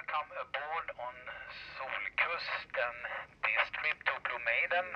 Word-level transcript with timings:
welcome 0.00 0.32
aboard 0.40 0.88
on 0.96 1.16
Solkusten. 1.76 2.96
This 3.44 3.64
trip 3.68 4.00
to 4.08 4.16
Blue 4.24 4.40
Maiden. 4.48 4.88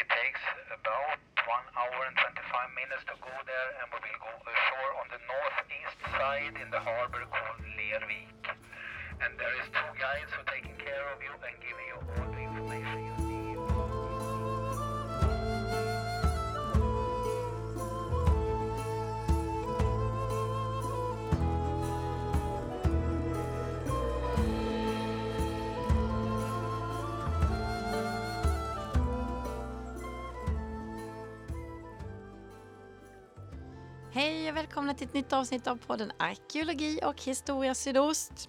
It 0.00 0.08
takes 0.08 0.40
about 0.72 1.20
1 1.44 1.76
hour 1.76 2.00
and 2.08 2.16
25 2.16 2.40
minutes 2.72 3.04
to 3.12 3.14
go 3.20 3.28
there 3.28 3.70
and 3.76 3.92
we 3.92 4.00
will 4.00 4.24
go 4.24 4.32
ashore 4.48 4.92
on 5.04 5.06
the 5.12 5.20
northeast 5.28 5.98
side 6.16 6.56
in 6.64 6.72
the 6.72 6.80
harbor 6.80 7.28
called 7.28 7.60
Lervik. 7.76 8.56
And 9.20 9.36
there 9.36 9.52
is 9.60 9.68
two 9.68 9.90
guides 10.00 10.32
who 10.32 10.40
are 10.40 10.48
taking 10.48 10.80
care 10.80 11.04
of 11.12 11.20
you 11.20 11.36
and 11.36 11.56
giving 11.60 11.86
you 11.92 11.98
all 12.00 12.28
the 12.32 12.40
information 12.40 13.11
Hej 34.22 34.50
och 34.50 34.56
välkomna 34.56 34.94
till 34.94 35.06
ett 35.06 35.14
nytt 35.14 35.32
avsnitt 35.32 35.66
av 35.66 35.76
podden 35.76 36.12
Arkeologi 36.16 37.00
och 37.04 37.22
historia 37.22 37.74
sydost. 37.74 38.48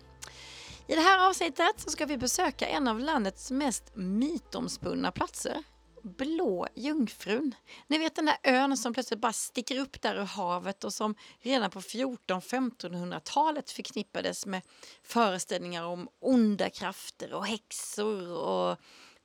I 0.87 0.95
det 0.95 1.01
här 1.01 1.29
avsnittet 1.29 1.73
så 1.77 1.89
ska 1.89 2.05
vi 2.05 2.17
besöka 2.17 2.67
en 2.67 2.87
av 2.87 2.99
landets 2.99 3.51
mest 3.51 3.95
mytomspunna 3.95 5.11
platser. 5.11 5.63
Blå 6.03 6.67
Jungfrun. 6.75 7.55
Ni 7.87 7.97
vet 7.97 8.15
den 8.15 8.25
där 8.25 8.37
ön 8.43 8.77
som 8.77 8.93
plötsligt 8.93 9.19
bara 9.19 9.33
sticker 9.33 9.79
upp 9.79 10.01
där 10.01 10.15
ur 10.15 10.25
havet 10.25 10.83
och 10.83 10.93
som 10.93 11.15
redan 11.41 11.69
på 11.69 11.79
14-1500-talet 11.79 13.71
förknippades 13.71 14.45
med 14.45 14.61
föreställningar 15.03 15.83
om 15.83 16.09
onda 16.19 16.69
krafter 16.69 17.33
och 17.33 17.45
häxor 17.45 18.31
och 18.31 18.77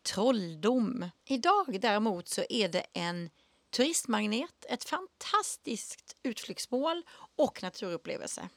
trolldom. 0.02 1.10
Idag 1.26 1.80
däremot 1.80 2.28
så 2.28 2.42
är 2.48 2.68
det 2.68 2.86
en 2.92 3.30
turistmagnet, 3.70 4.66
ett 4.68 4.84
fantastiskt 4.84 6.16
utflyktsmål 6.22 7.02
och 7.36 7.62
naturupplevelse. 7.62 8.48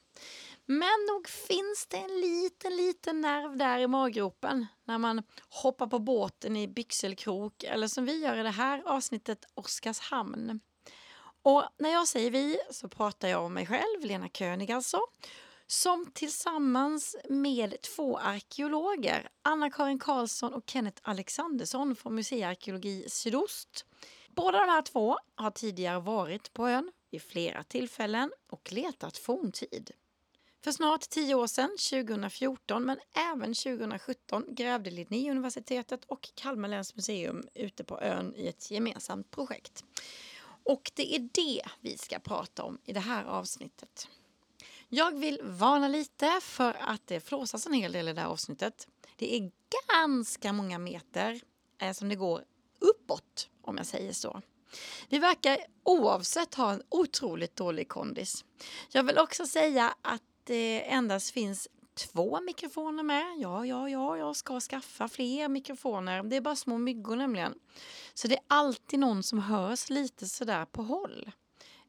Men 0.65 1.05
nog 1.09 1.27
finns 1.27 1.87
det 1.87 1.97
en 1.97 2.21
liten, 2.21 2.75
liten 2.75 3.21
nerv 3.21 3.57
där 3.57 3.79
i 3.79 3.87
maggropen 3.87 4.67
när 4.83 4.97
man 4.97 5.23
hoppar 5.49 5.87
på 5.87 5.99
båten 5.99 6.57
i 6.57 6.67
Byxelkrok 6.67 7.63
eller 7.63 7.87
som 7.87 8.05
vi 8.05 8.19
gör 8.19 8.37
i 8.37 8.43
det 8.43 8.49
här 8.49 8.83
avsnittet 8.85 9.45
Oskarshamn. 9.53 10.59
Och 11.43 11.63
när 11.77 11.89
jag 11.89 12.07
säger 12.07 12.31
vi 12.31 12.59
så 12.71 12.89
pratar 12.89 13.27
jag 13.27 13.43
om 13.43 13.53
mig 13.53 13.67
själv, 13.67 14.01
Lena 14.01 14.29
König 14.29 14.71
alltså, 14.71 14.99
som 15.67 16.11
tillsammans 16.13 17.15
med 17.29 17.81
två 17.81 18.17
arkeologer, 18.17 19.29
Anna-Karin 19.41 19.99
Karlsson 19.99 20.53
och 20.53 20.63
Kenneth 20.67 21.01
Alexandersson 21.01 21.95
från 21.95 22.15
Museiarkeologi 22.15 23.05
Sydost, 23.09 23.85
Båda 24.35 24.59
de 24.59 24.69
här 24.69 24.81
två 24.81 25.17
har 25.35 25.51
tidigare 25.51 25.99
varit 25.99 26.53
på 26.53 26.67
ön 26.67 26.91
vid 27.11 27.21
flera 27.21 27.63
tillfällen 27.63 28.31
och 28.49 28.71
letat 28.71 29.17
forntid. 29.17 29.91
För 30.63 30.71
snart 30.71 31.09
tio 31.09 31.35
år 31.35 31.47
sedan, 31.47 31.69
2014, 31.89 32.83
men 32.83 32.97
även 33.33 33.53
2017 33.53 34.45
grävde 34.47 34.91
Linnéuniversitetet 34.91 36.05
och 36.05 36.29
Kalmar 36.35 36.69
läns 36.69 36.95
museum 36.95 37.47
ute 37.53 37.83
på 37.83 38.01
ön 38.01 38.35
i 38.35 38.47
ett 38.47 38.71
gemensamt 38.71 39.31
projekt. 39.31 39.83
Och 40.63 40.91
det 40.95 41.15
är 41.15 41.29
det 41.33 41.61
vi 41.79 41.97
ska 41.97 42.19
prata 42.19 42.63
om 42.63 42.79
i 42.83 42.93
det 42.93 42.99
här 42.99 43.23
avsnittet. 43.23 44.07
Jag 44.89 45.11
vill 45.19 45.39
varna 45.43 45.87
lite 45.87 46.39
för 46.41 46.73
att 46.73 47.07
det 47.07 47.19
flåsas 47.19 47.67
en 47.67 47.73
hel 47.73 47.91
del 47.91 48.07
i 48.07 48.13
det 48.13 48.21
här 48.21 48.27
avsnittet. 48.27 48.87
Det 49.15 49.35
är 49.35 49.51
ganska 49.93 50.53
många 50.53 50.79
meter 50.79 51.41
eh, 51.77 51.93
som 51.93 52.09
det 52.09 52.15
går 52.15 52.43
uppåt, 52.79 53.49
om 53.61 53.77
jag 53.77 53.85
säger 53.85 54.13
så. 54.13 54.41
Vi 55.09 55.19
verkar 55.19 55.57
oavsett 55.83 56.55
ha 56.55 56.73
en 56.73 56.83
otroligt 56.89 57.55
dålig 57.55 57.87
kondis. 57.87 58.45
Jag 58.91 59.03
vill 59.03 59.17
också 59.17 59.45
säga 59.45 59.93
att 60.01 60.21
det 60.43 60.91
endast 60.91 61.31
finns 61.31 61.67
två 61.93 62.41
mikrofoner 62.41 63.03
med. 63.03 63.25
Ja, 63.37 63.65
ja, 63.65 63.89
ja, 63.89 64.17
jag 64.17 64.35
ska 64.35 64.59
skaffa 64.59 65.07
fler 65.07 65.49
mikrofoner. 65.49 66.23
Det 66.23 66.35
är 66.35 66.41
bara 66.41 66.55
små 66.55 66.77
myggor 66.77 67.15
nämligen. 67.15 67.53
Så 68.13 68.27
det 68.27 68.35
är 68.35 68.43
alltid 68.47 68.99
någon 68.99 69.23
som 69.23 69.39
hörs 69.39 69.89
lite 69.89 70.27
sådär 70.27 70.65
på 70.65 70.83
håll. 70.83 71.31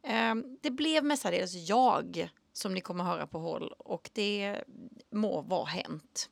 Ehm, 0.03 0.57
det 0.61 0.71
blev 0.71 1.03
mestadels 1.03 1.53
jag 1.53 2.29
som 2.53 2.73
ni 2.73 2.81
kommer 2.81 3.03
höra 3.03 3.27
på 3.27 3.39
håll 3.39 3.73
och 3.77 4.09
det 4.13 4.63
må 5.11 5.41
vara 5.41 5.65
hänt. 5.65 6.29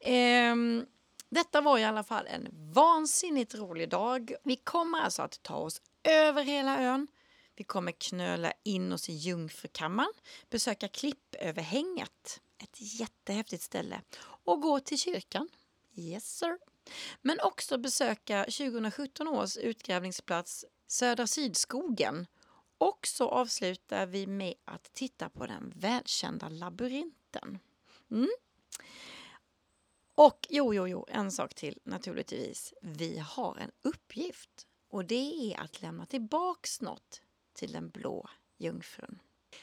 Ehm, 0.00 0.86
detta 1.30 1.60
var 1.60 1.78
i 1.78 1.84
alla 1.84 2.04
fall 2.04 2.26
en 2.26 2.48
vansinnigt 2.52 3.54
rolig 3.54 3.88
dag. 3.88 4.34
Vi 4.44 4.56
kommer 4.56 4.98
alltså 4.98 5.22
att 5.22 5.42
ta 5.42 5.56
oss 5.56 5.82
över 6.04 6.42
hela 6.42 6.82
ön. 6.82 7.08
Vi 7.56 7.64
kommer 7.64 7.92
knöla 7.92 8.52
in 8.64 8.92
oss 8.92 9.08
i 9.08 9.12
Jungfrukammaren, 9.12 10.12
besöka 10.50 10.88
Klippöverhänget, 10.88 12.40
ett 12.62 13.00
jättehäftigt 13.00 13.62
ställe, 13.62 14.02
och 14.44 14.60
gå 14.60 14.80
till 14.80 14.98
kyrkan. 14.98 15.48
Yes 15.96 16.38
sir. 16.38 16.58
Men 17.22 17.40
också 17.40 17.78
besöka 17.78 18.44
2017 18.44 19.28
års 19.28 19.56
utgrävningsplats 19.56 20.64
Södra 20.86 21.26
Sydskogen. 21.26 22.26
Och 22.78 23.06
så 23.06 23.28
avslutar 23.28 24.06
vi 24.06 24.26
med 24.26 24.54
att 24.64 24.92
titta 24.92 25.28
på 25.28 25.46
den 25.46 25.72
välkända 25.76 26.48
labyrinten. 26.48 27.58
Mm. 28.10 28.28
Och 30.18 30.46
jo, 30.48 30.74
jo, 30.74 30.88
jo, 30.88 31.06
en 31.08 31.32
sak 31.32 31.54
till 31.54 31.78
naturligtvis. 31.84 32.74
Vi 32.82 33.18
har 33.18 33.56
en 33.56 33.70
uppgift 33.82 34.66
och 34.90 35.04
det 35.04 35.52
är 35.52 35.60
att 35.60 35.82
lämna 35.82 36.06
tillbaks 36.06 36.80
något 36.80 37.22
till 37.52 37.72
den 37.72 37.90
blå 37.90 38.28
jungfrun. 38.56 39.18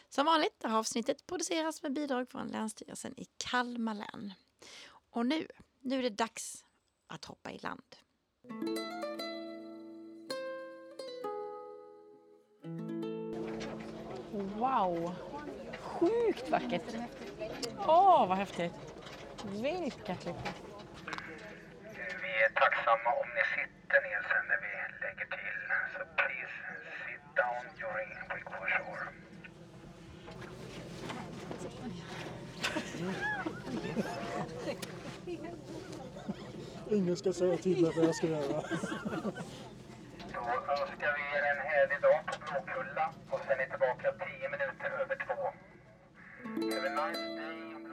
Som 0.10 0.26
vanligt, 0.26 0.64
har 0.64 0.78
avsnittet 0.78 1.26
produceras 1.26 1.84
med 1.84 1.94
bidrag 1.94 2.30
från 2.30 2.48
Länsstyrelsen 2.48 3.20
i 3.20 3.26
Kalmar 3.38 3.94
län. 3.94 4.34
Och 5.10 5.26
nu, 5.26 5.48
nu 5.80 6.00
är 6.00 6.04
det 6.04 6.10
dags 6.10 6.66
att 7.08 7.26
hoppa 7.26 7.52
i 7.52 7.58
land. 7.58 7.96
Wow! 14.32 15.16
Sjukt 15.80 16.50
vackert! 16.50 16.96
Åh, 17.78 18.28
vad 18.28 18.38
häftigt! 18.38 18.96
Vilka 19.52 20.16
klippor! 20.16 20.52
Vi 22.22 22.44
är 22.44 22.50
tacksamma 22.50 23.10
om 23.22 23.28
ni 23.36 23.44
sitter 23.56 24.02
ner 24.02 24.22
sen 24.30 24.46
när 24.48 24.60
vi 24.62 24.72
lägger 25.02 25.26
till. 25.26 25.60
Så 25.94 26.00
please 26.16 26.56
sit 27.06 27.26
down 27.36 27.64
during 27.80 28.10
we 28.30 28.40
go 28.50 28.56
ashore. 28.66 29.06
Ingen 36.90 37.18
ska 37.18 37.34
säga 37.34 37.58
till 37.58 37.82
mig 37.82 37.92
vad 37.96 38.06
jag 38.06 38.16
ska 38.16 38.28
göra. 38.28 38.62
Då 40.34 40.42
önskar 40.72 41.14
vi 41.18 41.38
er 41.38 41.44
en 41.52 41.58
härlig 41.68 42.02
dag 42.02 42.26
på 42.26 42.34
Blåkulla 42.46 43.14
och 43.30 43.40
sen 43.48 43.60
är 43.60 43.66
tillbaka 43.66 44.12
10 44.12 44.50
minuter 44.50 44.90
över 45.02 45.16
två. 45.26 45.54
Have 46.76 46.88
a 46.88 47.08
nice 47.08 47.26
day 47.36 47.84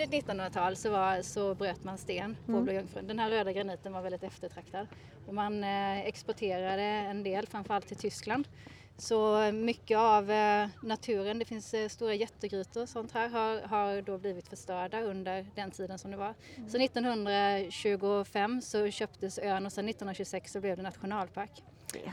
Tidigt 0.00 0.26
1900-tal 0.26 0.76
så, 0.76 0.90
var, 0.90 1.22
så 1.22 1.54
bröt 1.54 1.84
man 1.84 1.98
sten 1.98 2.36
på 2.46 2.60
Blå 2.60 2.72
Jungfrun. 2.72 3.06
Den 3.06 3.18
här 3.18 3.30
röda 3.30 3.52
graniten 3.52 3.92
var 3.92 4.02
väldigt 4.02 4.22
eftertraktad. 4.22 4.86
Och 5.26 5.34
man 5.34 5.64
eh, 5.64 6.00
exporterade 6.00 6.82
en 6.82 7.22
del, 7.22 7.46
framförallt 7.46 7.86
till 7.86 7.96
Tyskland. 7.96 8.48
Så 8.96 9.50
mycket 9.52 9.98
av 9.98 10.30
eh, 10.30 10.68
naturen, 10.82 11.38
det 11.38 11.44
finns 11.44 11.74
eh, 11.74 11.88
stora 11.88 12.14
jättegrytor 12.14 12.82
och 12.82 12.88
sånt 12.88 13.12
här, 13.12 13.28
har, 13.28 13.60
har 13.60 14.02
då 14.02 14.18
blivit 14.18 14.48
förstörda 14.48 15.00
under 15.00 15.46
den 15.54 15.70
tiden 15.70 15.98
som 15.98 16.10
det 16.10 16.16
var. 16.16 16.34
Så 16.68 16.78
1925 16.78 18.62
så 18.62 18.90
köptes 18.90 19.38
ön 19.38 19.66
och 19.66 19.72
sen 19.72 19.88
1926 19.88 20.52
så 20.52 20.60
blev 20.60 20.76
det 20.76 20.82
nationalpark. 20.82 21.62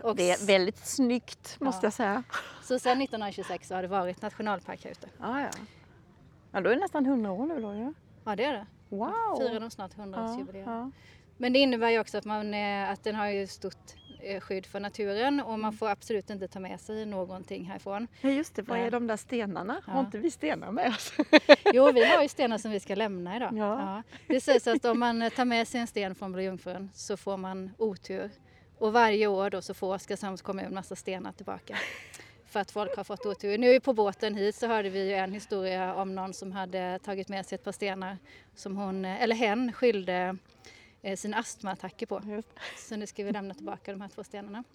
Och 0.04 0.16
Det 0.16 0.32
är 0.32 0.46
väldigt 0.48 0.88
snyggt 0.88 1.58
måste 1.60 1.80
Ja. 1.80 1.86
jag 1.86 1.94
säga. 1.94 2.24
Så 2.64 2.80
sen 2.80 3.02
1926 3.02 3.68
så 3.68 3.76
har 3.76 3.82
det 3.82 3.88
varit 3.88 4.22
nationalpark 4.22 4.84
här 4.84 4.92
ute. 4.92 5.08
Ja, 5.20 5.42
ja. 5.42 5.50
Ja, 6.52 6.62
då 6.62 6.70
är 6.70 6.74
det 6.76 6.82
nästan 6.82 7.06
100 7.06 7.32
år 7.32 7.46
nu 7.46 7.62
då 7.62 7.74
ju. 7.74 7.94
Ja 8.26 8.36
det 8.36 8.44
är 8.44 8.54
det. 8.54 8.66
Wow! 8.90 9.38
Firar 9.40 9.60
de 9.60 9.70
snart 9.70 9.92
ja, 9.98 10.04
100-årsjubileum. 10.04 10.64
ja. 10.66 10.92
Men 11.38 11.54
det 11.54 11.60
innebär 11.60 11.90
ju 11.90 12.00
också 12.00 12.18
att, 12.18 12.26
man, 12.26 12.54
eh, 12.54 12.90
att 12.90 13.04
den 13.04 13.16
har 13.16 13.28
ju 13.28 13.48
stort 13.48 13.78
eh, 14.24 14.40
skydd 14.42 14.66
för 14.66 14.80
naturen 14.80 15.40
och 15.42 15.50
Mm. 15.50 15.62
man 15.62 15.74
får 15.74 15.90
absolut 15.90 16.30
inte 16.30 16.48
ta 16.48 16.60
med 16.60 16.80
sig 16.82 17.06
någonting 17.06 17.66
härifrån. 17.66 18.08
ja, 18.22 18.30
just 18.30 18.56
det. 18.56 18.62
Vad 18.62 18.80
Ja. 18.80 18.84
är 18.84 18.92
de 18.92 19.08
där 19.08 19.18
stenarna? 19.18 19.82
Har 19.86 19.94
Ja. 19.94 20.00
inte 20.00 20.18
vi 20.18 20.32
stenar 20.32 20.72
med 20.72 20.88
oss? 20.90 21.14
Jo, 21.74 21.92
vi 21.92 22.06
har 22.06 22.22
ju 22.24 22.30
stenar 22.30 22.58
som 22.58 22.72
vi 22.72 22.80
ska 22.80 22.96
lämna 22.96 23.36
idag. 23.36 23.50
Ja. 23.58 24.04
Det 24.28 24.42
sägs 24.42 24.68
att 24.68 24.86
om 24.86 25.00
man 25.00 25.22
eh, 25.22 25.30
tar 25.30 25.46
med 25.46 25.68
sig 25.68 25.82
en 25.82 25.88
sten 25.88 26.16
från 26.16 26.32
Blå 26.32 26.42
Jungfrun 26.42 26.90
så 26.94 27.18
får 27.18 27.38
man 27.38 27.72
otur. 27.78 28.32
Och 28.80 28.94
varje 28.94 29.28
år 29.28 29.50
då 29.50 29.62
så 29.62 29.74
får 29.74 29.94
Oskarshamns 29.96 30.42
kommun 30.42 30.74
massa 30.74 30.96
stenar 30.96 31.32
tillbaka. 31.32 31.78
För 32.58 32.62
att 32.62 32.72
folk 32.72 32.96
har 32.96 33.04
fått 33.04 33.26
otur. 33.26 33.58
Nu 33.58 33.80
på 33.80 33.94
båten 33.94 34.36
hit 34.36 34.56
så 34.56 34.68
hörde 34.68 34.90
vi 34.90 35.08
ju 35.08 35.14
en 35.14 35.34
historia 35.34 35.96
om 35.96 36.16
någon 36.16 36.34
som 36.34 36.52
hade 36.52 37.00
tagit 37.00 37.30
med 37.30 37.46
sig 37.46 37.56
ett 37.56 37.64
par 37.64 37.72
stenar 37.72 38.18
som 38.56 38.78
hon, 38.78 39.06
eller 39.06 39.36
hen, 39.36 39.74
skyllde 39.74 40.38
eh, 41.02 41.16
sina 41.16 41.38
astmaattacker 41.38 42.06
på. 42.06 42.22
Så 42.78 42.96
nu 42.96 43.08
ska 43.08 43.24
vi 43.24 43.32
lämna 43.32 43.54
tillbaka 43.54 43.92
de 43.92 44.02
här 44.02 44.10
två 44.10 44.24
stenarna. 44.24 44.64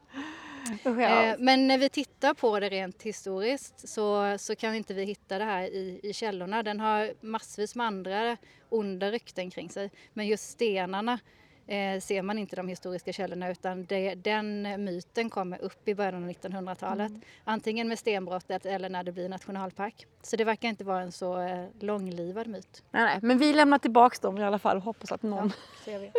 Eh, 0.87 1.35
men 1.39 1.69
när 1.69 1.79
vi 1.79 1.89
tittar 1.89 2.35
på 2.35 2.61
det 2.61 2.69
rent 2.69 3.03
historiskt 3.03 3.89
så, 3.89 4.39
så 4.39 4.57
kan 4.57 4.75
inte 4.75 4.95
vi 4.95 5.05
hitta 5.05 5.39
det 5.39 5.45
här 5.45 5.63
i, 5.63 6.01
i 6.03 6.13
källorna. 6.13 6.63
Den 6.63 6.81
har 6.81 7.13
massvis 7.21 7.75
med 7.75 7.87
andra 7.87 8.37
onda 8.69 9.11
rykten 9.11 9.51
kring 9.51 9.71
sig. 9.71 9.91
Men 10.13 10.27
just 10.27 10.51
stenarna 10.51 11.19
eh, 11.67 12.01
ser 12.01 12.23
man 12.23 12.39
inte 12.39 12.57
de 12.57 12.69
historiska 12.69 13.13
källorna 13.13 13.51
utan 13.51 13.85
det, 13.85 14.15
den 14.15 14.63
myten 14.85 15.31
kommer 15.31 15.63
upp 15.63 15.89
i 15.89 15.95
början 15.95 16.15
av 16.15 16.31
1900-talet. 16.31 17.11
Mm. 17.11 17.21
Antingen 17.45 17.89
med 17.89 17.99
stenbrottet 17.99 18.67
eller 18.67 18.89
när 18.89 19.05
det 19.05 19.13
blir 19.13 19.29
nationalpark. 19.29 20.07
Så 20.23 20.37
det 20.37 20.45
verkar 20.45 20.69
inte 20.69 20.85
vara 20.85 21.03
en 21.03 21.13
så 21.13 21.41
eh, 21.41 21.67
långlivad 21.81 22.47
myt. 22.47 22.83
Nej, 22.91 23.05
nej, 23.05 23.19
men 23.23 23.39
vi 23.39 23.53
lämnar 23.53 23.79
tillbaks 23.79 24.21
dem 24.21 24.39
i 24.39 24.45
alla 24.45 24.59
fall 24.59 24.77
och 24.77 24.83
hoppas 24.83 25.13
att 25.13 25.23
någon... 25.23 25.47
Ja, 25.47 25.85
ser 25.85 25.99
vi. 25.99 26.13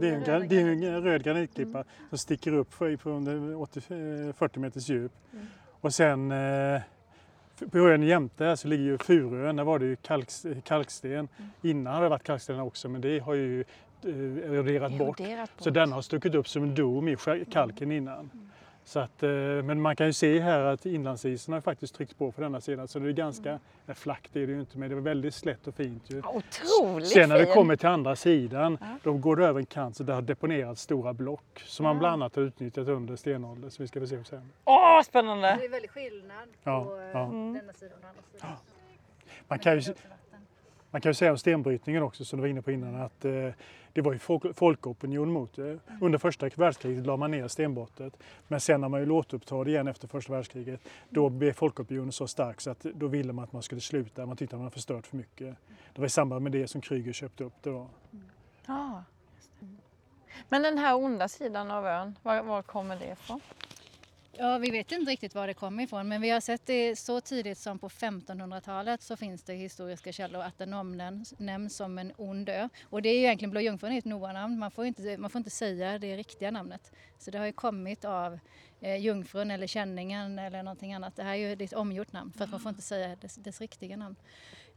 Det 0.00 0.08
är, 0.08 0.30
en, 0.30 0.48
det 0.48 0.60
är 0.60 0.66
en 0.66 1.02
röd 1.02 1.22
granitklippa 1.22 1.84
som 2.08 2.18
sticker 2.18 2.52
upp 2.52 2.74
för, 2.74 2.96
på 2.96 3.10
under 3.10 3.60
80, 3.60 3.78
eh, 3.78 4.32
40 4.32 4.58
meters 4.60 4.88
djup. 4.88 5.12
Och 5.80 5.94
sen 5.94 6.32
eh, 6.32 6.80
på 7.70 7.78
ön 7.78 8.02
jämte 8.02 8.56
så 8.56 8.68
ligger 8.68 8.84
ju 8.84 8.98
Furön, 8.98 9.56
där 9.56 9.64
var 9.64 9.78
det 9.78 9.86
ju 9.86 9.96
kalks, 9.96 10.46
kalksten. 10.64 11.28
Innan 11.62 11.94
har 11.94 12.02
det 12.02 12.08
varit 12.08 12.22
kalksten 12.22 12.60
också 12.60 12.88
men 12.88 13.00
det 13.00 13.18
har 13.18 13.34
ju 13.34 13.60
eh, 14.04 14.52
eroderat 14.52 14.98
bort. 14.98 15.20
Eroderat 15.20 15.50
Så 15.58 15.64
bort. 15.64 15.74
den 15.74 15.92
har 15.92 16.02
stuckit 16.02 16.34
upp 16.34 16.48
som 16.48 16.62
en 16.62 16.74
dom 16.74 17.08
i 17.08 17.16
kalken 17.50 17.92
innan. 17.92 18.30
Så 18.90 19.00
att, 19.00 19.22
eh, 19.22 19.30
men 19.30 19.80
man 19.80 19.96
kan 19.96 20.06
ju 20.06 20.12
se 20.12 20.40
här 20.40 20.60
att 20.60 20.86
inlandsisen 20.86 21.54
har 21.54 21.60
faktiskt 21.60 21.94
tryckt 21.94 22.18
på 22.18 22.32
för 22.32 22.42
denna 22.42 22.60
sidan 22.60 22.88
så 22.88 22.98
det 22.98 23.08
är 23.08 23.12
ganska, 23.12 23.48
mm. 23.50 23.60
flackt 23.94 24.36
är 24.36 24.46
det 24.46 24.52
ju 24.52 24.60
inte 24.60 24.78
men 24.78 24.88
det 24.88 24.94
var 24.94 25.02
väldigt 25.02 25.34
slätt 25.34 25.66
och 25.66 25.74
fint 25.74 26.02
ju. 26.06 26.18
Otroligt 26.18 27.08
Sen 27.08 27.28
när 27.28 27.38
det 27.38 27.46
kommer 27.46 27.76
till 27.76 27.88
andra 27.88 28.16
sidan, 28.16 28.78
då 29.02 29.12
går 29.12 29.36
det 29.36 29.46
över 29.46 29.60
en 29.60 29.66
kant 29.66 29.96
så 29.96 30.02
det 30.02 30.12
har 30.12 30.22
deponerats 30.22 30.82
stora 30.82 31.12
block 31.12 31.62
som 31.66 31.84
man 31.84 31.98
bland 31.98 32.12
annat 32.12 32.36
har 32.36 32.42
utnyttjat 32.42 32.88
under 32.88 33.16
stenåldern 33.16 33.70
som 33.70 33.82
vi 33.82 33.88
ska 33.88 34.00
få 34.00 34.06
se 34.06 34.24
sen. 34.24 34.52
Åh, 34.64 35.02
spännande! 35.02 35.56
Det 35.60 35.64
är 35.64 35.70
väldigt 35.70 35.90
skillnad 35.90 36.48
Ja, 36.62 36.84
på 36.84 36.96
eh, 36.96 37.02
ja. 37.02 37.18
denna 37.20 37.72
sidan 37.72 37.98
och 38.02 38.08
andra 38.08 38.22
sidan. 38.32 38.50
Man 39.48 39.58
kan 39.58 39.80
ju, 39.80 39.94
man 40.90 41.00
kan 41.00 41.10
ju 41.10 41.14
säga 41.14 41.30
om 41.30 41.38
stenbrytningen 41.38 42.02
också 42.02 42.24
som 42.24 42.36
du 42.36 42.40
var 42.40 42.48
inne 42.48 42.62
på 42.62 42.70
innan 42.70 42.94
att 42.94 43.24
eh, 43.24 43.48
det 43.92 44.00
var 44.00 44.12
ju 44.12 44.18
folk, 44.18 44.56
folkopinion 44.56 45.32
mot 45.32 45.56
det. 45.56 45.78
Under 46.00 46.18
första 46.18 46.48
världskriget 46.54 47.06
la 47.06 47.16
man 47.16 47.30
ner 47.30 47.48
stenbrottet 47.48 48.16
men 48.48 48.60
sen 48.60 48.80
när 48.80 48.88
man 48.88 49.00
ju 49.00 49.10
återupptar 49.10 49.64
det 49.64 49.70
igen 49.70 49.88
efter 49.88 50.08
första 50.08 50.32
världskriget 50.32 50.80
då 51.08 51.28
blev 51.28 51.52
folkopinionen 51.52 52.12
så 52.12 52.26
stark 52.26 52.60
så 52.60 52.70
att 52.70 52.80
då 52.80 53.06
ville 53.06 53.32
man 53.32 53.44
att 53.44 53.52
man 53.52 53.62
skulle 53.62 53.80
sluta. 53.80 54.26
Man 54.26 54.36
tyckte 54.36 54.56
att 54.56 54.60
man 54.60 54.64
hade 54.64 54.74
förstört 54.74 55.06
för 55.06 55.16
mycket. 55.16 55.56
Det 55.94 56.00
var 56.00 56.06
i 56.06 56.10
samband 56.10 56.42
med 56.42 56.52
det 56.52 56.68
som 56.68 56.80
Krüger 56.80 57.12
köpte 57.12 57.44
upp 57.44 57.54
det 57.62 57.70
då. 57.70 57.86
Ja. 58.66 59.04
Men 60.48 60.62
den 60.62 60.78
här 60.78 60.96
onda 60.96 61.28
sidan 61.28 61.70
av 61.70 61.86
ön, 61.86 62.16
var, 62.22 62.42
var 62.42 62.62
kommer 62.62 62.96
det 62.96 63.12
ifrån? 63.12 63.40
Ja, 64.42 64.58
vi 64.58 64.70
vet 64.70 64.92
inte 64.92 65.10
riktigt 65.10 65.34
var 65.34 65.46
det 65.46 65.54
kommer 65.54 65.82
ifrån 65.82 66.08
men 66.08 66.20
vi 66.20 66.30
har 66.30 66.40
sett 66.40 66.66
det 66.66 66.96
så 66.96 67.20
tidigt 67.20 67.58
som 67.58 67.78
på 67.78 67.88
1500-talet 67.88 69.02
så 69.02 69.16
finns 69.16 69.42
det 69.42 69.54
historiska 69.54 70.12
källor 70.12 70.42
att 70.42 70.58
den 70.58 70.74
omnämns 70.74 71.34
nämns 71.38 71.76
som 71.76 71.98
en 71.98 72.12
ond 72.16 72.48
ö. 72.48 72.68
Och 72.84 73.02
det 73.02 73.08
är 73.08 73.12
ju 73.12 73.18
egentligen 73.18 73.50
Blå 73.50 73.60
Jungfrun 73.60 73.92
är 73.92 73.98
ett 73.98 74.04
Noa-namn, 74.04 74.58
man, 74.58 74.70
får 74.70 74.86
inte, 74.86 75.16
man 75.18 75.30
får 75.30 75.38
inte 75.38 75.50
säga 75.50 75.98
det 75.98 76.16
riktiga 76.16 76.50
namnet. 76.50 76.92
Så 77.18 77.30
det 77.30 77.38
har 77.38 77.46
ju 77.46 77.52
kommit 77.52 78.04
av 78.04 78.38
eh, 78.80 78.96
Jungfrun 78.96 79.50
eller 79.50 79.66
Känningen 79.66 80.38
eller 80.38 80.62
någonting 80.62 80.94
annat. 80.94 81.16
Det 81.16 81.22
här 81.22 81.32
är 81.32 81.36
ju 81.36 81.52
ett 81.52 81.72
omgjort 81.72 82.12
namn 82.12 82.32
för 82.32 82.44
att 82.44 82.50
man 82.50 82.60
får 82.60 82.70
inte 82.70 82.82
säga 82.82 83.16
dess, 83.16 83.34
dess 83.34 83.60
riktiga 83.60 83.96
namn. 83.96 84.16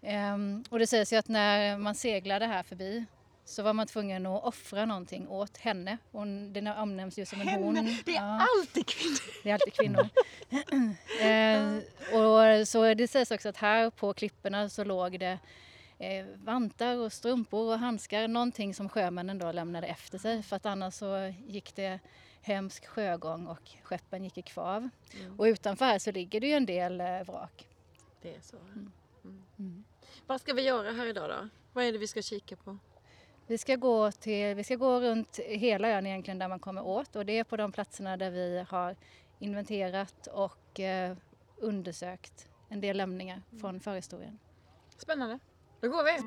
Ehm, 0.02 0.64
och 0.70 0.80
det 0.80 0.88
sägs 0.88 1.14
ju 1.14 1.18
att 1.18 1.28
när 1.28 1.78
man 1.78 1.96
seglade 1.96 2.46
här 2.46 2.64
förbi 2.64 3.06
så 3.46 3.64
var 3.64 3.74
man 3.74 3.88
tvungen 3.88 4.26
att 4.26 4.44
offra 4.44 4.86
någonting 4.86 5.28
åt 5.28 5.58
henne. 5.58 5.98
Hon, 6.12 6.54
den 6.54 6.68
omnämns 6.68 7.20
ju 7.20 7.26
som 7.26 7.42
en 7.42 7.48
hon. 7.48 7.74
Det 8.06 8.12
är 8.12 8.16
Ja. 8.16 8.48
alltid 8.60 8.86
kvinnor! 8.88 9.44
Det 9.44 9.50
är 9.50 9.54
alltid 9.54 9.74
kvinnor. 9.74 10.10
eh, 11.22 12.60
och 12.62 12.68
så 12.68 12.94
det 12.94 13.08
sägs 13.08 13.32
också 13.32 13.50
att 13.50 13.58
här 13.58 13.90
på 13.90 14.14
klipporna 14.14 14.70
så 14.70 14.84
låg 14.84 15.20
det 15.20 15.40
eh, 16.00 16.26
vantar 16.36 16.98
och 16.98 17.14
strumpor 17.14 17.74
och 17.74 17.80
handskar, 17.80 18.28
någonting 18.28 18.74
som 18.74 18.90
sjömännen 18.90 19.38
då 19.40 19.52
lämnade 19.52 19.88
efter 19.88 20.18
sig 20.18 20.44
för 20.44 20.56
att 20.56 20.66
annars 20.66 20.94
så 20.94 21.34
gick 21.48 21.76
det 21.76 22.00
hemsk 22.42 22.86
sjögång 22.86 23.48
och 23.48 23.70
skeppen 23.84 24.24
gick 24.24 24.38
i 24.38 24.42
kvav. 24.42 24.90
Och 25.38 25.44
utanför 25.44 25.86
här 25.86 26.00
så 26.00 26.12
ligger 26.12 26.40
det 26.40 26.48
ju 26.48 26.54
en 26.54 26.66
del 26.66 27.02
eh, 27.02 27.24
vrak. 27.24 27.68
Det 28.22 28.36
är 28.36 28.42
så. 28.42 28.58
Mm. 29.60 29.84
Vad 30.28 30.42
ska 30.42 30.54
vi 30.54 30.62
göra 30.62 30.92
här 30.92 31.06
idag 31.06 31.30
då? 31.30 31.50
Vad 31.74 31.86
är 31.86 31.92
det 31.92 31.98
vi 31.98 32.08
ska 32.08 32.22
kika 32.22 32.56
på? 32.56 32.78
Vi 33.54 33.58
ska, 33.58 33.76
gå 33.76 34.12
till, 34.12 34.56
vi 34.56 34.64
ska 34.64 34.76
gå 34.76 35.00
runt 35.00 35.40
hela 35.40 35.90
ön 35.90 36.06
egentligen 36.06 36.40
där 36.40 36.48
man 36.48 36.60
kommer 36.60 36.86
åt 36.86 37.16
och 37.16 37.26
det 37.26 37.40
är 37.40 37.44
på 37.44 37.58
de 37.58 37.72
platserna 37.72 38.18
där 38.18 38.32
vi 38.32 38.66
har 38.70 38.96
inventerat 39.40 40.28
och 40.28 40.80
eh, 40.80 41.18
undersökt 41.58 42.50
en 42.70 42.82
del 42.82 42.98
lämningar 42.98 43.42
från 43.62 43.80
förhistorien. 43.80 44.40
Spännande. 44.98 45.40
Då 45.82 45.90
går 45.90 46.04
vi! 46.04 46.20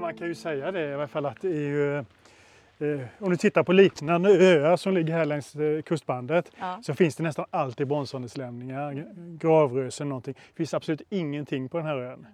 Man 0.00 0.16
kan 0.16 0.26
ju 0.26 0.34
säga 0.34 0.72
det 0.72 0.90
i 0.90 0.94
alla 0.94 1.08
fall 1.08 1.26
att 1.26 1.40
det 1.40 1.48
är 1.48 1.68
ju 1.68 2.04
om 3.18 3.30
du 3.30 3.36
tittar 3.36 3.62
på 3.62 3.72
liknande 3.72 4.30
öar 4.30 4.76
som 4.76 4.94
ligger 4.94 5.12
här 5.14 5.24
längs 5.24 5.54
eh, 5.56 5.82
kustbandet 5.82 6.50
Ja. 6.60 6.78
så 6.82 6.94
finns 6.94 7.16
det 7.16 7.22
nästan 7.22 7.44
alltid 7.50 7.88
bronsålderslämningar, 7.88 9.06
gravrösen 9.38 10.08
någonting. 10.08 10.34
Det 10.34 10.56
finns 10.56 10.74
absolut 10.74 11.02
ingenting 11.10 11.68
på 11.68 11.76
den 11.76 11.86
här 11.86 11.96
ön. 11.96 12.26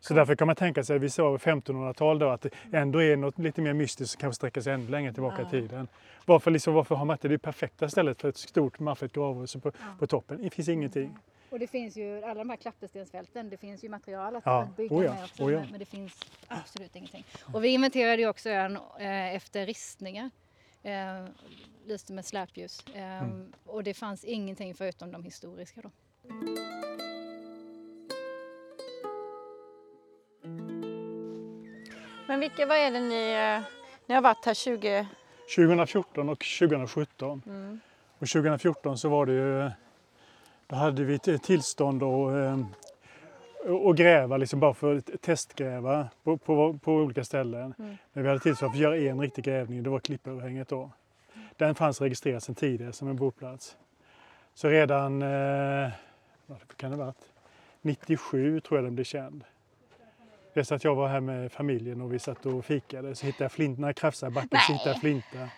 Så 0.00 0.14
därför 0.14 0.34
kan 0.34 0.46
man 0.46 0.56
tänka 0.56 0.84
sig, 0.84 0.98
vi 0.98 1.10
sa 1.10 1.36
1500-tal 1.36 2.18
då, 2.18 2.28
att 2.28 2.40
det 2.42 2.76
ändå 2.76 3.02
är 3.02 3.16
något 3.16 3.38
lite 3.38 3.60
mer 3.60 3.72
mystiskt 3.72 4.12
som 4.12 4.20
kanske 4.20 4.36
sträcker 4.36 4.60
sig 4.60 4.72
ännu 4.72 4.88
längre 4.90 5.12
tillbaka 5.12 5.42
i 5.42 5.44
tiden. 5.50 5.88
Varför, 6.26 6.50
liksom, 6.50 6.74
varför 6.74 6.94
har 6.94 7.04
man 7.04 7.14
inte 7.14 7.28
det 7.28 7.38
perfekta 7.38 7.88
stället 7.88 8.20
för 8.20 8.28
ett 8.28 8.36
stort 8.36 8.78
maffigt 8.78 9.14
gravröse 9.14 9.58
på, 9.58 9.72
på 9.98 10.06
toppen? 10.06 10.42
Det 10.42 10.50
finns 10.50 10.68
ingenting. 10.68 11.16
Och 11.50 11.58
det 11.58 11.66
finns 11.66 11.96
ju, 11.96 12.22
alla 12.24 12.34
de 12.34 12.50
här 12.50 12.56
klappestensfälten, 12.56 13.50
det 13.50 13.56
finns 13.56 13.84
ju 13.84 13.88
material 13.88 14.36
att 14.36 14.42
Ja, 14.46 14.68
bygga 14.76 14.96
oh 14.96 15.04
ja, 15.04 15.14
med 15.14 15.24
också, 15.24 15.42
oh 15.44 15.52
ja. 15.52 15.60
men- 15.60 15.70
men 15.70 15.78
det 15.78 15.84
finns 15.86 16.20
absolut 16.48 16.96
ingenting. 16.96 17.24
Och 17.54 17.64
vi 17.64 17.68
inventerade 17.68 18.22
ju 18.22 18.28
också 18.28 18.50
ön 18.50 18.76
eh, 18.98 19.34
efter 19.34 19.66
ristningar. 19.66 20.30
Eh, 20.82 21.24
lyste 21.86 22.12
med 22.12 22.24
släpljus. 22.24 22.84
Eh, 22.94 23.22
Mm. 23.22 23.52
Och 23.66 23.84
det 23.84 23.94
fanns 23.94 24.24
ingenting 24.24 24.74
förutom 24.74 25.12
de 25.12 25.24
historiska 25.24 25.80
då. 25.82 25.90
Men 32.26 32.40
vilka, 32.40 32.66
vad 32.66 32.76
är 32.78 32.90
det 32.90 33.00
ni... 33.00 33.32
eh, 33.32 33.62
Ni 34.06 34.14
har 34.14 34.22
varit 34.22 34.44
här 34.46 34.54
20... 34.54 35.06
2014 35.56 36.28
och 36.28 36.44
2017. 36.58 37.42
Mm. 37.46 37.80
Och 38.18 38.28
2014 38.28 38.98
så 38.98 39.08
var 39.08 39.26
det 39.26 39.32
ju, 39.32 39.70
då 40.68 40.76
hade 40.76 41.04
vi 41.04 41.14
ett 41.14 41.42
tillstånd 41.42 42.02
att, 42.02 42.32
eh, 42.32 42.58
att 43.90 43.96
gräva, 43.96 44.36
liksom 44.36 44.60
bara 44.60 44.74
för 44.74 44.96
att 44.96 45.22
testgräva 45.22 46.08
på, 46.24 46.36
på, 46.36 46.78
på 46.78 46.92
olika 46.92 47.24
ställen. 47.24 47.74
Mm. 47.78 47.96
Men 48.12 48.22
vi 48.22 48.28
hade 48.28 48.40
tillstånd 48.40 48.72
för 48.72 48.78
att 48.78 48.82
göra 48.82 48.96
en 48.96 49.20
riktig 49.20 49.44
grävning, 49.44 49.82
det 49.82 49.90
var 49.90 50.00
Klippöverhänget 50.00 50.68
då. 50.68 50.90
Den 51.56 51.74
fanns 51.74 52.00
registrerad 52.00 52.42
sedan 52.42 52.54
tidigare 52.54 52.92
som 52.92 53.08
en 53.08 53.16
boplats. 53.16 53.76
Så 54.54 54.68
redan, 54.68 55.22
eh, 55.22 55.90
vad 56.46 56.76
kan 56.76 56.90
det 56.90 56.96
ha 56.96 57.04
varit, 57.04 57.32
97 57.82 58.60
tror 58.60 58.78
jag 58.78 58.84
den 58.84 58.94
blev 58.94 59.04
känd. 59.04 59.44
Det 60.54 60.60
är 60.60 60.64
så 60.64 60.74
att 60.74 60.84
jag 60.84 60.94
var 60.94 61.08
här 61.08 61.20
med 61.20 61.52
familjen 61.52 62.00
och 62.00 62.12
vi 62.12 62.18
satt 62.18 62.46
och 62.46 62.64
fikade 62.64 63.14
så 63.14 63.26
hittade 63.26 63.44
jag 63.44 63.52
flint, 63.52 63.78
när 63.78 63.88
jag 63.88 63.96
krafsade 63.96 64.32
backen 64.32 64.60
så 64.66 64.72
hittade 64.72 64.90
jag 64.90 65.00
flinta. 65.00 65.48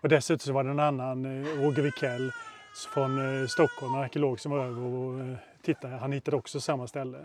Och 0.00 0.08
dessutom 0.08 0.38
så 0.38 0.52
var 0.52 0.64
det 0.64 0.70
en 0.70 0.80
annan, 0.80 1.24
eh, 1.24 1.62
Roger 1.62 1.82
Wikell 1.82 2.32
från 2.74 3.40
eh, 3.42 3.46
Stockholm, 3.46 3.94
en 3.94 4.00
arkeolog 4.00 4.40
som 4.40 4.52
var 4.52 4.64
över 4.64 4.82
och 4.82 5.20
eh, 5.20 5.34
tittade. 5.62 5.96
Han 5.96 6.12
hittade 6.12 6.36
också 6.36 6.60
samma 6.60 6.86
ställe 6.86 7.18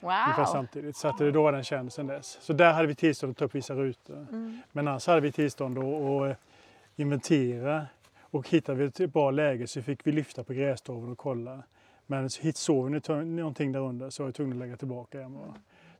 ungefär 0.00 0.36
Wow! 0.36 0.44
samtidigt. 0.52 0.96
Så 0.96 1.08
att 1.08 1.18
då 1.18 1.42
var 1.42 1.52
den 1.52 1.64
känd 1.64 1.92
sedan 1.92 2.06
dess. 2.06 2.38
Så 2.40 2.52
där 2.52 2.72
hade 2.72 2.86
vi 2.88 2.94
tillstånd 2.94 3.30
att 3.30 3.36
ta 3.36 3.44
upp 3.44 3.54
vissa 3.54 3.74
rutor. 3.74 4.26
Mm. 4.30 4.60
Men 4.72 4.88
annars 4.88 5.06
hade 5.06 5.20
vi 5.20 5.32
tillstånd 5.32 5.78
att, 5.78 6.30
eh, 6.30 6.36
inventera 6.96 7.86
och 8.20 8.48
hittade 8.48 8.78
vi 8.78 9.04
ett 9.04 9.12
bra 9.12 9.30
läge 9.30 9.66
så 9.66 9.82
fick 9.82 10.06
vi 10.06 10.12
lyfta 10.12 10.44
på 10.44 10.52
grästorven 10.52 11.10
och 11.12 11.18
kolla. 11.18 11.62
Men 12.06 12.30
såg 12.30 12.90
vi 12.90 13.00
nå- 13.08 13.22
någonting 13.22 13.72
där 13.72 13.80
under 13.80 14.10
så 14.10 14.22
var 14.22 14.26
vi 14.26 14.32
tvungna 14.32 14.54
att 14.54 14.58
lägga 14.58 14.76
tillbaka 14.76 15.18
igen. 15.18 15.38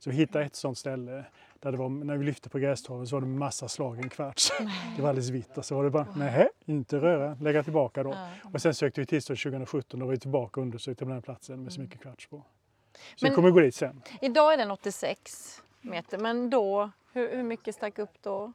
Så 0.04 0.10
vi 0.10 0.16
hittade 0.16 0.44
ett 0.44 0.54
sånt 0.56 0.78
ställe 0.78 1.24
där 1.60 1.72
det 1.72 1.78
var, 1.78 1.88
när 1.88 2.16
vi 2.16 2.24
lyfte 2.24 2.48
på 2.48 2.58
grästorven 2.58 3.06
så 3.06 3.16
var 3.16 3.20
det 3.20 3.26
massa 3.26 3.68
slagen 3.68 4.08
kvarts. 4.08 4.52
Det 4.96 5.02
var 5.02 5.08
alldeles 5.08 5.30
vitt 5.30 5.58
och 5.58 5.64
så 5.64 5.74
var 5.74 5.84
det 5.84 5.90
bara, 5.90 6.06
nej, 6.16 6.48
inte 6.64 6.96
röra, 6.96 7.36
lägga 7.40 7.62
tillbaka 7.62 8.02
då. 8.02 8.10
Ja. 8.10 8.28
Och 8.52 8.62
sen 8.62 8.74
sökte 8.74 9.00
vi 9.00 9.06
tillstånd 9.06 9.38
2017 9.38 10.02
och 10.02 10.06
var 10.06 10.12
vi 10.12 10.18
tillbaka 10.20 10.60
och 10.60 10.66
undersökte 10.66 11.04
den 11.04 11.14
här 11.14 11.20
platsen 11.20 11.62
med 11.62 11.72
så 11.72 11.80
mycket 11.80 12.00
kvarts 12.00 12.26
på. 12.26 12.36
Så 12.36 13.24
Men- 13.24 13.30
vi 13.30 13.34
kommer 13.34 13.50
gå 13.50 13.60
dit 13.60 13.74
sen. 13.74 14.02
Idag 14.20 14.52
är 14.52 14.56
den 14.56 14.70
86. 14.70 15.62
meter. 15.80 16.18
Men 16.18 16.50
då, 16.50 16.90
hur, 17.12 17.36
hur 17.36 17.42
mycket 17.42 17.74
stack 17.74 17.98
upp 17.98 18.22
då? 18.22 18.52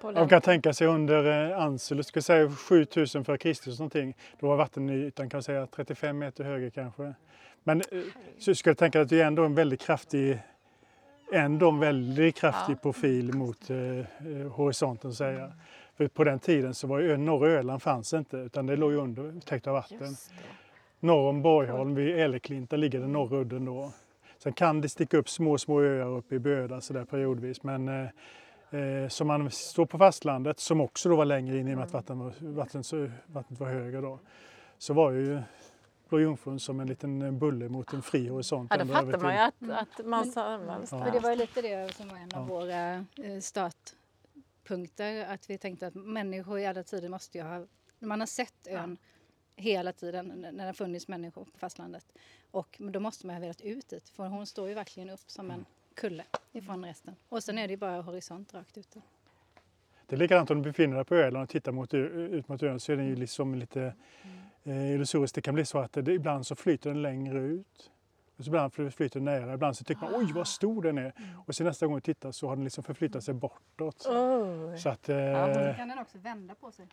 På 0.00 0.12
Man 0.12 0.28
kan 0.28 0.40
tänka 0.40 0.72
sig 0.72 0.86
under 0.86 1.50
eh, 1.50 1.62
Anselus, 1.62 2.06
ska 2.06 2.22
säga 2.22 2.50
7000 2.50 3.24
före 3.24 3.38
Kristus 3.38 3.78
någonting, 3.78 4.16
då 4.40 4.48
var 4.48 4.56
vattenytan 4.56 5.30
kan 5.30 5.42
säga 5.42 5.66
35 5.66 6.18
meter 6.18 6.44
högre 6.44 6.70
kanske. 6.70 7.14
Men 7.64 7.80
eh, 7.80 8.00
så 8.38 8.54
ska 8.54 8.70
jag 8.70 8.78
tänka 8.78 9.00
att 9.00 9.08
det 9.08 9.20
är 9.20 9.26
ändå 9.26 9.44
en 9.44 9.54
väldigt 9.54 9.80
kraftig, 9.80 10.38
ändå 11.32 11.70
en 11.70 11.78
väldigt 11.78 12.36
kraftig 12.36 12.74
Ja. 12.74 12.78
profil 12.82 13.34
mot 13.34 13.70
eh, 13.70 13.78
eh, 13.98 14.04
horisonten 14.50 15.14
säga. 15.14 15.52
För 15.96 16.08
på 16.08 16.24
den 16.24 16.38
tiden 16.38 16.74
så 16.74 16.86
var 16.86 17.00
ju 17.00 17.16
norra 17.16 17.50
Öland 17.50 17.82
fanns 17.82 18.14
inte 18.14 18.36
utan 18.36 18.66
det 18.66 18.76
låg 18.76 18.92
under, 18.92 19.40
täckt 19.40 19.66
av 19.66 19.74
vatten. 19.74 20.16
Norr 21.00 21.28
om 21.28 21.42
Borgholm 21.42 21.94
vid 21.94 22.18
Äleklinta 22.18 22.76
ligger 22.76 23.00
den 23.00 23.12
norra 23.12 23.36
udden 23.38 23.64
då. 23.64 23.92
Sen 24.38 24.52
kan 24.52 24.80
det 24.80 24.88
sticka 24.88 25.16
upp 25.16 25.28
små, 25.28 25.58
små 25.58 25.80
öar 25.82 26.16
uppe 26.16 26.34
i 26.34 26.38
Böda 26.38 26.80
så 26.80 26.92
där 26.92 27.04
periodvis. 27.04 27.62
Men 27.62 27.88
eh, 27.88 28.80
eh, 28.80 29.08
som 29.08 29.26
man 29.26 29.50
står 29.50 29.86
på 29.86 29.98
fastlandet, 29.98 30.60
som 30.60 30.80
också 30.80 31.08
då 31.08 31.16
var 31.16 31.24
längre 31.24 31.58
in 31.58 31.68
i 31.68 31.72
och 31.72 31.76
med 31.76 31.84
att 31.84 31.92
vatten 31.92 32.18
var, 32.18 32.32
vatten, 32.40 33.12
vattnet 33.26 33.60
var 33.60 33.66
högre 33.68 34.00
då, 34.00 34.18
så 34.78 34.94
var 34.94 35.10
ju 35.10 35.40
Blå 36.08 36.20
Jungfrun 36.20 36.60
som 36.60 36.80
en 36.80 36.86
liten 36.86 37.38
bulle 37.38 37.68
mot 37.68 37.92
en 37.92 38.02
fri 38.02 38.28
horisont. 38.28 38.70
Ja, 38.74 38.80
över 38.80 38.94
fattar 38.94 39.18
man 39.18 39.32
ju 39.34 39.38
att, 39.40 39.88
att 39.88 40.06
man 40.06 40.20
Men- 40.24 40.32
samlas 40.32 40.92
Ja. 40.92 41.04
För 41.04 41.10
det 41.12 41.20
var 41.20 41.30
ju 41.30 41.36
lite 41.36 41.62
det 41.62 41.94
som 41.94 42.08
var 42.08 42.16
en 42.16 42.22
av 42.34 42.42
Ja. 42.42 42.42
våra 42.54 43.04
eh, 43.24 43.40
startpunkter. 43.40 45.24
Att 45.26 45.50
vi 45.50 45.58
tänkte 45.58 45.86
att 45.86 45.94
människor 45.94 46.58
i 46.58 46.66
alla 46.66 46.82
tider 46.82 47.08
måste 47.08 47.38
ju 47.38 47.44
ha... 47.44 47.66
Man 47.98 48.20
har 48.20 48.26
sett 48.26 48.66
ön 48.66 48.96
hela 49.56 49.92
tiden 49.92 50.28
när 50.28 50.52
det 50.52 50.62
har 50.64 50.72
funnits 50.72 51.08
människor 51.08 51.44
på 51.44 51.58
fastlandet. 51.58 52.12
Och 52.50 52.76
då 52.78 53.00
måste 53.00 53.26
man 53.26 53.36
ha 53.36 53.40
velat 53.40 53.60
ut 53.60 53.88
dit. 53.88 54.08
För 54.08 54.26
hon 54.26 54.46
står 54.46 54.68
ju 54.68 54.74
verkligen 54.74 55.10
upp 55.10 55.30
som 55.30 55.50
en 55.50 55.64
kulle 55.94 56.24
ifrån 56.52 56.84
resten. 56.84 57.16
Och 57.28 57.44
sen 57.44 57.58
är 57.58 57.66
det 57.68 57.72
ju 57.72 57.76
bara 57.76 58.00
horisont 58.02 58.54
rakt 58.54 58.78
ute. 58.78 59.00
Det 60.08 60.14
är 60.16 60.18
likadant 60.18 60.50
om 60.50 60.62
du 60.62 60.70
befinner 60.70 60.96
dig 60.96 61.04
på 61.04 61.14
Öland 61.14 61.42
och 61.42 61.48
tittar 61.48 61.72
mot, 61.72 61.94
ut 61.94 62.48
mot 62.48 62.62
ön 62.62 62.80
så 62.80 62.92
är 62.92 62.96
den 62.96 63.06
ju 63.06 63.16
liksom 63.16 63.54
lite 63.54 63.94
eh, 64.64 64.94
illusoriskt. 64.94 65.34
Det 65.34 65.40
kan 65.42 65.54
bli 65.54 65.64
så 65.64 65.78
att 65.78 65.92
det, 65.92 66.12
ibland 66.12 66.46
så 66.46 66.54
flyter 66.54 66.90
den 66.90 67.02
längre 67.02 67.38
ut. 67.40 67.90
Och 68.36 68.44
så 68.44 68.48
ibland 68.50 68.72
fly- 68.72 68.90
flyter 68.90 69.20
den 69.20 69.24
nära. 69.24 69.54
Ibland 69.54 69.76
så 69.76 69.84
tycker 69.84 70.02
man 70.02 70.14
oj 70.14 70.32
vad 70.32 70.48
stor 70.48 70.82
den 70.82 70.98
är. 70.98 71.12
Och 71.46 71.54
sen 71.54 71.66
nästa 71.66 71.86
gång 71.86 71.94
du 71.94 72.00
tittar 72.00 72.32
så 72.32 72.48
har 72.48 72.56
den 72.56 72.64
liksom 72.64 72.84
förflyttat 72.84 73.24
sig 73.24 73.34
bortåt. 73.34 74.06
Oj. 74.08 74.78
Så 74.78 74.88
att, 74.88 75.08
eh, 75.08 75.16
Ja. 75.16 75.74
kan 75.76 75.88
den 75.88 75.98
också 75.98 76.18
vända 76.18 76.54
på 76.54 76.72
sig. 76.72 76.86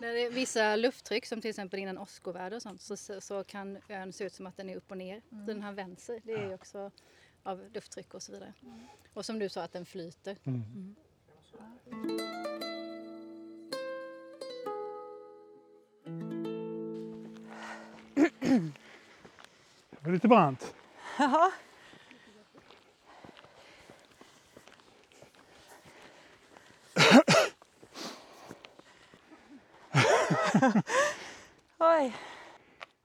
När 0.00 0.12
det 0.12 0.20
är 0.26 0.30
vissa 0.30 0.76
lufttryck 0.76 1.26
som 1.26 1.40
till 1.40 1.50
exempel 1.50 1.80
innan 1.80 1.98
åskoväder 1.98 2.56
och 2.56 2.62
sånt 2.62 2.80
så, 2.80 2.96
så, 2.96 3.20
så 3.20 3.44
kan 3.44 3.78
ön 3.88 4.12
se 4.12 4.24
ut 4.24 4.32
som 4.32 4.46
att 4.46 4.56
den 4.56 4.70
är 4.70 4.76
upp 4.76 4.90
och 4.90 4.98
ner. 4.98 5.20
Så 5.30 5.34
den 5.36 5.62
har 5.62 5.72
vänt 5.72 6.00
sig. 6.00 6.20
Det 6.24 6.32
är 6.32 6.48
ju 6.48 6.54
också 6.54 6.90
av 7.42 7.64
lufttryck 7.74 8.14
och 8.14 8.22
så 8.22 8.32
vidare. 8.32 8.52
Och 9.14 9.24
som 9.24 9.38
du 9.38 9.48
sa 9.48 9.62
att 9.62 9.72
den 9.72 9.86
flyter. 9.86 10.36
mm. 10.44 10.94
Det 19.90 20.04
var 20.04 20.12
lite 20.12 20.28
brant. 20.28 20.74
Ja. 21.18 21.52
Oj. 31.78 32.16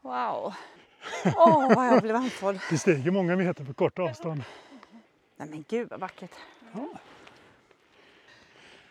Wow. 0.02 0.54
Åh, 1.36 1.76
vad 1.76 1.88
jag 1.88 2.02
blev 2.02 2.16
andfådd. 2.16 2.60
Det 2.70 2.78
stiger 2.78 3.12
många 3.12 3.36
meter 3.36 3.64
på 3.64 3.74
kort 3.74 4.00
avstånd. 4.00 4.44
Nej 5.38 5.50
men 5.50 5.66
gud 5.70 5.90
vad 5.90 6.00
vackert. 6.00 6.32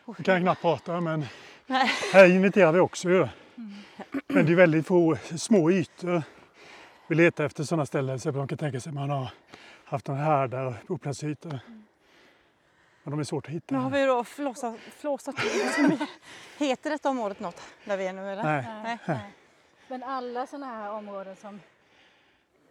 Vi 0.06 0.25
kan 0.25 0.40
knappt 0.40 0.61
prata 0.61 1.00
men 1.00 1.26
Nej. 1.66 1.90
här 2.12 2.30
inventerar 2.30 2.73
vi 2.73 2.80
också 2.80 3.08
ju. 3.08 3.28
Men 4.26 4.46
det 4.46 4.52
är 4.52 4.56
väldigt 4.56 4.87
få 4.87 5.16
små 5.37 5.70
ytor. 5.70 6.23
Vi 7.06 7.14
letar 7.14 7.44
efter 7.44 7.64
sådana 7.64 7.87
ställen 7.87 8.20
så 8.20 8.32
man 8.32 8.49
kan 8.49 8.58
tänka 8.58 8.80
sig 8.80 8.90
att 8.90 8.94
man 8.94 9.11
har 9.11 9.30
haft 9.84 10.08
någon 10.08 10.18
härdar 10.18 10.66
och 10.66 10.94
upplandsytor. 10.94 11.58
Men 13.02 13.11
de 13.11 13.20
är 13.20 13.25
svårt 13.25 13.46
att 13.46 13.52
hitta. 13.52 13.75
Nu 13.75 13.80
har 13.80 13.90
vi 13.90 14.04
då 14.04 14.25
flåsat, 14.25 14.76
flåsat. 14.80 15.34
Heter 16.58 16.90
detta 16.90 17.11
området 17.11 17.40
något 17.40 17.61
där 17.84 17.96
vi 17.96 18.06
är 18.06 18.12
nu 18.12 18.32
eller? 18.32 18.44
Nej. 18.44 18.99
Nej. 19.06 19.18
Men 19.88 20.02
alla 20.02 20.46
sådana 20.46 20.66
här 20.66 20.90
områden 20.90 21.37
som 21.37 21.61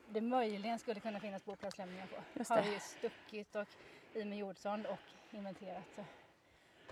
det 0.10 0.22
möjligen 0.22 0.80
skulle 0.80 1.00
kunna 1.00 1.20
finnas 1.20 1.46
boplatslämningar 1.46 2.08
på 2.08 2.54
har 2.54 2.62
vi 2.62 2.80
stuckit 2.80 3.56
och 3.56 3.68
i 4.14 4.26
med 4.26 4.38
jordsond 4.38 4.86
och 4.86 5.00
inventerat 5.32 5.84
så 5.96 6.04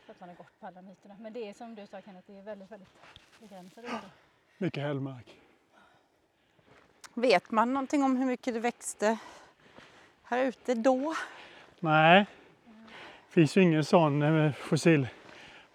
att 0.07 0.19
man 0.19 0.29
har 0.29 0.35
gått 0.35 0.59
på 0.59 0.67
alla 0.67 0.81
myterna. 0.81 1.15
Men 1.19 1.33
det 1.33 1.49
är 1.49 1.53
som 1.53 1.75
du 1.75 1.87
sa 1.87 2.01
Kenneth, 2.01 2.27
det 2.27 2.37
är 2.37 2.43
väldigt, 2.43 2.71
väldigt 2.71 2.89
begränsade 3.39 3.87
ytor. 3.87 4.09
Mycket 4.57 4.83
hällmark. 4.83 5.37
Vet 7.13 7.51
man 7.51 7.73
någonting 7.73 8.03
om 8.03 8.17
hur 8.17 8.25
mycket 8.25 8.53
det 8.53 8.59
växte 8.59 9.17
här 10.23 10.45
ute 10.45 10.73
då? 10.73 11.15
Nej, 11.79 12.25
det 13.27 13.33
finns 13.33 13.57
ju 13.57 13.61
ingen 13.61 13.85
sån 13.85 14.21
eh, 14.21 14.51
fossil 14.51 15.07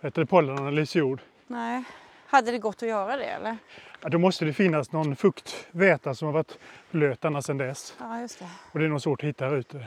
vad 0.00 0.08
heter 0.08 0.22
det, 0.22 0.26
pollenanalys 0.26 0.96
gjord. 0.96 1.20
Nej. 1.46 1.84
Hade 2.26 2.50
det 2.50 2.58
gått 2.58 2.82
att 2.82 2.88
göra 2.88 3.16
det 3.16 3.24
eller? 3.24 3.56
Ja, 4.00 4.08
då 4.08 4.18
måste 4.18 4.44
det 4.44 4.52
finnas 4.52 4.92
någon 4.92 5.16
fuktväta 5.16 6.14
som 6.14 6.26
har 6.26 6.32
varit 6.32 6.58
blöt 6.90 7.24
ända 7.24 7.42
sedan 7.42 7.58
dess. 7.58 7.96
Ja, 8.00 8.20
just 8.20 8.38
det. 8.38 8.48
Och 8.72 8.78
det 8.78 8.84
är 8.84 8.88
nog 8.88 9.02
svårt 9.02 9.20
att 9.20 9.28
hitta 9.28 9.44
här 9.44 9.56
ute. 9.56 9.86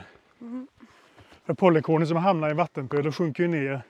För 1.44 1.54
pollenkornen 1.54 2.06
som 2.06 2.16
hamnar 2.16 2.50
i 2.50 2.54
vattenpöl 2.54 3.12
sjunker 3.12 3.42
ju 3.42 3.48
ner 3.48 3.82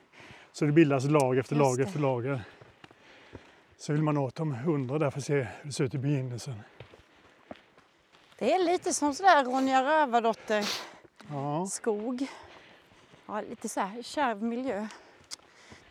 så 0.53 0.65
det 0.65 0.73
bildas 0.73 1.05
lag 1.05 1.39
efter 1.39 1.57
Just 1.57 1.65
lag 1.67 1.77
det. 1.79 1.83
efter 1.83 2.01
lager. 2.01 2.43
Så 3.77 3.93
vill 3.93 4.03
man 4.03 4.17
åt 4.19 4.35
de 4.35 4.53
hundra 4.55 4.99
där 4.99 5.11
för 5.11 5.19
att 5.19 5.25
se 5.25 5.35
hur 5.35 5.49
det 5.63 5.73
ser 5.73 5.85
ut 5.85 5.95
i 5.95 5.99
begynnelsen. 5.99 6.55
Det 8.39 8.53
är 8.55 8.65
lite 8.65 8.95
som 8.95 9.15
sådär 9.15 9.45
Ronja 9.45 9.85
Rövardotter 9.85 10.69
Ja, 11.31 11.67
skog. 11.67 12.27
Ja, 13.27 13.41
lite 13.41 13.69
så 13.69 13.81
här 13.81 14.03
kärv 14.03 14.43
miljö. 14.43 14.87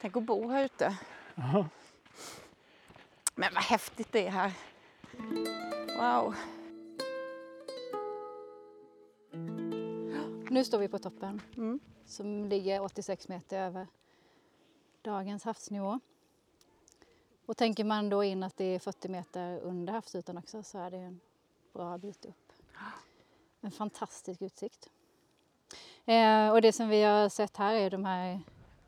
Tänk 0.02 0.18
att 0.18 0.24
bo 0.24 0.50
här 0.50 0.66
ute. 0.66 0.98
ja. 1.36 1.66
Men 3.36 3.54
vad 3.54 3.64
häftigt 3.64 4.12
det 4.12 4.28
är 4.28 4.32
här. 4.32 4.52
Wow. 5.98 6.36
Nu 10.50 10.64
står 10.64 10.78
vi 10.78 10.88
på 10.88 11.00
toppen 11.00 11.42
Mm. 11.58 11.80
som 12.06 12.46
ligger 12.46 12.82
86 12.82 13.28
meter 13.28 13.60
över 13.60 13.88
dagens 15.02 15.44
havsnivå. 15.44 16.00
Och 17.46 17.58
tänker 17.58 17.84
man 17.84 18.10
då 18.10 18.24
in 18.24 18.44
att 18.44 18.58
det 18.58 18.66
är 18.66 18.80
40 18.80 19.08
meter 19.10 19.60
under 19.60 19.94
havsytan 19.94 20.38
också 20.38 20.64
så 20.64 20.78
är 20.80 20.92
det 20.92 20.98
en 20.98 21.20
bra 21.74 21.98
bit 21.98 22.26
upp. 22.26 22.54
En 23.62 23.72
fantastisk 23.72 24.42
utsikt. 24.42 24.90
Eh, 26.06 26.50
och 26.50 26.62
det 26.62 26.72
som 26.74 26.90
vi 26.90 27.04
har 27.04 27.30
sett 27.30 27.58
här 27.58 27.74
är 27.74 27.90
de 27.90 28.06
här 28.06 28.42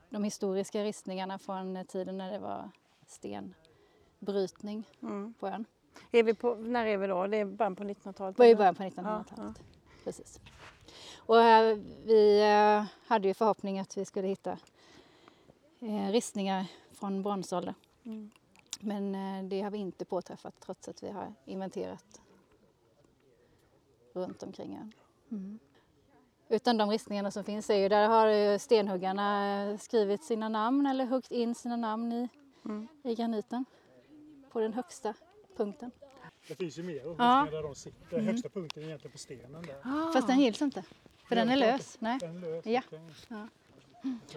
de 0.10 0.24
historiska 0.24 0.84
ristningarna 0.84 1.40
från 1.40 1.86
tiden 1.86 2.18
när 2.18 2.32
det 2.32 2.40
var 2.40 2.70
stenbrytning 3.08 4.84
Mm. 5.02 5.34
på 5.40 5.48
ön. 5.48 5.66
Är 6.12 6.24
vi 6.24 6.34
på, 6.34 6.56
när 6.56 6.86
är 6.86 6.98
vi 6.98 7.08
då? 7.08 7.28
Det 7.28 7.38
är 7.38 7.46
början 7.46 7.76
på 7.76 7.84
1900-talet? 7.84 8.38
Det 8.38 8.46
eller? 8.46 8.56
början 8.56 8.76
på 8.76 8.84
1900-talet. 8.84 9.62
Precis. 10.04 10.40
Och 11.16 11.42
eh, 11.42 11.78
vi 12.06 12.42
eh, 12.42 12.86
hade 13.08 13.28
ju 13.28 13.34
förhoppning 13.34 13.80
att 13.80 13.98
vi 13.98 14.06
skulle 14.06 14.28
hitta 14.28 14.58
eh, 15.82 16.12
ristningar 16.12 16.66
från 16.92 17.22
bronsålder. 17.24 17.74
Mm. 18.04 18.32
Men 18.80 19.16
eh, 19.16 19.50
det 19.50 19.62
har 19.62 19.72
vi 19.72 19.78
inte 19.78 20.06
påträffat 20.06 20.60
trots 20.60 20.88
att 20.88 21.04
vi 21.04 21.10
har 21.12 21.34
inventerat 21.46 22.22
runt 24.14 24.44
omkring 24.44 24.76
ön. 24.78 24.92
Mm. 25.32 25.60
Utan 26.50 26.78
de 26.78 26.90
ristningarna 26.90 27.32
som 27.32 27.44
finns 27.44 27.70
är 27.70 27.76
ju, 27.76 27.90
där 27.90 28.08
har 28.10 28.58
stenhuggarna 28.58 29.56
eh, 29.72 29.78
skrivit 29.78 30.24
sina 30.24 30.50
namn 30.50 30.86
eller 30.86 31.06
huggit 31.06 31.32
in 31.32 31.56
sina 31.56 31.76
namn 31.76 32.12
i, 32.12 32.30
Mm. 32.66 32.88
i 33.04 33.16
graniten 33.16 33.66
på 34.52 34.60
den 34.60 34.74
högsta 34.74 35.14
punkten. 35.58 35.92
Det 36.48 36.56
finns 36.56 36.80
ju 36.80 36.84
mer 36.84 37.16
Ja. 37.18 37.48
där 37.52 37.64
de 37.64 37.76
sitter. 37.76 38.20
Högsta 38.20 38.50
punkten 38.50 38.84
är 38.84 38.88
egentligen 38.88 39.12
på 39.12 39.18
stenen 39.18 39.62
där. 39.62 39.82
Ah. 39.84 40.12
Fast 40.14 40.28
den 40.28 40.40
gills 40.40 40.62
inte, 40.62 40.84
för 41.28 41.36
den 41.36 41.50
är 41.50 41.58
Jag 41.58 41.60
tror 41.62 41.78
lös. 41.78 41.98
Nej. 42.00 42.20
Den 42.20 42.38
är 42.38 42.42
lös. 42.42 42.66
Ja. 42.66 42.82
okej. 42.88 43.48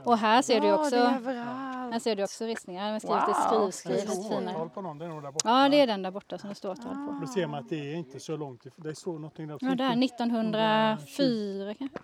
Och 0.04 0.18
här 0.18 0.42
ser 0.42 0.60
du 0.60 0.72
också, 0.72 0.96
här 0.96 1.98
ser 1.98 2.16
du 2.16 2.24
också 2.24 2.44
ristningar. 2.44 2.86
De 2.86 2.92
har 2.92 2.98
skrivit 3.00 3.52
Wow. 3.52 3.60
wow. 3.60 3.70
skrivskrivet 3.70 4.06
Det 4.06 4.22
står 4.22 4.48
årtal 4.48 4.70
på 4.70 4.80
någon, 4.82 4.98
det 4.98 5.04
är 5.04 5.08
nog 5.08 5.22
där 5.22 5.32
borta. 5.32 5.48
Ja, 5.48 5.68
det 5.68 5.80
är 5.80 5.86
den 5.86 6.02
där 6.02 6.10
borta 6.10 6.38
som 6.38 6.48
det 6.48 6.54
står 6.54 6.70
årtal 6.70 6.94
på. 6.94 7.18
Då 7.20 7.26
ser 7.26 7.46
man 7.46 7.60
att 7.60 7.68
det 7.68 7.92
är 7.92 7.94
inte 7.94 8.20
så 8.20 8.36
långt 8.36 8.66
ifrån. 8.66 8.86
Det 8.86 8.94
står 8.94 9.12
någonting 9.12 9.48
där. 9.48 9.58
Ja, 9.60 9.74
där 9.74 10.04
1904 10.04 11.74
kanske. 11.74 11.98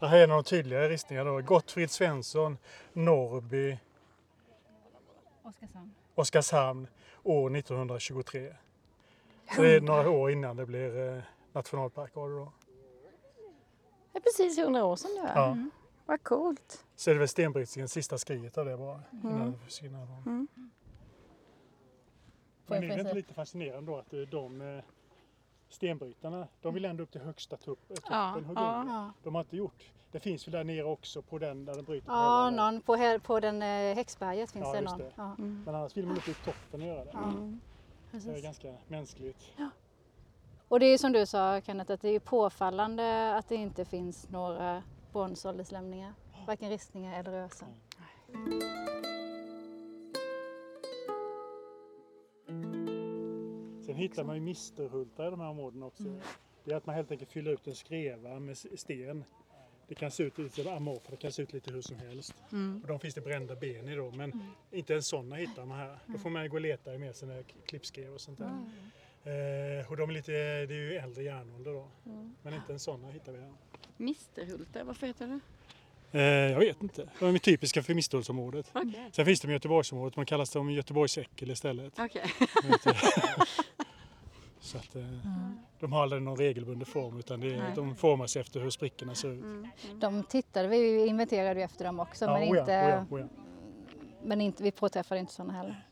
Det 0.00 0.06
här 0.08 0.18
är 0.18 0.26
några 0.26 0.42
tydligare 0.42 0.88
ristningar 0.88 1.24
då. 1.24 1.40
Gottfrid 1.40 1.90
Svensson, 1.90 2.58
Norrby, 2.92 3.78
Oskarshamn. 5.42 5.94
Oskarshamn 6.14 6.86
år 7.22 7.56
1923. 7.56 8.54
Så 9.56 9.62
det 9.62 9.76
är 9.76 9.80
några 9.80 10.10
år 10.10 10.30
innan 10.30 10.56
det 10.56 10.66
blir 10.66 11.16
eh, 11.16 11.22
nationalpark 11.52 12.14
då. 12.14 12.52
Det 14.12 14.18
är 14.18 14.22
precis 14.22 14.58
100 14.58 14.84
år 14.84 14.96
sedan 14.96 15.10
nu. 15.14 15.28
Ja. 15.34 15.46
Mm. 15.46 15.70
Vad 16.06 16.22
coolt. 16.22 16.84
Så 16.96 17.10
är 17.10 17.14
det 17.14 17.18
väl 17.18 17.28
stenbrytningens 17.28 17.92
sista 17.92 18.18
skriet 18.18 18.58
av 18.58 18.66
det 18.66 18.76
bara. 18.76 19.00
Innan 19.12 19.32
Mm. 19.36 19.52
det 19.52 19.58
försvinner. 19.58 20.06
Mm. 20.26 20.48
Men 22.66 22.80
det 22.80 22.94
är 22.94 22.98
inte 22.98 23.14
lite 23.14 23.34
fascinerande 23.34 23.92
då 23.92 23.98
att 23.98 24.12
eh, 24.12 24.20
de 24.20 24.60
eh, 24.60 24.84
stenbrytarna, 25.68 26.48
de 26.62 26.74
vill 26.74 26.84
ända 26.84 27.02
upp 27.02 27.10
till 27.10 27.20
högsta 27.20 27.56
eh, 27.56 27.60
toppen. 27.62 27.96
Ja, 28.10 28.42
ja. 28.54 28.84
Ja, 28.88 29.12
De 29.22 29.34
har 29.34 29.42
inte 29.42 29.56
gjort. 29.56 29.92
Det 30.12 30.20
finns 30.20 30.46
väl 30.46 30.52
där 30.52 30.64
nere 30.64 30.84
också 30.84 31.22
på 31.22 31.38
den 31.38 31.64
där 31.64 31.74
de 31.74 31.82
bryter 31.82 32.06
på 32.06 32.12
ja 32.12 32.44
hela- 32.50 32.70
någon 32.70 32.80
på, 32.80 32.94
här- 32.96 33.18
på 33.18 33.40
den 33.40 33.62
Häxberget 33.96 34.50
finns 34.52 34.64
Ja, 34.66 34.72
det 34.72 34.80
någon. 34.80 34.98
det. 34.98 35.12
Ja, 35.16 35.34
Mm. 35.38 35.62
Men 35.66 35.74
annars 35.74 35.96
vill 35.96 36.06
man 36.06 36.16
upp 36.16 36.28
i 36.28 36.34
toppen 36.34 36.80
och 36.82 36.86
göra 36.86 37.04
det. 37.04 37.10
Ja. 37.12 37.22
Mm. 37.24 37.60
Det 38.10 38.38
är 38.38 38.42
ganska 38.42 38.74
mänskligt. 38.88 39.38
Och 40.68 40.80
det 40.80 40.86
är 40.86 40.98
som 40.98 41.12
du 41.12 41.26
sa 41.26 41.60
Kenneth, 41.60 41.92
att 41.92 42.00
det 42.00 42.08
är 42.08 42.20
påfallande 42.20 43.34
att 43.36 43.48
det 43.48 43.54
inte 43.56 43.84
finns 43.84 44.28
några 44.30 44.82
bronsålderslämningar. 45.14 46.12
Varken 46.46 46.70
ristningar 46.70 47.18
eller 47.20 47.30
rösen. 47.32 47.68
Sen 53.86 53.94
hittar 53.94 54.24
man 54.24 54.34
ju 54.36 54.40
misterhultar 54.40 55.26
i 55.26 55.30
de 55.30 55.40
här 55.40 55.48
områdena 55.48 55.86
också. 55.86 56.02
Mm. 56.02 56.20
Det 56.64 56.72
är 56.72 56.76
att 56.76 56.86
man 56.86 56.94
helt 56.94 57.10
enkelt 57.10 57.32
fyller 57.32 57.50
ut 57.50 57.66
en 57.66 57.74
skreva 57.74 58.40
med 58.40 58.56
sten. 58.58 59.24
Det 59.88 59.94
kan 59.94 60.10
se 60.10 60.22
ut 60.22 60.38
lite 60.38 60.72
amorfa, 60.74 61.10
det 61.10 61.16
kan 61.16 61.32
se 61.32 61.42
ut 61.42 61.52
lite 61.52 61.70
hur 61.70 61.80
som 61.82 61.96
helst. 61.98 62.34
Mm. 62.52 62.80
Och 62.82 62.88
de 62.88 63.00
finns 63.00 63.14
det 63.14 63.20
brända 63.20 63.56
ben 63.56 63.88
i 63.88 63.96
då, 63.96 64.10
men 64.10 64.32
Mm. 64.32 64.46
inte 64.70 64.92
ens 64.92 65.06
sådana 65.06 65.36
hittar 65.36 65.64
man 65.64 65.78
här. 65.78 65.98
Då 66.06 66.18
får 66.18 66.30
man 66.30 66.48
gå 66.48 66.54
och 66.56 66.60
leta 66.60 66.98
med 66.98 67.16
sina 67.16 67.42
k- 67.42 67.48
klippskrev 67.66 68.14
och 68.14 68.20
sånt 68.20 68.38
där. 68.38 68.46
Eh, 69.24 69.90
och 69.90 69.96
de 69.96 70.10
är 70.10 70.14
lite, 70.14 70.32
det 70.32 70.74
är 70.74 70.90
ju 70.90 70.94
äldre 70.94 71.22
järnålder 71.22 71.72
då. 71.72 71.88
Mm. 72.06 72.34
Men 72.42 72.54
inte 72.54 72.72
ens 72.72 72.82
sådana 72.82 73.08
hittar 73.10 73.32
vi 73.32 73.38
här. 73.40 73.52
Misterhulta, 73.96 74.84
varför 74.84 75.06
heter 75.06 75.26
det? 75.26 75.40
Eh, 76.18 76.22
jag 76.52 76.58
vet 76.58 76.82
inte. 76.82 77.08
De 77.18 77.34
är 77.34 77.38
typiska 77.38 77.82
för 77.82 77.94
Misthultsområdet. 77.94 78.70
Okej. 78.72 79.10
Sen 79.12 79.24
finns 79.24 79.40
de 79.40 79.50
i 79.50 79.52
Göteborgsområdet, 79.52 80.16
man 80.16 80.26
kallas 80.26 80.50
de 80.50 80.70
Göteborgsäckel 80.70 81.50
istället. 81.50 81.98
Okej. 81.98 82.24
Så 84.60 84.78
att, 84.78 84.96
eh, 84.96 85.02
De 85.80 85.92
har 85.92 86.02
aldrig 86.02 86.22
någon 86.22 86.36
regelbunden 86.36 86.86
form 86.86 87.18
utan 87.18 87.40
det 87.40 87.56
Nej. 87.56 87.72
de 87.74 87.96
formas 87.96 88.36
efter 88.36 88.60
hur 88.60 88.70
sprickorna 88.70 89.14
ser 89.14 89.28
ut. 89.28 89.42
Mm. 89.42 89.68
De 89.94 90.22
tittade, 90.22 90.68
vi 90.68 91.06
inventerade 91.06 91.60
ju 91.60 91.64
efter 91.64 91.84
dem 91.84 92.00
också 92.00 92.26
men, 92.26 92.50
oja, 92.50 92.60
inte, 92.60 92.72
oja, 92.72 93.06
oja. 93.10 93.28
men 94.22 94.40
inte, 94.40 94.62
vi 94.62 94.70
påträffade 94.70 95.20
inte 95.20 95.32
sådana 95.32 95.52
heller. 95.52 95.86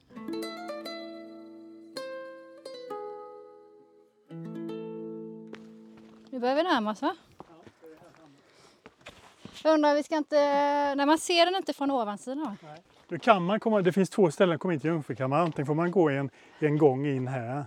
Nu 6.30 6.38
börjar 6.38 6.56
vi 6.56 6.62
närma 6.62 6.90
oss 6.90 7.02
va? 7.02 7.16
Jag 9.64 9.74
undrar, 9.74 9.94
vi 9.94 10.02
ska 10.02 10.16
inte, 10.16 10.36
när 10.94 11.06
man 11.06 11.18
ser 11.18 11.46
den 11.46 11.56
inte 11.56 11.72
från 11.72 11.90
ovansidan 11.90 12.56
va? 12.62 12.68
Då 13.08 13.18
kan 13.18 13.42
man 13.44 13.60
komma, 13.60 13.82
det 13.82 13.92
finns 13.92 14.10
två 14.10 14.30
ställen 14.30 14.54
att 14.54 14.60
komma 14.60 14.74
in 14.74 14.80
till 14.80 14.90
Jungfrukammaren. 14.90 15.44
Antingen 15.44 15.66
får 15.66 15.74
man 15.74 15.90
gå 15.90 16.08
en, 16.10 16.30
en 16.58 16.78
gång 16.78 17.06
in 17.06 17.28
här 17.28 17.64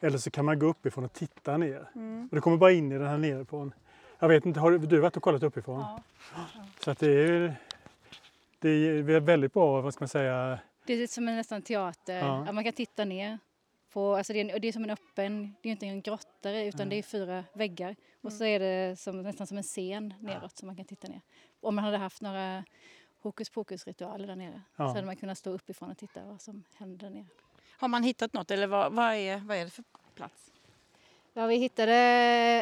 eller 0.00 0.18
så 0.18 0.30
kan 0.30 0.44
man 0.44 0.58
gå 0.58 0.66
uppifrån 0.66 1.04
och 1.04 1.12
titta 1.12 1.56
ner. 1.56 1.88
Mm. 1.94 2.28
Och 2.30 2.36
du 2.36 2.40
kommer 2.40 2.56
bara 2.56 2.72
in 2.72 2.92
i 2.92 2.98
den 2.98 3.06
här 3.06 3.18
nerifrån. 3.18 3.74
Jag 4.18 4.28
vet 4.28 4.46
inte, 4.46 4.60
har 4.60 4.70
du, 4.70 4.78
du 4.78 5.00
varit 5.00 5.16
och 5.16 5.22
kollat 5.22 5.42
uppifrån? 5.42 5.80
Ja. 5.80 6.00
Så 6.84 6.90
att 6.90 6.98
det 6.98 7.10
är, 7.10 7.54
det 8.58 8.68
är 8.68 9.20
väldigt 9.20 9.52
bra, 9.52 9.80
vad 9.80 9.94
ska 9.94 10.02
man 10.02 10.08
säga, 10.08 10.58
Det 10.86 10.92
är 10.92 11.06
som 11.06 11.28
en 11.28 11.36
nästan 11.36 11.62
teater, 11.62 12.18
Ja. 12.18 12.44
att 12.48 12.54
man 12.54 12.64
kan 12.64 12.72
titta 12.72 13.04
ner. 13.04 13.38
På, 13.92 14.14
alltså 14.16 14.32
det, 14.32 14.40
är, 14.40 14.54
en- 14.54 14.60
det 14.60 14.68
är 14.68 14.72
som 14.72 14.84
en 14.84 14.90
öppen, 14.90 15.54
det 15.62 15.68
är 15.68 15.70
inte 15.70 15.86
en 15.86 16.02
grotta 16.02 16.50
utan 16.60 16.88
det 16.88 16.96
är 16.96 17.02
fyra 17.02 17.44
väggar. 17.52 17.96
Och 18.20 18.32
så 18.32 18.44
är 18.44 18.60
det 18.60 18.98
som, 18.98 19.22
nästan 19.22 19.46
som 19.46 19.56
en 19.56 19.62
scen 19.62 20.14
neråt 20.20 20.56
som 20.58 20.66
man 20.66 20.76
kan 20.76 20.84
titta 20.84 21.08
ner. 21.08 21.20
Om 21.60 21.74
man 21.74 21.84
hade 21.84 21.96
haft 21.96 22.20
några 22.22 22.64
hokus 23.22 23.50
pokus 23.50 23.86
ritualer 23.86 24.26
där 24.26 24.36
nere 24.36 24.62
Ja. 24.76 24.88
så 24.88 24.94
hade 24.94 25.06
man 25.06 25.16
kunnat 25.16 25.38
stå 25.38 25.50
uppifrån 25.50 25.90
och 25.90 25.98
titta 25.98 26.24
vad 26.24 26.40
som 26.40 26.64
händer 26.76 26.98
där 26.98 27.10
nere. 27.10 27.26
Har 27.70 27.88
man 27.88 28.02
hittat 28.02 28.32
något 28.32 28.50
eller 28.50 28.66
vad, 28.66 28.92
vad, 28.92 29.14
är, 29.14 29.38
vad 29.38 29.56
är 29.56 29.64
det 29.64 29.70
för 29.70 29.84
plats? 30.14 30.52
Ja, 31.32 31.46
vi 31.46 31.56
hittade 31.56 31.94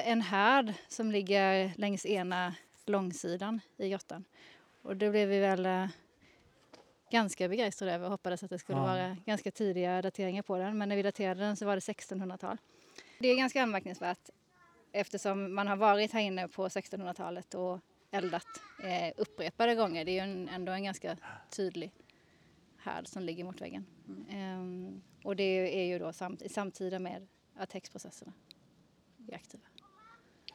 en 0.04 0.20
härd 0.22 0.74
som 0.88 1.10
ligger 1.10 1.72
längs 1.76 2.06
ena 2.06 2.54
långsidan 2.86 3.60
i 3.76 3.88
grottan. 3.88 4.24
Och 4.82 4.96
det 4.96 5.10
blev 5.10 5.28
vi 5.28 5.40
väl 5.40 5.66
eh, 5.66 5.86
ganska 7.10 7.48
begeistrade 7.48 7.92
över 7.94 8.04
och 8.04 8.10
hoppades 8.10 8.42
att 8.42 8.50
det 8.50 8.58
skulle 8.58 8.78
Ja. 8.78 8.82
vara 8.86 9.16
ganska 9.26 9.50
tidiga 9.50 10.02
dateringar 10.02 10.42
på 10.42 10.58
den. 10.58 10.78
Men 10.78 10.88
när 10.88 10.96
vi 10.96 11.02
daterade 11.02 11.40
den 11.40 11.56
så 11.56 11.66
var 11.66 11.76
det 11.76 11.80
1600-tal. 11.80 12.56
Det 13.18 13.28
är 13.28 13.36
ganska 13.36 13.62
anmärkningsvärt 13.62 14.30
eftersom 14.92 15.54
man 15.54 15.66
har 15.66 15.76
varit 15.76 16.12
här 16.12 16.20
inne 16.20 16.48
på 16.48 16.68
1600-talet 16.68 17.54
och 17.54 17.78
eldat 18.10 18.46
eh, 18.82 19.12
upprepade 19.16 19.74
gånger. 19.74 20.04
Det 20.04 20.10
är 20.10 20.12
ju 20.12 20.18
en, 20.32 20.48
ändå 20.48 20.72
en 20.72 20.84
ganska 20.84 21.16
tydlig 21.50 21.92
härd 22.78 23.06
som 23.06 23.22
ligger 23.22 23.44
mot 23.44 23.60
väggen. 23.60 23.86
Ehm, 24.30 25.02
och 25.24 25.36
det 25.36 25.42
är 25.82 25.84
ju 25.86 25.98
då 25.98 26.12
samt, 26.12 26.42
i 26.42 26.48
samtida 26.48 26.98
med 26.98 27.26
att 27.56 27.72
häxprocesserna 27.72 28.32
är 29.28 29.34
aktiva. 29.34 29.62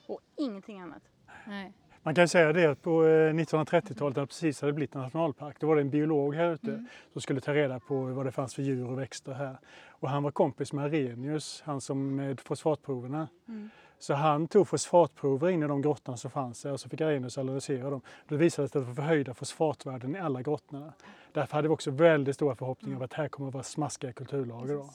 Och 0.07 0.19
ingenting 0.35 0.79
annat? 0.79 1.03
Nej. 1.47 1.73
Man 2.05 2.15
kan 2.15 2.27
säga 2.27 2.53
det 2.53 2.65
att 2.65 2.81
på 2.81 3.05
eh, 3.05 3.33
1930-talet 3.33 4.15
när 4.15 4.23
det 4.23 4.27
precis 4.27 4.61
hade 4.61 4.73
blivit 4.73 4.95
en 4.95 5.01
nationalpark, 5.01 5.59
då 5.59 5.67
var 5.67 5.75
det 5.75 5.81
en 5.81 5.89
biolog 5.89 6.35
här 6.35 6.53
ute 6.53 6.67
Mm. 6.71 6.85
som 7.13 7.21
skulle 7.21 7.41
ta 7.41 7.53
reda 7.53 7.79
på 7.79 8.01
vad 8.01 8.25
det 8.25 8.31
fanns 8.31 8.55
för 8.55 8.61
djur 8.61 8.89
och 8.89 8.99
växter 8.99 9.33
här. 9.33 9.57
Och 9.89 10.09
han 10.09 10.23
var 10.23 10.31
kompis 10.31 10.73
med 10.73 10.85
Arrhenius, 10.85 11.61
han 11.65 11.81
som 11.81 12.15
med 12.15 12.39
fosfatproverna. 12.39 13.27
Mm. 13.47 13.69
Så 13.99 14.13
han 14.13 14.47
tog 14.47 14.67
fosfatprover 14.67 15.49
in 15.49 15.63
i 15.63 15.67
de 15.67 15.81
grottorna 15.81 16.17
som 16.17 16.31
fanns 16.31 16.61
där 16.61 16.71
och 16.73 16.79
så 16.79 16.89
fick 16.89 17.01
Arrhenius 17.01 17.37
analysera 17.37 17.89
dem. 17.89 18.01
Då 18.27 18.35
visade 18.35 18.65
det 18.65 18.69
sig 18.71 18.79
att 18.79 18.85
det 18.85 18.87
var 18.89 18.95
förhöjda 18.95 19.33
fosfatvärden 19.33 20.15
i 20.15 20.19
alla 20.19 20.41
grottorna. 20.41 20.93
Därför 21.33 21.55
hade 21.55 21.67
vi 21.67 21.73
också 21.73 21.91
väldigt 21.91 22.35
stora 22.35 22.55
förhoppningar 22.55 22.97
om 22.97 23.03
att 23.03 23.13
här 23.13 23.27
kommer 23.27 23.47
att 23.47 23.53
vara 23.53 23.63
smaskiga 23.63 24.13
kulturlager. 24.13 24.73
Då. 24.73 24.89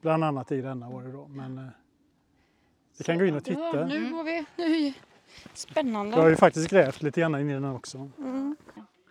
Bland 0.00 0.24
annat 0.24 0.52
i 0.52 0.60
denna 0.60 0.90
var 0.90 1.02
det 1.02 1.12
då. 1.12 1.26
Men 1.28 1.58
eh, 1.58 1.64
vi 2.98 3.04
kan 3.04 3.18
gå 3.18 3.24
in 3.24 3.34
och 3.36 3.42
Ja, 3.48 3.72
titta. 3.72 3.84
nu 3.84 4.10
går 4.10 4.24
vi. 4.24 4.44
Nu. 4.56 4.92
Spännande. 5.54 6.16
Jag 6.16 6.22
har 6.22 6.30
ju 6.30 6.36
faktiskt 6.36 6.70
grävt 6.70 7.02
lite 7.02 7.20
grann 7.20 7.34
in 7.40 7.50
i 7.50 7.52
den 7.52 7.64
också. 7.64 8.10
Mm. 8.18 8.56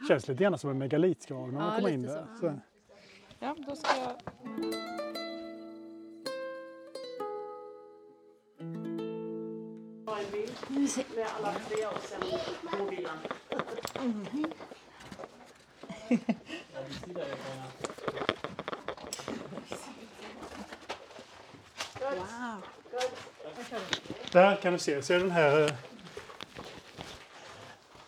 Känns 0.07 0.27
lite 0.27 0.43
grann 0.43 0.57
som 0.57 0.69
en 0.69 0.77
megalitgrav 0.77 1.53
när 1.53 1.59
man 1.59 1.69
Ja, 1.69 1.75
kommer 1.75 1.89
in 1.89 2.01
där. 2.01 2.25
så. 2.35 2.39
Så. 2.39 2.59
Ja, 3.39 3.55
då 3.67 3.75
ska 3.75 3.89
jag... 3.97 4.15
Wow. 21.99 22.63
Där 24.31 24.55
kan 24.55 24.73
du 24.73 24.79
se, 24.79 25.01
ser 25.01 25.13
du 25.13 25.19
den 25.19 25.31
här 25.31 25.61
eh, 25.61 25.71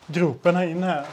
gropen 0.07 0.55
här 0.55 0.67
inne 0.67 0.85
här. 0.85 1.05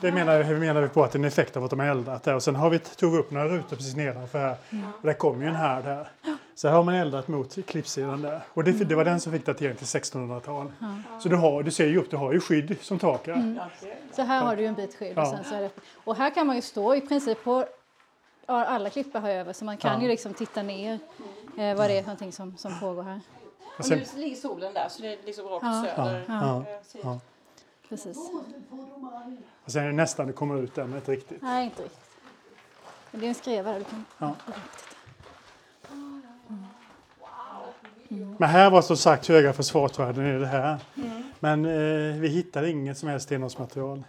Det 0.00 0.12
menar, 0.12 0.42
vi- 0.42 0.58
menar 0.58 0.80
vi 0.80 0.88
på 0.88 1.04
att 1.04 1.12
det 1.12 1.16
är 1.16 1.20
en 1.20 1.24
effekt 1.24 1.56
av 1.56 1.64
att 1.64 1.70
de 1.70 1.78
har 1.80 1.86
eldat 1.86 2.22
där. 2.22 2.34
Och 2.34 2.42
sen 2.42 2.56
har 2.56 2.70
vi, 2.70 2.78
tog 2.78 3.12
vi 3.12 3.18
upp 3.18 3.30
några 3.30 3.48
rutor 3.48 3.76
precis 3.76 3.96
nedanför 3.96 4.38
här. 4.38 4.56
Och 5.00 5.06
där 5.06 5.12
kommer 5.12 5.42
ju 5.42 5.48
en 5.48 5.54
härd 5.56 5.84
här. 5.84 6.08
Så 6.54 6.68
här 6.68 6.74
har 6.74 6.82
man 6.82 6.94
eldat 6.94 7.28
mot 7.28 7.66
klippsidan 7.66 8.22
där. 8.22 8.40
Och 8.48 8.64
det, 8.64 8.72
det 8.72 8.94
var 8.94 9.04
den 9.04 9.20
som 9.20 9.32
fick 9.32 9.46
datering 9.46 9.76
till 9.76 9.86
1600-tal. 9.86 10.72
Så 11.20 11.28
du, 11.28 11.36
har, 11.36 11.62
du 11.62 11.70
ser 11.70 11.86
ju 11.86 11.98
upp, 11.98 12.10
du 12.10 12.16
har 12.16 12.32
ju 12.32 12.40
skydd 12.40 12.76
som 12.82 12.98
tak 12.98 13.26
här. 13.26 13.68
Så 14.12 14.22
här 14.22 14.42
har 14.42 14.56
du 14.56 14.62
ju 14.62 14.68
en 14.68 14.74
bit 14.74 14.94
skydd. 14.98 15.12
Ja. 15.16 15.22
Och, 15.22 15.28
sen 15.28 15.44
så 15.44 15.54
är 15.54 15.60
det, 15.60 15.70
och 16.04 16.16
här 16.16 16.30
kan 16.34 16.46
man 16.46 16.56
ju 16.56 16.62
stå 16.62 16.94
i 16.94 17.00
princip 17.00 17.44
på 17.44 17.64
ja, 18.46 18.64
alla 18.64 18.90
klippor 18.90 19.20
här 19.20 19.30
över 19.30 19.52
så 19.52 19.64
man 19.64 19.76
kan 19.76 19.94
Ja. 19.94 20.02
ju 20.02 20.08
liksom 20.08 20.34
titta 20.34 20.62
ner 20.62 20.98
eh, 21.58 21.74
vad 21.76 21.90
det 21.90 21.98
är 21.98 22.02
någonting 22.02 22.32
som, 22.32 22.56
som 22.56 22.80
pågår 22.80 23.02
här. 23.02 23.20
Och 23.78 23.90
nu 23.90 24.04
ligger 24.16 24.36
solen 24.36 24.74
där 24.74 24.88
så 24.90 25.02
det 25.02 25.12
är 25.12 25.18
liksom 25.26 25.46
rakt 25.48 25.64
Ja. 25.66 25.84
söder. 25.96 26.24
ja, 26.28 26.64
Jag 26.70 26.84
ser- 26.86 27.00
ja. 27.02 27.20
Precis. 27.92 28.18
och 29.64 29.72
sen 29.72 29.82
är 29.82 29.86
det 29.86 29.92
nästan 29.92 30.26
du 30.26 30.32
kommer 30.32 30.62
ut 30.62 30.74
där 30.74 30.86
men 30.86 30.96
inte 30.96 31.12
riktigt. 31.12 31.42
Nej, 31.42 31.64
inte 31.64 31.82
riktigt. 31.82 32.00
Men 33.10 33.20
det 33.20 33.26
är 33.26 33.28
en 33.28 33.34
skreva 33.34 33.72
där. 33.72 33.78
Du 33.78 33.84
kan... 33.84 34.04
Ja. 34.18 34.34
Men 38.38 38.48
här 38.48 38.70
var 38.70 38.82
som 38.82 38.96
sagt 38.96 39.28
höga 39.28 39.52
fosfatvärden 39.52 40.26
i 40.26 40.38
det 40.38 40.46
här. 40.46 40.78
Men 41.40 41.64
eh, 41.64 42.20
vi 42.20 42.28
hittade 42.28 42.70
inget 42.70 42.98
som 42.98 43.08
helst 43.08 43.26
stenåldersmaterial. 43.26 44.04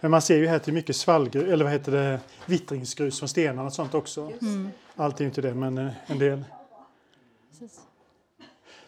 Men 0.00 0.10
man 0.10 0.22
ser 0.22 0.36
ju 0.36 0.46
här 0.46 0.58
till 0.58 0.72
mycket 0.72 0.96
svallgrus, 0.96 1.48
eller 1.48 1.64
vad 1.64 1.72
heter 1.72 1.92
det, 1.92 2.20
vittringsgrus 2.46 3.18
från 3.18 3.28
stenarna 3.28 3.62
och 3.62 3.72
sånt 3.72 3.94
också. 3.94 4.32
Mm. 4.40 4.70
Allt 4.96 5.20
är 5.20 5.24
ju 5.24 5.28
inte 5.28 5.40
det, 5.40 5.54
men 5.54 5.78
eh, 5.78 5.92
en 6.06 6.18
del. 6.18 6.44
Precis. 7.50 7.80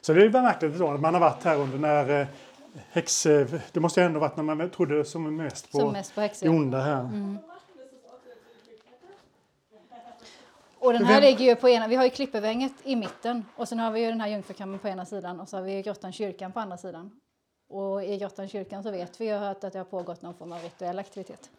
Så 0.00 0.12
det 0.12 0.24
är 0.24 0.30
märkligt 0.30 0.78
då 0.78 0.90
att 0.90 1.00
man 1.00 1.14
har 1.14 1.20
varit 1.20 1.44
här 1.44 1.56
under 1.56 1.78
när 1.78 2.20
eh, 2.20 2.26
häx... 2.90 3.26
eh, 3.26 3.48
Det 3.72 3.80
måste 3.80 4.00
ju 4.00 4.06
ändå 4.06 4.20
varit 4.20 4.36
när 4.36 4.42
man 4.44 4.70
trodde 4.70 5.04
som 5.04 5.36
mest 5.36 5.72
på 5.72 5.78
Som 5.78 5.92
mest 5.92 6.14
på 6.14 6.20
det 6.20 6.26
häxor. 6.26 6.48
onda 6.48 6.80
här. 6.80 7.00
Mm. 7.00 7.38
Och 10.78 10.92
den 10.92 11.04
här 11.04 11.14
vem- 11.20 11.22
ligger 11.30 11.44
ju 11.44 11.56
på 11.56 11.68
ena, 11.68 11.88
vi 11.88 11.96
har 11.96 12.04
ju 12.04 12.10
Klippevängret 12.10 12.72
i 12.84 12.96
mitten 12.96 13.44
och 13.56 13.68
sen 13.68 13.78
har 13.78 13.90
vi 13.90 14.00
ju 14.00 14.06
den 14.06 14.20
här 14.20 14.28
Jungfrukammaren 14.28 14.78
på 14.78 14.88
ena 14.88 15.06
sidan 15.06 15.40
och 15.40 15.48
så 15.48 15.56
har 15.56 15.62
vi 15.64 15.82
Grottan 15.82 16.12
kyrkan 16.12 16.52
på 16.52 16.60
andra 16.60 16.76
sidan. 16.76 17.10
Och 17.68 18.04
i 18.04 18.18
grottan 18.18 18.48
kyrkan 18.48 18.82
så 18.82 18.90
vet 18.90 19.20
vi 19.20 19.24
ju 19.24 19.30
att, 19.32 19.64
att 19.64 19.72
det 19.72 19.78
har 19.78 19.84
pågått 19.84 20.22
någon 20.22 20.34
form 20.34 20.52
av 20.52 20.62
rituell 20.62 20.98
aktivitet. 20.98 21.50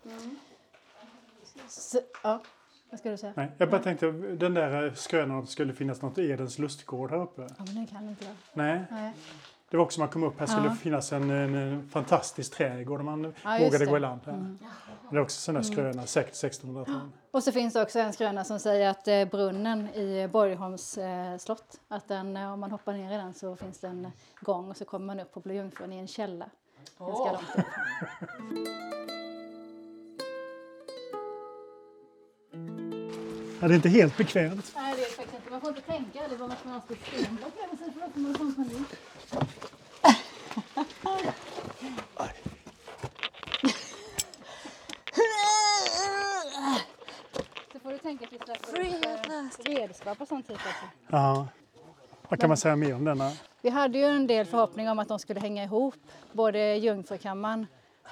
Så, 1.67 1.99
ja, 2.23 2.41
vad 2.89 2.99
ska 2.99 3.10
du 3.10 3.17
säga? 3.17 3.34
Nej, 3.36 3.51
jag 3.58 3.69
bara 3.69 3.82
tänkte 3.84 4.12
den 4.12 4.53
där 4.53 4.93
skrönan 4.95 5.38
att 5.39 5.45
det 5.45 5.51
skulle 5.51 5.73
finnas 5.73 6.01
något 6.01 6.17
Edens 6.17 6.60
lustgård 6.60 7.12
här 7.12 7.21
uppe. 7.21 7.41
Ja, 7.41 7.63
men 7.65 7.86
det 7.86 7.91
kan 7.91 8.10
inte 8.10 8.25
jag. 8.25 8.34
Nej, 8.53 8.84
Nej. 8.91 9.12
Det 9.69 9.77
var 9.77 9.84
också 9.84 9.99
man 9.99 10.10
kom 10.10 10.23
upp 10.23 10.39
här 10.39 10.45
skulle 10.47 10.67
Ja. 10.67 10.75
finnas 10.75 11.13
en, 11.13 11.30
en, 11.30 11.56
en 11.56 11.89
fantastisk 11.89 12.53
trädgård 12.53 12.99
om 12.99 13.06
man 13.06 13.34
Ja, 13.43 13.58
vågade 13.60 13.77
det. 13.77 13.86
gå 13.86 13.97
i 13.97 13.99
land 13.99 14.21
här. 14.25 14.34
Men 14.34 14.60
Det 15.12 15.17
är 15.17 15.21
också 15.21 15.41
sån 15.41 15.56
där 15.56 15.62
skröna, 15.62 16.06
säkert 16.06 16.34
1600-tal. 16.34 17.10
Och 17.32 17.43
så 17.43 17.51
finns 17.51 17.73
det 17.73 17.82
också 17.82 17.99
en 17.99 18.13
skröna 18.13 18.43
som 18.43 18.60
säger 18.60 18.89
att 18.89 19.08
eh, 19.08 19.25
brunnen 19.25 19.89
i 19.95 20.27
Borgholms 20.32 20.97
eh, 20.97 21.38
slott, 21.38 21.80
att 21.88 22.08
den, 22.08 22.38
eh, 22.38 22.53
om 22.53 22.60
man 22.60 22.71
hoppar 22.71 22.93
ner 22.93 23.13
i 23.13 23.17
den 23.17 23.34
så 23.34 23.56
finns 23.56 23.80
det 23.80 23.88
en 23.88 24.12
gång 24.41 24.69
och 24.69 24.77
så 24.77 24.86
kommer 24.86 25.06
man 25.06 25.19
upp 25.19 25.34
på 25.34 25.39
Blå 25.39 25.53
Jungfrun 25.53 25.93
i 25.93 25.97
en 25.97 26.08
källa. 26.08 26.45
Ganska 26.99 27.32
långt 27.32 27.43
upp. 27.58 27.65
Ja, 33.62 33.67
det 33.67 33.73
är 33.73 33.75
inte 33.75 33.89
helt 33.89 34.17
bekvämt. 34.17 34.71
Nej, 34.75 34.95
det 34.97 35.01
är 35.03 35.10
faktiskt 35.10 35.34
inte. 35.36 35.51
Man 35.51 35.62
får 35.62 35.69
inte 35.69 35.82
tänka. 35.82 36.27
Det 36.30 36.36
var 36.36 36.47
man 36.47 36.58
ska 36.58 36.69
ha 36.69 36.82
stenblock 36.82 37.53
över 37.65 37.77
sig 37.77 37.91
för 37.93 37.99
då 38.01 38.10
får 38.13 38.19
man 38.19 38.34
sån 38.36 38.56
panik. 38.56 38.88
Så 39.30 39.40
får 47.80 47.92
du 47.92 47.98
tänka 47.98 48.26
att 48.26 48.34
vi 48.34 48.38
släpper 48.38 48.80
upp 48.80 49.06
eh, 49.68 49.72
redskap 49.72 50.22
och 50.22 50.28
sånt 50.28 50.50
hit 50.50 50.58
också. 50.58 50.86
Ja. 51.08 51.48
Vad 52.30 52.40
kan 52.40 52.50
man 52.50 52.58
säga 52.58 52.76
mer 52.76 52.96
om 52.96 53.06
denna? 53.06 53.32
Vi 53.62 53.70
hade 53.70 53.98
ju 53.98 54.06
en 54.06 54.28
del 54.28 54.46
förhoppning 54.46 54.90
om 54.90 55.00
att 55.00 55.08
de 55.08 55.20
skulle 55.20 55.40
hänga 55.40 55.63
ihop, 55.63 55.96
både 56.32 56.76
Jungfrukammaren 56.76 57.68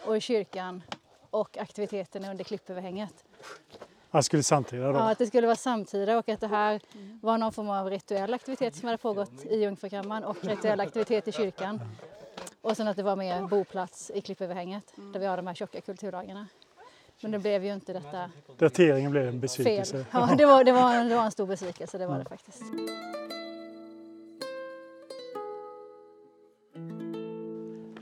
och 0.06 0.22
kyrkan 0.22 0.84
och 1.30 1.58
aktiviteterna 1.58 2.32
under 2.32 2.44
klippöverhänget. 2.44 3.24
Jag 4.16 4.26
skulle 4.26 4.44
samtida 4.44 4.92
då. 4.92 4.98
Ja, 4.98 5.12
att 5.12 5.18
det 5.18 5.28
skulle 5.28 5.48
vara 5.48 5.56
samtida 5.56 6.18
och 6.18 6.30
att 6.30 6.40
det 6.40 6.48
här 6.48 6.82
var 7.22 7.38
någon 7.38 7.52
form 7.52 7.70
av 7.70 7.90
rituell 7.90 8.34
aktivitet 8.34 8.76
som 8.76 8.86
hade 8.86 8.98
pågått 8.98 9.46
i 9.46 9.64
Jungfrukammaren 9.64 10.24
och 10.24 10.38
rituell 10.42 10.80
aktivitet 10.80 11.28
i 11.28 11.32
kyrkan. 11.32 11.80
Och 12.62 12.78
sen 12.78 12.88
att 12.88 12.98
det 12.98 13.04
var 13.04 13.16
mer 13.16 13.42
boplats 13.48 14.12
i 14.16 14.22
klippöverhänget 14.22 14.94
där 15.14 15.20
vi 15.20 15.26
har 15.26 15.38
de 15.38 15.48
här 15.48 15.54
tjocka 15.54 15.82
kulturdagarna. 15.82 16.48
Men 17.22 17.32
det 17.32 17.40
blev 17.40 17.66
ju 17.66 17.74
inte 17.74 17.94
detta 17.94 18.30
Dateringen 18.58 19.12
blev 19.12 19.24
en 19.24 19.32
fel. 19.32 19.40
besvikelse. 19.40 20.06
Ja, 20.12 20.36
det 20.38 20.46
var, 20.46 20.64
det, 20.64 20.72
var, 20.72 21.04
det 21.04 21.16
var 21.16 21.26
en 21.26 21.32
stor 21.32 21.46
besvikelse, 21.46 21.98
det 21.98 22.08
var 22.08 22.20
det 22.20 22.26
faktiskt. 22.26 22.64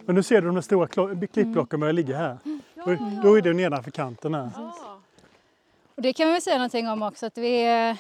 Men 0.06 0.16
nu 0.16 0.24
ser 0.24 0.42
du 0.42 0.48
de 0.52 0.62
stora 0.62 0.88
klippblocken 1.28 1.80
börjar 1.80 1.94
ligga 1.94 2.18
här. 2.18 2.38
Då, 2.76 2.98
då 3.24 3.38
är 3.38 3.42
det 3.42 3.54
nedanför 3.54 3.92
kanten 3.92 4.34
här. 4.34 4.50
Och 5.96 6.02
det 6.02 6.14
kan 6.14 6.34
vi 6.34 6.42
säga 6.42 6.58
någonting 6.58 6.88
om 6.88 7.02
också 7.04 7.26
att 7.26 7.38
vi, 7.38 7.64
eh, 7.64 7.98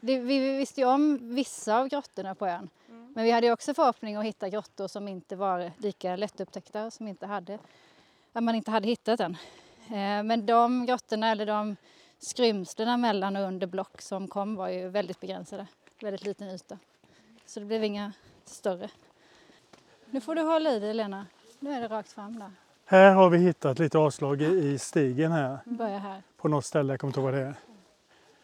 det, 0.00 0.18
vi 0.18 0.56
visste 0.56 0.80
ju 0.80 0.86
om 0.86 1.34
vissa 1.34 1.78
av 1.78 1.88
grottorna 1.88 2.34
på 2.34 2.46
ön. 2.46 2.70
Men 3.14 3.24
vi 3.24 3.30
hade 3.30 3.52
också 3.52 3.74
förhoppning 3.74 4.16
att 4.16 4.24
hitta 4.24 4.48
grottor 4.48 4.88
som 4.88 5.08
inte 5.08 5.36
var 5.36 5.72
lika 5.78 6.16
lättupptäckta, 6.16 6.90
som 6.90 7.08
inte 7.08 7.26
hade, 7.26 7.58
att 8.32 8.42
man 8.42 8.54
inte 8.54 8.70
hade 8.70 8.88
hittat 8.88 9.20
än. 9.20 9.36
Eh, 9.86 10.22
Men 10.22 10.46
de 10.46 10.86
grottorna 10.86 11.30
eller 11.30 11.46
de 11.46 11.76
skrymslena 12.18 12.96
mellan 12.96 13.36
och 13.36 13.42
under 13.42 13.66
block 13.66 14.02
som 14.02 14.28
kom 14.28 14.56
var 14.56 14.68
ju 14.68 14.88
väldigt 14.88 15.20
begränsade, 15.20 15.66
väldigt 16.00 16.24
liten 16.24 16.48
yta. 16.48 16.78
Så 17.46 17.60
det 17.60 17.66
blev 17.66 17.84
inga 17.84 18.12
större. 18.44 18.90
Nu 20.10 20.20
får 20.20 20.34
du 20.34 20.42
hålla 20.42 20.70
i 20.70 20.80
dig 20.80 20.94
Lena, 20.94 21.26
nu 21.58 21.72
är 21.72 21.80
det 21.80 21.88
rakt 21.88 22.12
fram 22.12 22.38
där. 22.38 22.50
Här 22.92 23.14
har 23.14 23.30
vi 23.30 23.38
hittat 23.38 23.78
lite 23.78 23.98
avslag 23.98 24.42
i, 24.42 24.44
i 24.44 24.78
stigen 24.78 25.32
här. 25.32 25.58
Vi 25.64 25.76
börjar 25.76 25.98
här. 25.98 26.22
På 26.36 26.48
något 26.48 26.64
ställe, 26.64 26.92
jag 26.92 27.00
kommer 27.00 27.08
inte 27.10 27.20
ihåg 27.20 27.30
vad 27.30 27.34
det 27.40 27.46
är. 27.46 27.54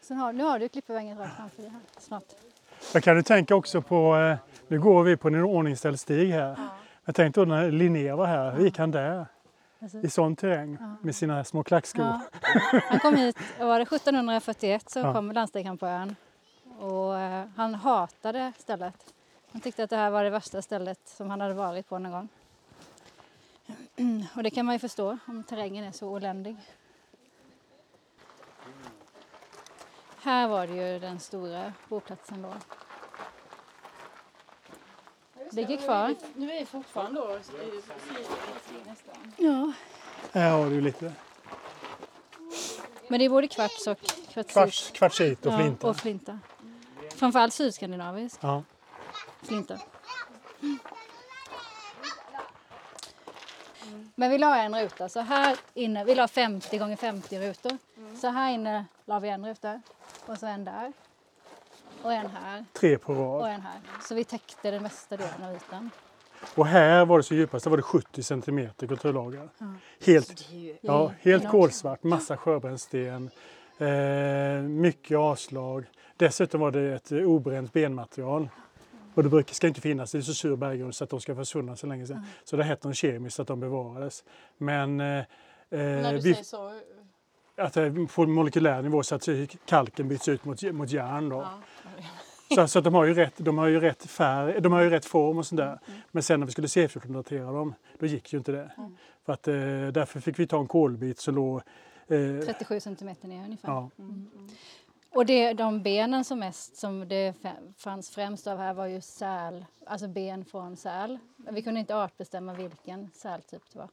Sen 0.01 0.17
har, 0.17 0.33
nu 0.33 0.43
har 0.43 0.59
du 0.59 0.69
klippvägen 0.69 1.17
rakt 1.17 1.35
framför 1.37 1.61
dig 1.61 1.71
här 1.71 1.81
snart. 1.99 2.23
Jag 2.93 3.03
kan 3.03 3.15
du 3.15 3.23
tänka 3.23 3.55
också 3.55 3.81
på, 3.81 4.15
eh, 4.15 4.37
nu 4.67 4.79
går 4.79 5.03
vi 5.03 5.17
på 5.17 5.27
en 5.27 5.35
ordningställd 5.35 5.99
stig 5.99 6.31
här. 6.31 6.57
Jag 7.05 7.15
tänkte 7.15 7.41
då 7.41 7.45
när 7.45 7.71
Linné 7.71 8.11
var 8.11 8.25
här, 8.25 8.51
hur 8.51 8.63
gick 8.63 8.77
han 8.77 8.91
där? 8.91 9.25
I 10.03 10.09
sån 10.09 10.35
terräng 10.35 10.77
med 11.01 11.15
sina 11.15 11.43
små 11.43 11.63
klackskor. 11.63 12.05
Ja. 12.05 12.21
Han 12.89 12.99
kom 12.99 13.15
hit, 13.15 13.37
var 13.59 13.79
det 13.79 13.83
1741 13.85 14.89
så 14.89 14.99
Ja. 14.99 15.13
kom 15.13 15.47
han 15.65 15.77
på 15.77 15.85
ön. 15.87 16.15
Och 16.79 17.19
eh, 17.19 17.45
han 17.55 17.75
hatade 17.75 18.53
stället. 18.59 19.13
Han 19.51 19.61
tyckte 19.61 19.83
att 19.83 19.89
det 19.89 19.97
här 19.97 20.09
var 20.09 20.23
det 20.23 20.29
värsta 20.29 20.61
stället 20.61 20.99
som 21.05 21.29
han 21.29 21.41
hade 21.41 21.53
varit 21.53 21.89
på 21.89 21.99
någon 21.99 22.11
gång. 22.11 22.29
Och 24.35 24.43
det 24.43 24.49
kan 24.49 24.65
man 24.65 24.75
ju 24.75 24.79
förstå 24.79 25.17
om 25.25 25.43
terrängen 25.43 25.83
är 25.85 25.91
så 25.91 26.07
oländig. 26.09 26.55
Här 30.21 30.47
var 30.47 30.67
det 30.67 30.73
ju 30.93 30.99
den 30.99 31.19
stora 31.19 31.73
boplatsen 31.89 32.41
då. 32.41 32.53
Ligger 35.51 35.77
kvar. 35.77 36.15
Nu 36.35 36.51
är 36.51 36.59
vi 36.59 36.65
fortfarande 36.65 37.21
då 37.21 37.27
nästan. 38.85 39.33
Ja. 39.37 39.71
Här 40.31 40.51
har 40.51 40.69
du 40.69 40.81
lite 40.81 41.13
Men 43.07 43.19
det 43.19 43.25
är 43.25 43.29
både 43.29 43.47
kvarts 43.47 43.87
och 43.87 43.99
kvartsit. 44.29 44.51
kvarts, 44.53 44.91
kvartsit 44.91 45.45
och 45.45 45.53
Ja, 45.53 45.57
flinta. 45.57 45.87
och 45.89 45.97
flinta. 45.97 46.39
Framförallt 47.15 47.53
sydskandinavisk 47.53 48.37
Ja. 48.41 48.63
flinta. 49.43 49.79
Men 54.19 54.31
vi 54.31 54.37
la 54.37 54.57
en 54.57 54.75
ruta, 54.75 55.09
så 55.09 55.19
här 55.19 55.57
inne, 55.73 56.03
vi 56.03 56.15
la 56.15 56.27
50 56.27 56.77
gånger 56.77 56.95
50 56.95 57.39
rutor. 57.39 57.77
Så 58.21 58.27
här 58.27 58.53
inne 58.53 58.85
la 59.05 59.19
vi 59.19 59.29
en 59.29 59.45
ruta 59.45 59.81
och 60.25 60.37
så 60.37 60.45
en 60.45 60.65
där. 60.65 60.93
Och 62.01 62.13
en 62.13 62.27
här 62.27 62.65
Tre 62.73 62.97
på 62.97 63.13
och 63.13 63.41
rad. 63.41 63.51
en 63.51 63.61
här. 63.61 63.79
Så 64.01 64.15
vi 64.15 64.23
täckte 64.23 64.71
den 64.71 64.83
mesta 64.83 65.17
delen 65.17 65.43
av 65.43 65.55
ytan. 65.55 65.89
Och 66.55 66.67
här 66.67 67.05
var 67.05 67.17
det 67.17 67.23
så 67.23 67.33
djupast, 67.33 67.63
där 67.63 67.69
var 67.69 67.77
det 67.77 67.83
70 67.83 68.23
centimeter 68.23 68.87
kulturlagar. 68.87 69.49
Helt, 70.05 70.49
ja, 70.81 71.11
helt 71.21 71.49
kolsvart, 71.49 72.03
massa 72.03 72.37
sjöbrännsten, 72.37 73.29
eh, 73.77 74.61
mycket 74.61 75.17
avslag. 75.17 75.85
Dessutom 76.17 76.61
var 76.61 76.71
det 76.71 76.95
ett 76.95 77.11
obränt 77.11 77.73
benmaterial. 77.73 78.49
Och 79.19 79.23
det 79.23 79.29
brukar, 79.29 79.53
ska 79.53 79.67
inte 79.67 79.81
finnas, 79.81 80.11
det 80.11 80.17
är 80.17 80.21
så 80.21 80.33
sur 80.33 80.55
berggrund 80.55 80.95
så 80.95 81.03
att 81.03 81.09
de 81.09 81.21
ska 81.21 81.35
försvinna 81.35 81.75
så 81.75 81.87
länge 81.87 82.07
sedan. 82.07 82.25
Så 82.43 82.55
det 82.55 82.63
hette 82.63 82.87
de 82.87 82.93
kemiskt 82.93 83.39
att 83.39 83.47
de 83.47 83.59
bevarades. 83.59 84.23
Men 84.57 84.99
eh, 84.99 85.23
När 85.69 86.01
du 86.01 86.07
eh, 86.07 86.13
vi, 86.13 86.21
säger 86.21 86.43
så. 86.43 86.73
att 87.57 87.73
det 87.73 87.81
är 87.81 88.15
på 88.15 88.25
molekylär 88.25 88.81
nivå 88.81 89.03
så 89.03 89.15
att 89.15 89.27
kalken 89.65 90.07
byts 90.07 90.27
ut 90.27 90.45
mot, 90.45 90.61
mot 90.61 90.91
järn. 90.91 91.29
Då. 91.29 91.35
Ja. 91.37 91.61
Så, 92.55 92.67
så 92.67 92.79
att 92.79 92.85
de 92.85 92.93
har 92.93 93.05
ju 93.05 93.13
rätt, 93.13 93.33
de 93.37 93.57
har 93.57 93.67
ju 93.67 93.79
rätt 93.79 94.05
färg, 94.05 94.61
de 94.61 94.71
har 94.71 94.81
ju 94.81 94.89
rätt 94.89 95.05
form 95.05 95.37
och 95.37 95.45
sådär. 95.45 95.79
Mm, 95.87 96.01
Men 96.11 96.23
sen 96.23 96.39
när 96.39 96.47
vi 96.47 96.51
skulle 96.51 96.67
C14-datera 96.67 97.51
dem, 97.51 97.73
då 97.99 98.05
gick 98.05 98.33
ju 98.33 98.37
inte 98.37 98.51
det. 98.51 98.71
För 99.25 99.33
att, 99.33 99.47
eh, 99.47 99.53
därför 99.93 100.19
fick 100.19 100.39
vi 100.39 100.47
ta 100.47 100.59
en 100.59 100.67
kolbit 100.67 101.19
som 101.19 101.35
låg... 101.35 101.61
Eh, 102.07 102.45
37 102.45 102.79
centimeter 102.79 103.27
ner 103.27 103.43
ungefär. 103.45 103.69
ja, 103.69 103.89
Och 105.13 105.25
det, 105.25 105.53
de 105.53 105.83
benen 105.83 106.23
som 106.25 106.39
mest 106.39 106.77
som 106.77 107.07
det 107.07 107.31
fa- 107.43 107.73
fanns 107.77 108.09
främst 108.09 108.47
av 108.47 108.57
här 108.57 108.73
var 108.73 108.85
ju 108.85 109.01
säl, 109.01 109.65
alltså 109.85 110.07
ben 110.07 110.45
från 110.45 110.75
säl. 110.75 111.17
Vi 111.51 111.61
kunde 111.61 111.79
inte 111.79 111.95
artbestämma 111.95 112.53
vilken 112.53 113.09
sältyp 113.13 113.61
det 113.73 113.79
var. 113.79 113.89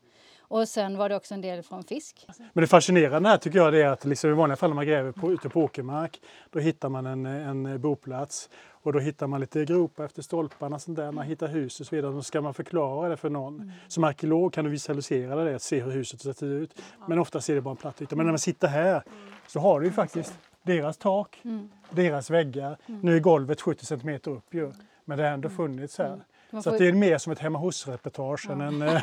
Och 0.48 0.68
sen 0.68 0.96
var 0.96 1.08
det 1.08 1.16
också 1.16 1.34
en 1.34 1.40
del 1.40 1.62
från 1.62 1.84
fisk. 1.84 2.26
Men 2.52 2.62
det 2.62 2.66
fascinerande 2.66 3.28
här 3.28 3.36
tycker 3.38 3.58
jag 3.58 3.74
är 3.80 3.86
att 3.88 4.04
liksom 4.04 4.30
i 4.30 4.32
vanliga 4.32 4.56
fall 4.56 4.70
när 4.70 4.74
man 4.74 4.86
gräver 4.86 5.12
på, 5.12 5.32
ute 5.32 5.48
på 5.48 5.60
åkermark, 5.60 6.20
då 6.50 6.58
hittar 6.58 6.88
man 6.88 7.06
en, 7.06 7.26
en 7.26 7.80
boplats 7.80 8.48
och 8.70 8.92
då 8.92 8.98
hittar 8.98 9.26
man 9.26 9.40
lite 9.40 9.64
gropar 9.64 10.04
efter 10.04 10.22
stolparna, 10.22 10.78
sånt 10.78 10.96
där. 10.96 11.12
man 11.12 11.26
hittar 11.26 11.48
hus 11.48 11.80
och 11.80 11.86
så 11.86 11.96
vidare. 11.96 12.12
Då 12.12 12.22
ska 12.22 12.40
man 12.40 12.54
förklara 12.54 13.08
det 13.08 13.16
för 13.16 13.30
någon. 13.30 13.72
Som 13.88 14.04
arkeolog 14.04 14.52
kan 14.52 14.64
du 14.64 14.70
visualisera 14.70 15.44
det, 15.44 15.58
se 15.58 15.80
hur 15.80 15.90
huset 15.90 16.36
ser 16.36 16.46
ut. 16.46 16.82
Men 17.08 17.18
ofta 17.18 17.40
ser 17.40 17.54
det 17.54 17.60
bara 17.60 17.70
en 17.70 17.76
platt 17.76 18.02
yta. 18.02 18.16
Men 18.16 18.26
när 18.26 18.32
man 18.32 18.38
sitter 18.38 18.68
här 18.68 19.02
så 19.46 19.60
har 19.60 19.80
du 19.80 19.86
ju 19.86 19.92
faktiskt 19.92 20.38
deras 20.66 20.96
tak, 20.98 21.42
deras 21.90 22.30
väggar. 22.30 22.76
Nu 22.86 23.16
är 23.16 23.20
golvet 23.20 23.60
70 23.60 23.86
cm 23.86 24.20
upp 24.24 24.54
ju. 24.54 24.72
Men 25.04 25.18
det 25.18 25.24
har 25.24 25.30
ändå 25.30 25.48
funnits 25.48 25.98
här. 25.98 26.20
Så 26.50 26.62
får- 26.62 26.70
att 26.72 26.78
det 26.78 26.88
är 26.88 26.92
mer 26.92 27.18
som 27.18 27.32
ett 27.32 27.38
hemma 27.38 27.58
hos-reportage 27.58 28.50
än 28.50 28.60
en... 28.60 28.82
eh, 28.88 29.02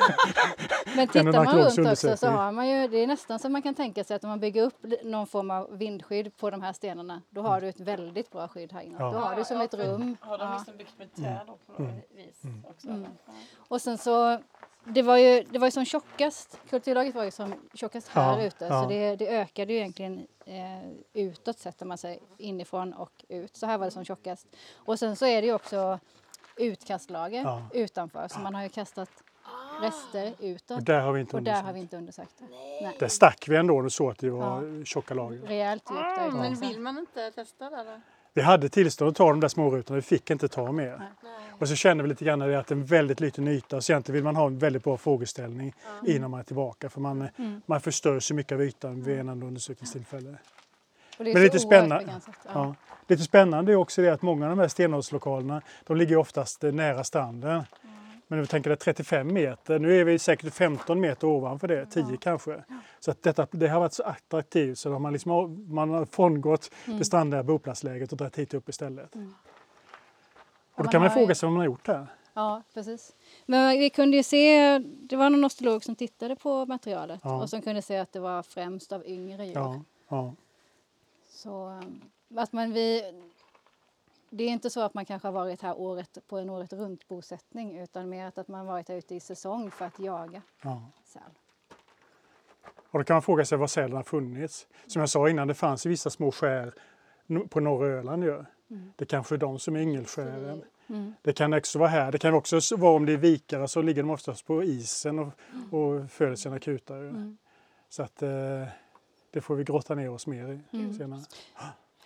Men 0.85 0.99
en 0.99 1.07
tittar 1.07 1.23
man 1.45 1.57
runt 1.57 1.87
också 1.91 2.17
så 2.17 2.27
har 2.27 2.51
man 2.51 2.69
ju, 2.69 2.87
det 2.87 2.97
är 2.97 3.07
nästan 3.07 3.39
som 3.39 3.51
man 3.51 3.61
kan 3.61 3.73
tänka 3.75 4.03
sig 4.03 4.15
att 4.15 4.23
om 4.23 4.29
man 4.29 4.39
bygger 4.39 4.63
upp 4.63 4.85
någon 5.03 5.27
form 5.27 5.51
av 5.51 5.77
vindskydd 5.77 6.37
på 6.37 6.49
de 6.49 6.61
här 6.61 6.73
stenarna, 6.73 7.21
då 7.29 7.41
har 7.41 7.61
du 7.61 7.67
ett 7.69 7.79
väldigt 7.79 8.31
bra 8.31 8.47
skydd 8.47 8.73
här 8.73 8.81
inne. 8.81 8.95
Ja. 8.99 9.11
Då 9.11 9.17
har 9.17 9.35
du 9.35 9.43
som 9.45 9.61
ett 9.61 9.73
rum. 9.73 10.17
Har 10.21 10.37
de 10.37 10.43
Ja. 10.47 10.53
liksom 10.57 10.77
byggt 10.77 10.97
med 10.99 11.13
träd 11.15 11.39
på 11.75 11.83
något 11.83 11.91
vis 12.15 12.41
också? 12.69 12.87
Ja. 12.87 12.95
Och 13.57 13.81
sen 13.81 13.97
så, 13.97 14.39
det 14.85 15.01
var 15.01 15.17
ju, 15.17 15.43
det 15.43 15.59
var 15.59 15.67
ju 15.67 15.71
som 15.71 15.85
tjockast, 15.85 16.59
kulturlaget 16.69 17.15
var 17.15 17.23
ju 17.23 17.31
som 17.31 17.53
tjockast 17.73 18.07
här 18.09 18.39
Ja, 18.39 18.45
ute, 18.45 18.65
ja. 18.65 18.83
så 18.83 18.89
det, 18.89 19.15
det 19.15 19.27
ökade 19.27 19.73
ju 19.73 19.79
egentligen 19.79 20.27
eh, 20.45 20.91
utåt 21.13 21.59
sett 21.59 21.81
om 21.81 21.87
man 21.87 21.97
säger, 21.97 22.19
inifrån 22.37 22.93
och 22.93 23.25
ut. 23.29 23.55
Så 23.57 23.65
här 23.65 23.77
var 23.77 23.85
det 23.85 23.91
som 23.91 24.05
tjockast. 24.05 24.47
Och 24.75 24.99
sen 24.99 25.15
så 25.15 25.25
är 25.25 25.41
det 25.41 25.47
ju 25.47 25.53
också 25.53 25.99
utkastlager 26.57 27.41
Ja. 27.43 27.61
utanför, 27.73 28.27
så 28.27 28.39
man 28.39 28.55
har 28.55 28.63
ju 28.63 28.69
kastat 28.69 29.09
rester 29.81 30.33
utåt. 30.39 30.77
Och 30.77 30.83
där 30.83 30.99
har 31.01 31.13
vi 31.13 31.19
inte 31.21 31.35
Och 31.37 31.43
där 31.43 31.51
undersökt. 31.51 31.65
har 31.65 31.73
vi 31.73 31.79
inte 31.79 31.97
undersökt 31.97 32.31
det. 32.39 32.45
Nej. 32.81 32.95
Där 32.99 33.07
stack 33.07 33.45
vi 33.47 33.55
ändå 33.55 33.77
och 33.77 33.93
såg 33.93 34.11
att 34.11 34.17
det 34.19 34.29
var 34.29 34.85
tjocka 34.85 35.13
lager. 35.13 35.39
Rejält 35.47 35.83
djupt 35.91 36.01
där 36.17 36.27
ute. 36.27 36.35
Men 36.37 36.55
vill 36.55 36.79
man 36.79 36.97
inte 36.97 37.31
testa 37.31 37.69
det 37.69 37.83
då? 37.83 38.01
Vi 38.33 38.41
hade 38.41 38.69
tillstånd 38.69 39.09
att 39.09 39.15
ta 39.15 39.29
de 39.29 39.39
där 39.39 39.47
smårutorna, 39.47 39.95
vi 39.95 40.01
fick 40.01 40.29
inte 40.29 40.47
ta 40.47 40.71
mer. 40.71 40.95
Nej. 40.99 41.07
Och 41.59 41.69
så 41.69 41.75
kände 41.75 42.03
vi 42.03 42.09
lite 42.09 42.25
grann 42.25 42.41
att 42.41 42.67
det 42.67 42.73
är 42.73 42.75
en 42.77 42.85
väldigt 42.85 43.19
liten 43.19 43.47
yta 43.47 43.81
så 43.81 43.91
egentligen 43.91 44.13
vill 44.15 44.23
man 44.23 44.35
ha 44.35 44.47
en 44.47 44.57
väldigt 44.57 44.83
bra 44.83 44.97
frågeställning 44.97 45.73
innan 46.07 46.31
man 46.31 46.39
är 46.39 46.43
tillbaka 46.43 46.89
för 46.89 47.01
man, 47.01 47.27
Mm. 47.37 47.61
man 47.65 47.81
förstör 47.81 48.19
så 48.19 48.33
mycket 48.33 48.51
av 48.51 48.61
ytan 48.61 49.03
vid 49.03 49.19
en 49.19 49.29
enda 49.29 49.47
undersökningstillfälle. 49.47 50.37
Men 51.17 51.33
lite 51.33 51.59
spännande. 51.59 52.13
Ja. 52.25 52.41
Ja. 52.53 52.75
Lite 53.07 53.23
spännande 53.23 53.71
är 53.71 53.75
också 53.75 54.01
det 54.01 54.09
att 54.09 54.21
många 54.21 54.45
av 54.45 54.49
de 54.49 54.59
här 54.59 54.67
stenålderslokalerna 54.67 55.61
de 55.83 55.97
ligger 55.97 56.17
oftast 56.17 56.61
nära 56.61 57.03
stranden. 57.03 57.63
Men 58.27 58.41
vi 58.41 58.47
tänker 58.47 58.69
det 58.69 58.75
35 58.75 59.33
meter, 59.33 59.79
nu 59.79 59.99
är 60.01 60.03
vi 60.05 60.19
säkert 60.19 60.53
15 60.53 60.99
meter 60.99 61.27
ovanför 61.27 61.67
det, 61.67 61.85
10 61.85 62.17
kanske. 62.17 62.63
Så 62.99 63.11
att 63.11 63.23
detta, 63.23 63.47
det 63.51 63.67
har 63.67 63.79
varit 63.79 63.93
så 63.93 64.03
attraktivt 64.03 64.77
så 64.77 64.99
man, 64.99 65.13
liksom, 65.13 65.65
man 65.73 65.89
har 65.89 66.05
frångått 66.05 66.71
det 66.85 67.05
strandnära 67.05 67.43
boplatsläget 67.43 68.11
och 68.11 68.17
dragit 68.17 68.37
hit 68.39 68.53
upp 68.53 68.69
istället. 68.69 69.15
Mm. 69.15 69.33
Och 70.75 70.77
då 70.77 70.83
man 70.83 70.91
kan 70.91 71.01
man 71.01 71.09
ju- 71.09 71.13
fråga 71.13 71.35
sig 71.35 71.47
vad 71.47 71.53
man 71.53 71.59
har 71.59 71.65
gjort 71.65 71.87
här. 71.87 72.07
Ja, 72.33 72.61
precis. 72.73 73.15
Men 73.45 73.79
vi 73.79 73.89
kunde 73.89 74.17
ju 74.17 74.23
se, 74.23 74.77
det 74.79 75.15
var 75.15 75.29
någon 75.29 75.43
osteolog 75.43 75.83
som 75.83 75.95
tittade 75.95 76.35
på 76.35 76.65
materialet 76.65 77.19
Ja. 77.23 77.41
och 77.41 77.49
som 77.49 77.61
kunde 77.61 77.81
se 77.81 77.97
att 77.97 78.11
det 78.13 78.19
var 78.19 78.43
främst 78.43 78.91
av 78.91 79.05
yngre 79.07 79.45
djur. 79.45 79.53
Ja, 79.55 79.81
ja. 80.09 80.33
Så 81.29 81.67
um, 81.67 82.01
att 82.37 82.53
man 82.53 82.73
vi, 82.73 83.03
det 84.35 84.43
är 84.43 84.49
inte 84.49 84.69
så 84.69 84.81
att 84.81 84.93
man 84.93 85.05
kanske 85.05 85.27
har 85.27 85.33
varit 85.33 85.61
här 85.61 85.77
året, 85.77 86.17
på 86.27 86.37
en 86.37 86.49
året 86.49 86.73
runt 86.73 87.07
bosättning 87.07 87.79
utan 87.79 88.09
mer 88.09 88.31
att, 88.35 88.47
man 88.47 88.65
varit 88.65 88.89
här 88.89 88.95
ute 88.95 89.15
i 89.15 89.19
säsong 89.19 89.71
för 89.71 89.85
att 89.85 89.99
jaga 89.99 90.41
ja. 90.61 90.81
säl. 91.03 91.21
Och 92.91 92.99
då 92.99 93.03
kan 93.03 93.13
man 93.13 93.21
fråga 93.21 93.45
sig 93.45 93.57
var 93.57 93.67
sälen 93.67 93.95
har 93.95 94.03
funnits. 94.03 94.67
Som 94.87 94.99
jag 94.99 95.09
sa 95.09 95.29
innan, 95.29 95.47
det 95.47 95.53
fanns 95.53 95.85
vissa 95.85 96.09
små 96.09 96.31
skär 96.31 96.73
på 97.49 97.59
norra 97.59 97.87
Öland. 97.87 98.23
Ju. 98.23 98.43
Det 98.95 99.05
kanske 99.05 99.35
är 99.35 99.39
de 99.39 99.59
som 99.59 99.75
är 99.75 99.79
yngelskären. 99.79 100.63
Mm. 100.87 101.13
Det 101.21 101.33
kan 101.33 101.53
också 101.53 101.79
vara 101.79 101.89
här. 101.89 102.11
Det 102.11 102.17
kan 102.17 102.33
också 102.33 102.59
vara 102.77 102.95
om 102.95 103.05
det 103.05 103.13
är 103.13 103.17
vikare 103.17 103.67
så 103.67 103.81
ligger 103.81 104.03
de 104.03 104.09
oftast 104.09 104.45
på 104.45 104.63
isen 104.63 105.19
och, 105.19 105.31
och 105.71 106.11
föder 106.11 106.35
sina 106.35 106.59
kutar. 106.59 106.99
Mm. 106.99 107.37
Så 107.89 108.03
att 108.03 108.21
eh, 108.21 108.29
det 109.31 109.41
får 109.41 109.55
vi 109.55 109.63
grotta 109.63 109.95
ner 109.95 110.09
oss 110.09 110.27
mer 110.27 110.47
i 110.71 110.77
Mm. 110.77 110.93
senare. 110.93 111.21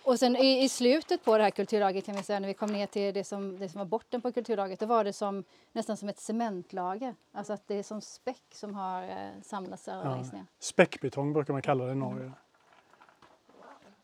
Och 0.08 0.18
sen 0.18 0.36
i, 0.36 0.62
i 0.64 0.68
slutet 0.68 1.24
på 1.24 1.38
det 1.38 1.44
här 1.44 1.50
kulturlaget 1.50 2.04
kan 2.06 2.16
vi 2.16 2.22
säga 2.22 2.40
när 2.40 2.48
vi 2.48 2.54
kom 2.54 2.72
ner 2.72 2.86
till 2.86 3.14
det 3.14 3.24
som, 3.24 3.58
det 3.58 3.68
som 3.68 3.78
var 3.78 3.84
botten 3.84 4.20
på 4.20 4.32
kulturlaget, 4.32 4.80
då 4.80 4.86
var 4.86 5.04
det 5.04 5.12
som, 5.12 5.44
nästan 5.72 5.96
som 5.96 6.08
ett 6.08 6.20
cementlager. 6.20 7.14
Alltså 7.32 7.52
att 7.52 7.62
det 7.68 7.74
är 7.74 7.82
som 7.82 8.00
späck 8.00 8.42
som 8.50 8.74
har 8.74 9.02
eh, 9.02 9.28
samlats 9.42 9.84
där 9.84 9.96
Ja. 10.04 10.14
längst 10.14 10.32
ner. 10.32 10.44
Späckbetong 10.58 11.32
brukar 11.32 11.52
man 11.52 11.62
kalla 11.62 11.84
det 11.84 11.92
i 11.92 11.94
Norge. 11.94 12.32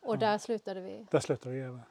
Och 0.02 0.18
där 0.18 0.38
slutade 0.38 0.80
vi. 0.80 1.06
Där 1.10 1.20
slutar 1.20 1.50
vi 1.50 1.58
gräva. 1.60 1.80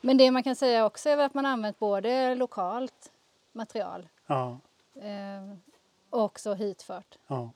Men 0.00 0.16
det 0.16 0.30
man 0.30 0.42
kan 0.42 0.56
säga 0.56 0.86
också 0.86 1.08
är 1.08 1.18
att 1.18 1.34
man 1.34 1.46
använt 1.46 1.78
både 1.78 2.34
lokalt 2.34 3.12
material 3.52 4.08
Ja, 4.26 4.58
eh, 4.94 5.54
och 6.10 6.22
också 6.22 6.54
hitfört. 6.54 7.18
ja. 7.26 7.50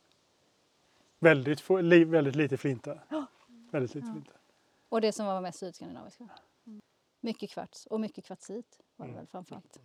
Väldigt, 1.18 1.60
få, 1.60 1.80
li, 1.80 2.04
väldigt 2.04 2.36
lite 2.36 2.56
flinta. 2.56 2.98
Väldigt 3.70 3.94
lite 3.94 4.06
flinta. 4.12 4.32
Och 4.88 5.00
det 5.00 5.12
som 5.12 5.26
var 5.26 5.40
mest 5.40 5.58
sydskandinaviska. 5.58 6.28
Mycket 7.20 7.50
kvarts 7.50 7.86
och 7.86 8.00
mycket 8.00 8.24
kvartsit 8.24 8.80
var 8.96 9.06
det 9.06 9.12
väl 9.12 9.26
framförallt. 9.26 9.78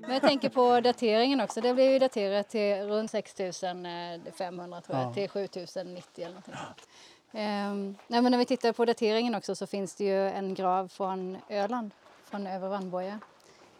Men 0.00 0.10
jag 0.12 0.22
tänker 0.22 0.48
på 0.48 0.80
dateringen 0.84 1.40
också. 1.40 1.60
Det 1.60 1.74
blev 1.74 1.92
ju 1.92 1.98
daterat 1.98 2.48
till 2.48 2.76
runt 2.76 3.10
6500 3.10 4.80
tror 4.80 4.98
jag, 4.98 5.08
Ja. 5.08 5.14
till 5.14 5.28
7090 5.28 6.24
eller 6.24 6.28
någonting 6.28 6.54
sånt. 6.54 6.88
Ehm, 7.32 7.96
nej, 8.08 8.22
men 8.22 8.30
när 8.30 8.38
vi 8.38 8.44
tittar 8.44 8.72
på 8.72 8.84
dateringen 8.84 9.34
också 9.34 9.54
så 9.54 9.66
finns 9.66 9.94
det 9.94 10.04
ju 10.04 10.28
en 10.28 10.54
grav 10.54 10.88
från 10.88 11.36
Öland, 11.48 11.90
från 12.24 12.46
Övre 12.46 12.68
Vannboja. 12.68 13.20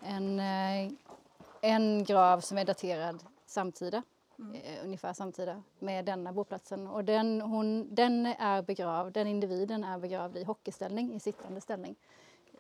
En, 0.03 0.41
eh, 0.41 0.93
en 1.65 2.05
grav 2.05 2.41
som 2.41 2.59
är 2.59 2.65
daterad 2.65 3.25
samtida, 3.47 4.03
eh, 4.55 4.85
ungefär 4.85 5.13
samtida 5.13 5.63
med 5.79 6.05
denna 6.05 6.33
boplatsen. 6.33 6.87
Och 6.87 7.05
den, 7.05 7.41
hon, 7.41 7.95
den 7.95 8.27
är 8.27 8.63
begravd, 8.63 9.13
den 9.13 9.27
individen 9.27 9.85
är 9.85 9.99
begravd 9.99 10.37
i 10.37 10.45
hockeyställning, 10.45 11.15
i 11.15 11.21
sittande 11.21 11.61
ställning. 11.61 11.97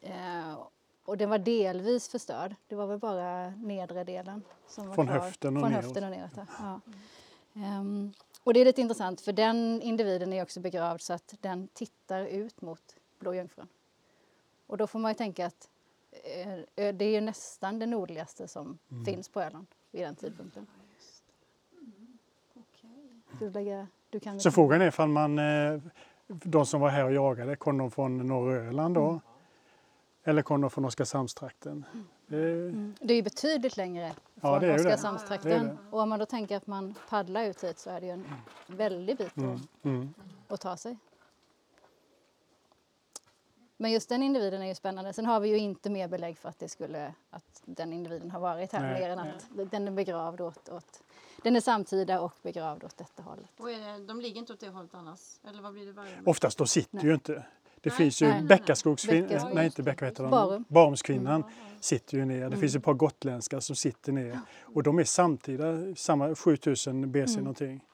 Eh, 0.00 0.58
och 1.04 1.18
den 1.18 1.30
var 1.30 1.38
delvis 1.38 2.08
förstörd. 2.08 2.54
Det 2.68 2.74
var 2.74 2.86
väl 2.86 2.98
bara 2.98 3.50
nedre 3.50 4.04
delen 4.04 4.42
som 4.68 4.86
var 4.88 4.94
Från 4.94 5.06
kvar. 5.06 5.14
höften 5.18 5.56
och 5.56 5.60
Från 5.62 5.70
neråt. 5.72 5.84
höften 5.84 6.04
och 6.04 6.10
neråt. 6.10 6.30
ja. 6.36 6.46
Ja. 6.58 6.80
Ehm, 7.62 8.12
och 8.44 8.54
det 8.54 8.60
är 8.60 8.64
lite 8.64 8.80
intressant 8.80 9.20
för 9.20 9.32
den 9.32 9.82
individen 9.82 10.32
är 10.32 10.42
också 10.42 10.60
begravd 10.60 11.00
så 11.00 11.12
att 11.12 11.34
den 11.40 11.68
tittar 11.68 12.26
ut 12.26 12.60
mot 12.60 12.96
Blå 13.18 13.34
Jungfrun. 13.34 13.68
Och 14.66 14.76
då 14.76 14.86
får 14.86 14.98
man 14.98 15.10
ju 15.10 15.14
tänka 15.14 15.46
att 15.46 15.68
det 16.74 17.04
är 17.04 17.10
ju 17.10 17.20
nästan 17.20 17.78
det 17.78 17.86
nordligaste 17.86 18.48
som 18.48 18.78
Mm. 18.90 19.04
finns 19.04 19.28
på 19.28 19.40
Öland 19.40 19.66
vid 19.90 20.02
den 20.02 20.14
tidpunkten. 20.16 20.66
Du, 23.38 23.50
lägger, 23.50 23.86
du 24.10 24.20
kan 24.20 24.40
Så 24.40 24.50
frågan 24.50 24.80
är 24.82 24.86
ifall 24.86 25.08
man, 25.08 25.38
eh, 25.38 25.80
de 26.26 26.66
som 26.66 26.80
var 26.80 26.88
här 26.88 27.04
och 27.04 27.12
jagade, 27.12 27.56
kom 27.56 27.78
de 27.78 27.90
från 27.90 28.18
norra 28.28 28.56
Öland 28.62 28.94
då? 28.94 29.20
Eller 30.24 30.42
kom 30.42 30.60
de 30.60 30.70
från 30.70 30.84
Oskarshamnstrakten? 30.84 31.84
Det, 32.26 32.36
Mm. 32.36 32.94
Det 33.00 33.12
är 33.12 33.16
ju 33.16 33.22
betydligt 33.22 33.76
längre 33.76 34.12
Ja, 34.34 34.40
från 34.40 34.54
är 34.54 34.60
det. 34.60 34.74
Oskarshamnstrakten. 34.74 35.50
Det 35.50 35.56
är 35.56 35.64
det. 35.64 35.76
Och 35.90 36.00
om 36.00 36.08
man 36.08 36.18
då 36.18 36.26
tänker 36.26 36.56
att 36.56 36.66
man 36.66 36.94
paddlar 37.08 37.44
ut 37.44 37.64
hit 37.64 37.78
så 37.78 37.90
är 37.90 38.00
det 38.00 38.06
ju 38.06 38.12
en 38.12 38.24
väldig 38.66 39.16
bit 39.16 39.36
mm, 39.36 39.58
mm. 39.82 40.14
att 40.48 40.60
ta 40.60 40.76
sig. 40.76 40.98
Men 43.76 43.90
just 43.92 44.08
den 44.08 44.22
individen 44.22 44.62
är 44.62 44.66
ju 44.66 44.74
spännande. 44.74 45.12
Sen 45.12 45.26
har 45.26 45.40
vi 45.40 45.48
ju 45.48 45.58
inte 45.58 45.90
mer 45.90 46.08
belägg 46.08 46.38
för 46.38 46.48
att 46.48 46.58
det 46.58 46.68
skulle 46.68 47.14
att 47.30 47.62
den 47.64 47.92
individen 47.92 48.30
har 48.30 48.40
varit 48.40 48.72
här 48.72 48.80
Nej, 48.80 49.00
mer 49.00 49.10
än 49.10 49.18
att 49.18 49.70
den 49.70 49.88
är 49.88 49.92
begravd 49.92 50.40
åt, 50.40 50.68
åt 50.68 51.02
den 51.42 51.56
är 51.56 51.60
samtida 51.60 52.20
och 52.20 52.32
begravd 52.42 52.84
åt 52.84 52.96
detta 52.96 53.22
hållet. 53.22 53.50
Och 53.58 53.70
är 53.70 53.78
det, 53.98 54.06
de 54.06 54.20
ligger 54.20 54.38
inte 54.40 54.52
åt 54.52 54.60
det 54.60 54.68
hållet 54.68 54.94
annars? 54.94 55.20
Eller 55.48 55.62
vad 55.62 55.72
blir 55.72 55.86
det 55.86 55.92
varje 55.92 56.10
Oftast 56.26 56.58
de 56.58 56.66
sitter 56.66 56.96
Nej. 56.96 57.06
ju 57.06 57.14
inte. 57.14 57.32
Det 57.32 57.90
Nej, 57.90 57.96
finns 57.96 58.22
ju 58.22 58.26
nej, 58.26 58.34
nej. 58.38 58.44
Bäckaskogskvinnan, 58.48 59.28
Bäckaskog. 59.28 59.54
nej 59.54 59.66
inte 59.66 59.82
Bäcka, 59.82 60.04
vad 60.04 60.10
heter? 60.10 60.28
Barum. 60.28 60.64
Barumskvinnan 60.68 61.44
sitter 61.80 62.16
ju 62.18 62.24
ner. 62.24 62.50
Det 62.50 62.56
finns 62.56 62.76
ett 62.76 62.84
par 62.84 62.94
gotländska 62.94 63.60
som 63.60 63.76
sitter 63.76 64.12
ner. 64.12 64.38
Och 64.62 64.82
de 64.82 64.98
är 64.98 65.04
samtida, 65.04 65.94
samma 65.96 66.34
7000 66.34 67.12
BC 67.12 67.32
Mm. 67.32 67.44
någonting. 67.44 67.84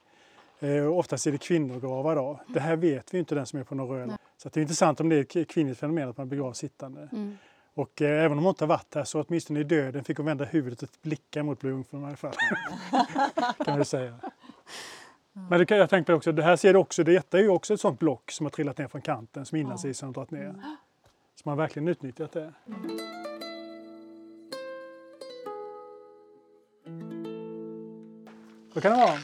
Eh, 0.58 0.86
oftast 0.98 1.26
är 1.26 1.32
det 1.32 1.38
kvinnogravar 1.38 2.16
då. 2.16 2.40
Det 2.48 2.60
här 2.60 2.76
vet 2.76 3.14
vi 3.14 3.18
inte 3.18 3.34
den 3.34 3.46
som 3.46 3.58
är 3.58 3.64
på 3.64 3.74
norra 3.74 4.02
Öland. 4.02 4.18
Så 4.42 4.48
det 4.48 4.60
är 4.60 4.62
intressant 4.62 5.00
om 5.00 5.08
det 5.08 5.16
är 5.34 5.40
ett 5.40 5.48
kvinnligt 5.48 5.80
fenomen 5.80 6.08
att 6.08 6.16
man 6.16 6.28
begravs 6.28 6.58
sittande. 6.58 7.08
Mm. 7.12 7.36
Och 7.74 8.02
eh, 8.02 8.24
även 8.24 8.38
om 8.38 8.44
hon 8.44 8.50
inte 8.50 8.64
har 8.64 8.68
varit 8.68 8.94
här 8.94 9.04
så 9.04 9.22
åtminstone 9.22 9.60
i 9.60 9.64
döden 9.64 10.04
fick 10.04 10.16
hon 10.16 10.26
vända 10.26 10.44
huvudet 10.44 10.82
och 10.82 10.88
blicka 11.02 11.42
mot 11.42 11.64
Jungfrun 11.64 12.02
i 12.02 12.06
alla 12.06 12.16
fall. 12.16 12.34
kan 13.64 13.78
vi 13.78 13.84
säga. 13.84 14.14
Men 15.32 15.58
det 15.58 15.70
jag 15.70 15.90
tänka 15.90 16.12
på 16.12 16.16
också, 16.16 16.32
det 16.32 16.42
här 16.42 16.56
ser 16.56 16.72
du 16.72 16.78
också, 16.78 17.04
detta 17.04 17.38
är 17.38 17.42
ju 17.42 17.48
också 17.48 17.74
ett 17.74 17.80
sånt 17.80 17.98
block 17.98 18.30
som 18.30 18.46
har 18.46 18.50
trillat 18.50 18.78
ner 18.78 18.88
från 18.88 19.02
kanten 19.02 19.46
som 19.46 19.58
inlandsisen 19.58 20.06
har 20.08 20.14
dragit 20.14 20.30
ner. 20.30 20.54
Så 21.34 21.42
man 21.44 21.58
har 21.58 21.64
verkligen 21.64 21.88
utnyttjat 21.88 22.32
det. 22.32 22.52
Vad 28.74 28.82
kan 28.82 28.92
det 28.92 28.98
vara? 28.98 29.18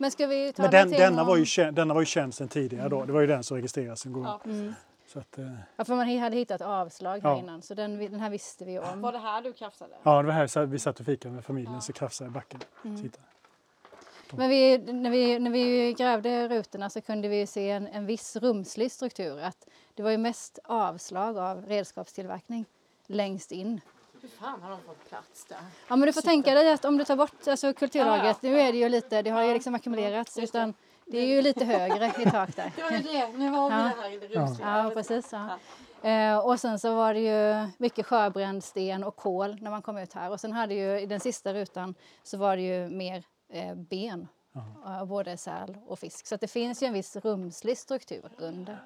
Men 0.00 0.10
ska 0.10 0.26
vi 0.26 0.52
ta 0.52 0.62
Men 0.62 0.70
den, 0.70 0.90
denna, 0.90 1.24
var 1.24 1.36
ju 1.36 1.44
känd, 1.44 1.76
denna 1.76 1.94
var 1.94 2.00
ju 2.00 2.06
känd 2.06 2.34
sedan 2.34 2.48
tidigare 2.48 2.88
då. 2.88 3.04
Det 3.04 3.12
var 3.12 3.20
ju 3.20 3.26
den 3.26 3.44
som 3.44 3.56
registrerades 3.56 4.06
en 4.06 4.12
gång. 4.12 4.24
Ja, 4.24 4.40
Mm. 4.44 4.74
Så 5.06 5.18
att, 5.18 5.38
eh, 5.38 5.44
Ja, 5.76 5.84
för 5.84 5.94
man 5.96 6.18
hade 6.18 6.36
hittat 6.36 6.60
avslag 6.60 7.20
här 7.22 7.30
Ja. 7.30 7.38
innan 7.38 7.62
så 7.62 7.74
den, 7.74 7.98
den 7.98 8.20
här 8.20 8.30
visste 8.30 8.64
vi 8.64 8.78
om. 8.78 9.00
Var 9.00 9.12
det 9.12 9.18
här 9.18 9.42
du 9.42 9.52
krafsade? 9.52 9.94
ja, 10.02 10.22
det 10.22 10.26
var 10.26 10.32
här 10.34 10.66
vi 10.66 10.78
satt 10.78 11.00
och 11.00 11.06
fikade 11.06 11.34
med 11.34 11.44
familjen 11.44 11.82
så 11.82 11.92
krafsade 11.92 12.28
i 12.28 12.30
backen. 12.30 12.60
Mm. 12.84 12.98
Sitta. 12.98 13.20
Men 14.32 14.50
vi, 14.50 14.78
när, 14.78 15.10
vi, 15.10 15.38
när 15.38 15.50
vi 15.50 15.92
grävde 15.98 16.48
rutorna 16.48 16.90
så 16.90 17.00
kunde 17.00 17.28
vi 17.28 17.46
se 17.46 17.70
en, 17.70 17.86
en 17.86 18.06
viss 18.06 18.36
rumslig 18.36 18.92
struktur. 18.92 19.40
Att 19.40 19.68
det 19.94 20.02
var 20.02 20.10
ju 20.10 20.18
mest 20.18 20.58
avslag 20.64 21.38
av 21.38 21.66
redskapstillverkning 21.66 22.64
längst 23.06 23.52
in. 23.52 23.80
Hur 24.22 24.28
fan 24.28 24.62
har 24.62 24.70
de 24.70 24.80
fått 24.82 25.08
plats 25.08 25.44
där? 25.44 25.58
Ja 25.88 25.96
men 25.96 26.06
du 26.06 26.12
får 26.12 26.20
tänka 26.20 26.54
dig 26.54 26.72
att 26.72 26.84
om 26.84 26.96
du 26.96 27.04
tar 27.04 27.16
bort 27.16 27.48
alltså, 27.48 27.72
kulturlagret, 27.72 28.36
Ja, 28.40 28.50
nu 28.50 28.60
är 28.60 28.72
det 28.72 28.78
ju 28.78 28.88
lite, 28.88 29.22
det 29.22 29.30
har 29.30 29.42
ju 29.42 29.52
liksom 29.54 29.74
ackumulerats 29.74 30.38
utan 30.38 30.74
det 31.06 31.18
är 31.18 31.26
ju 31.26 31.42
lite 31.42 31.64
högre 31.64 32.06
i 32.22 32.30
tak 32.30 32.56
där. 32.56 32.72
Det 32.76 32.82
var 32.82 32.90
ju 32.90 32.98
det, 32.98 33.28
nu 33.28 33.48
har 33.48 33.68
vi 33.70 33.76
Ja. 33.76 33.82
det 33.82 34.02
här 34.02 34.10
i 34.10 34.18
det 34.18 34.26
rumsliga. 34.28 34.84
Ja, 34.84 34.90
precis. 34.94 35.32
Ja. 35.32 35.58
Eh, 36.10 36.38
och 36.38 36.60
sen 36.60 36.78
så 36.78 36.94
var 36.94 37.14
det 37.14 37.20
ju 37.20 37.68
mycket 37.78 38.06
sjöbränd 38.06 38.64
sten 38.64 39.04
och 39.04 39.16
kol 39.16 39.58
när 39.60 39.70
man 39.70 39.82
kom 39.82 39.98
ut 39.98 40.12
här. 40.12 40.30
Och 40.30 40.40
sen 40.40 40.52
hade 40.52 40.74
ju 40.74 41.00
i 41.00 41.06
den 41.06 41.20
sista 41.20 41.54
rutan 41.54 41.94
så 42.22 42.36
var 42.38 42.56
det 42.56 42.62
ju 42.62 42.88
mer 42.88 43.24
eh, 43.52 43.74
ben. 43.74 44.28
av 44.84 45.06
både 45.06 45.36
säl 45.36 45.78
och 45.86 45.98
fisk. 45.98 46.26
Så 46.26 46.34
att 46.34 46.40
det 46.40 46.48
finns 46.48 46.82
ju 46.82 46.86
en 46.86 46.92
viss 46.92 47.16
rumslig 47.16 47.78
struktur 47.78 48.30
under 48.38 48.78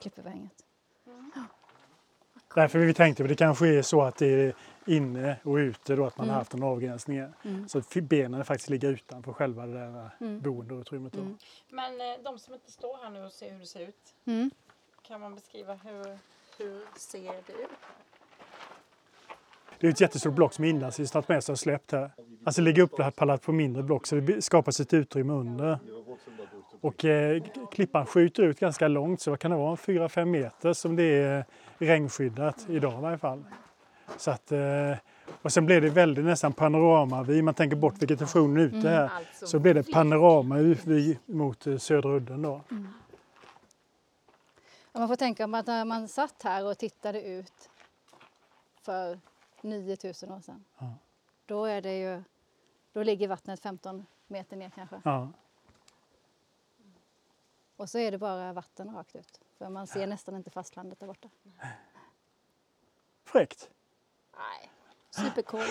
klippöverhänget. 0.00 0.52
Därför 2.54 2.78
vi 2.78 2.94
tänkte 2.94 3.22
att 3.22 3.28
det 3.28 3.34
kanske 3.34 3.68
är 3.68 3.82
så 3.82 4.02
att 4.02 4.16
det 4.16 4.26
är 4.26 4.54
inne 4.86 5.36
och 5.42 5.54
ute 5.54 5.96
då, 5.96 6.06
att 6.06 6.18
man 6.18 6.28
har 6.28 6.36
haft 6.36 6.54
en 6.54 6.62
avgränsning. 6.62 7.18
Mm. 7.18 7.68
Så 7.68 7.78
att 7.78 7.94
benen 7.94 8.44
faktiskt 8.44 8.70
ligger 8.70 8.88
utanför 8.90 9.32
själva 9.32 9.66
det 9.66 9.72
där 9.72 10.10
Mm. 10.20 10.40
boendeutrymmet. 10.40 11.12
Då. 11.12 11.20
Mm. 11.20 11.38
Men 11.70 12.00
eh, 12.00 12.22
de 12.24 12.38
som 12.38 12.54
inte 12.54 12.72
står 12.72 12.98
här 13.02 13.10
nu 13.10 13.24
och 13.24 13.32
ser 13.32 13.50
hur 13.52 13.58
det 13.58 13.66
ser 13.66 13.80
ut, 13.80 14.14
Mm. 14.26 14.50
kan 15.02 15.20
man 15.20 15.34
beskriva 15.34 15.74
hur, 15.74 16.04
hur 16.58 16.80
ser 16.96 17.22
det 17.22 17.52
ut? 17.52 17.68
Det 19.80 19.86
är 19.86 19.90
ett 19.90 20.00
jättestort 20.00 20.34
block 20.34 20.54
som 20.54 20.64
Inlandsis 20.64 21.10
tagit 21.10 21.28
med 21.28 21.44
sig 21.44 21.52
och 21.52 21.58
släppt 21.58 21.92
här. 21.92 22.10
Alltså 22.44 22.60
ligger 22.62 22.82
uppallat 22.82 23.42
på 23.42 23.52
mindre 23.52 23.82
block 23.82 24.06
så 24.06 24.14
det 24.16 24.42
skapas 24.42 24.80
ett 24.80 24.94
utrymme 24.94 25.32
under. 25.32 25.78
Och 26.80 27.04
eh, 27.04 27.42
klippan 27.72 28.06
skjuter 28.06 28.42
ut 28.42 28.60
ganska 28.60 28.88
långt 28.88 29.20
så 29.20 29.30
vad 29.30 29.38
kan 29.40 29.50
det 29.50 29.56
vara, 29.56 29.76
4-5 29.76 30.24
meter 30.24 30.72
som 30.72 30.96
det 30.96 31.02
är 31.04 31.44
regnskyddat 31.78 32.66
idag 32.68 32.98
i 32.98 33.02
varje 33.02 33.18
fall. 33.18 33.44
Så 34.16 34.30
att, 34.30 34.52
eh, 34.52 34.96
och 35.42 35.52
sen 35.52 35.66
blir 35.66 35.80
det 35.80 35.90
väldigt 35.90 36.24
nästan 36.24 36.52
panoramavi, 36.52 37.42
man 37.42 37.54
tänker 37.54 37.76
bort 37.76 38.02
vegetationen 38.02 38.56
ute 38.56 38.88
här. 38.88 39.08
Alltså, 39.08 39.46
Så 39.46 39.58
blir 39.58 39.74
det 39.74 39.92
panorama 39.92 40.58
ut 40.58 40.84
vid- 40.84 41.18
mot 41.26 41.66
eh, 41.66 41.76
södra 41.78 42.10
udden 42.16 42.42
då. 42.42 42.60
Ja, 44.92 44.98
man 45.00 45.08
får 45.08 45.16
tänka 45.16 45.48
på 45.48 45.56
att 45.56 45.66
när 45.66 45.84
man 45.84 46.08
satt 46.08 46.42
här 46.42 46.64
och 46.66 46.78
tittade 46.78 47.22
ut 47.22 47.70
för 48.82 49.18
9000 49.62 50.32
år 50.32 50.40
sedan. 50.40 50.64
Ja. 50.78 50.94
Då, 51.46 51.64
är 51.64 51.82
det 51.82 51.98
ju, 51.98 52.22
då 52.92 53.02
ligger 53.02 53.28
vattnet 53.28 53.60
15 53.60 54.06
meter 54.26 54.56
ner 54.56 54.70
kanske. 54.74 55.00
Ja. 55.04 55.28
Och 57.76 57.90
så 57.90 57.98
är 57.98 58.10
det 58.10 58.18
bara 58.18 58.52
vatten 58.52 58.94
rakt 58.94 59.16
ut. 59.16 59.40
För 59.58 59.68
man 59.68 59.86
ser 59.86 60.06
nästan 60.06 60.36
inte 60.36 60.50
fastlandet 60.50 61.00
där 61.00 61.06
borta. 61.06 61.28
Fräckt! 63.24 63.70
Nej. 64.36 64.70
Supercool. 65.10 65.60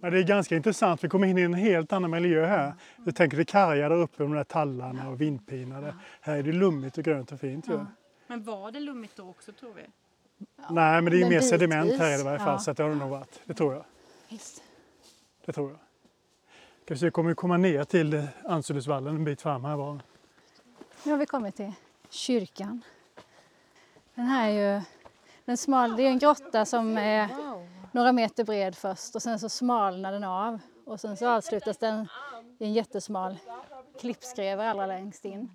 Men 0.00 0.12
det 0.12 0.18
är 0.18 0.22
ganska 0.22 0.56
intressant, 0.56 1.04
vi 1.04 1.08
kommer 1.08 1.26
in 1.26 1.38
i 1.38 1.42
en 1.42 1.54
helt 1.54 1.92
annan 1.92 2.10
miljö 2.10 2.46
här. 2.46 2.74
Du 2.96 3.12
tänker 3.12 3.36
det 3.36 3.44
karga 3.44 3.88
där 3.88 3.96
uppe 3.96 4.22
med 4.22 4.30
de 4.30 4.36
där 4.36 4.44
tallarna 4.44 5.08
och 5.08 5.20
vindpinade. 5.20 5.94
Här 6.20 6.36
är 6.36 6.42
det 6.42 6.52
lummigt 6.52 6.98
och 6.98 7.04
grönt 7.04 7.32
och 7.32 7.40
fint 7.40 7.68
ju. 7.68 7.84
Men 8.26 8.42
var 8.42 8.72
det 8.72 8.80
lummigt 8.80 9.16
då 9.16 9.28
också 9.28 9.52
tror 9.52 9.74
vi? 9.74 9.82
Nej, 10.70 11.02
men 11.02 11.04
det 11.04 11.10
är 11.10 11.18
ju 11.18 11.20
men 11.20 11.28
mer 11.30 11.36
bitvis. 11.36 11.50
sediment 11.50 11.92
här 11.98 12.20
i 12.20 12.22
varje 12.22 12.38
fall 12.38 12.48
Ja. 12.48 12.58
så 12.58 12.70
att 12.70 12.76
det 12.76 12.82
har 12.82 12.90
det 12.90 12.96
nog 12.96 13.10
varit. 13.10 13.40
Det 13.44 13.54
tror 13.54 13.74
jag. 13.74 13.84
Visst. 14.28 14.62
Det 15.44 15.52
tror 15.52 15.70
jag. 15.70 15.78
Se, 16.88 17.10
kommer 17.10 17.28
vi 17.28 17.34
komma 17.34 17.56
ner 17.56 17.84
till 17.84 18.28
Ansulesvallen 18.44 19.14
en 19.14 19.24
bit 19.24 19.42
fram 19.42 19.64
här 19.64 19.76
bara. 19.76 20.00
Nu 21.04 21.10
har 21.12 21.18
vi 21.18 21.26
kommit 21.26 21.56
till 21.56 21.72
kyrkan. 22.10 22.82
Den 24.14 24.24
här 24.26 24.48
är 24.50 24.74
ju 24.76 24.82
den 25.44 25.56
smal, 25.56 25.96
det 25.96 26.02
är 26.02 26.06
en 26.08 26.18
grotta 26.18 26.64
som 26.64 26.98
är 26.98 27.28
några 27.92 28.12
meter 28.12 28.44
bred 28.44 28.76
först 28.76 29.14
och 29.14 29.22
sen 29.22 29.38
så 29.38 29.48
smalnar 29.48 30.12
den 30.12 30.24
av 30.24 30.58
och 30.84 31.00
sen 31.00 31.16
så 31.16 31.28
avslutas 31.28 31.78
den 31.78 32.08
i 32.58 32.64
en 32.64 32.72
jättesmal 32.72 33.38
klippskreva 34.00 34.70
allra 34.70 34.86
längst 34.86 35.24
in. 35.24 35.50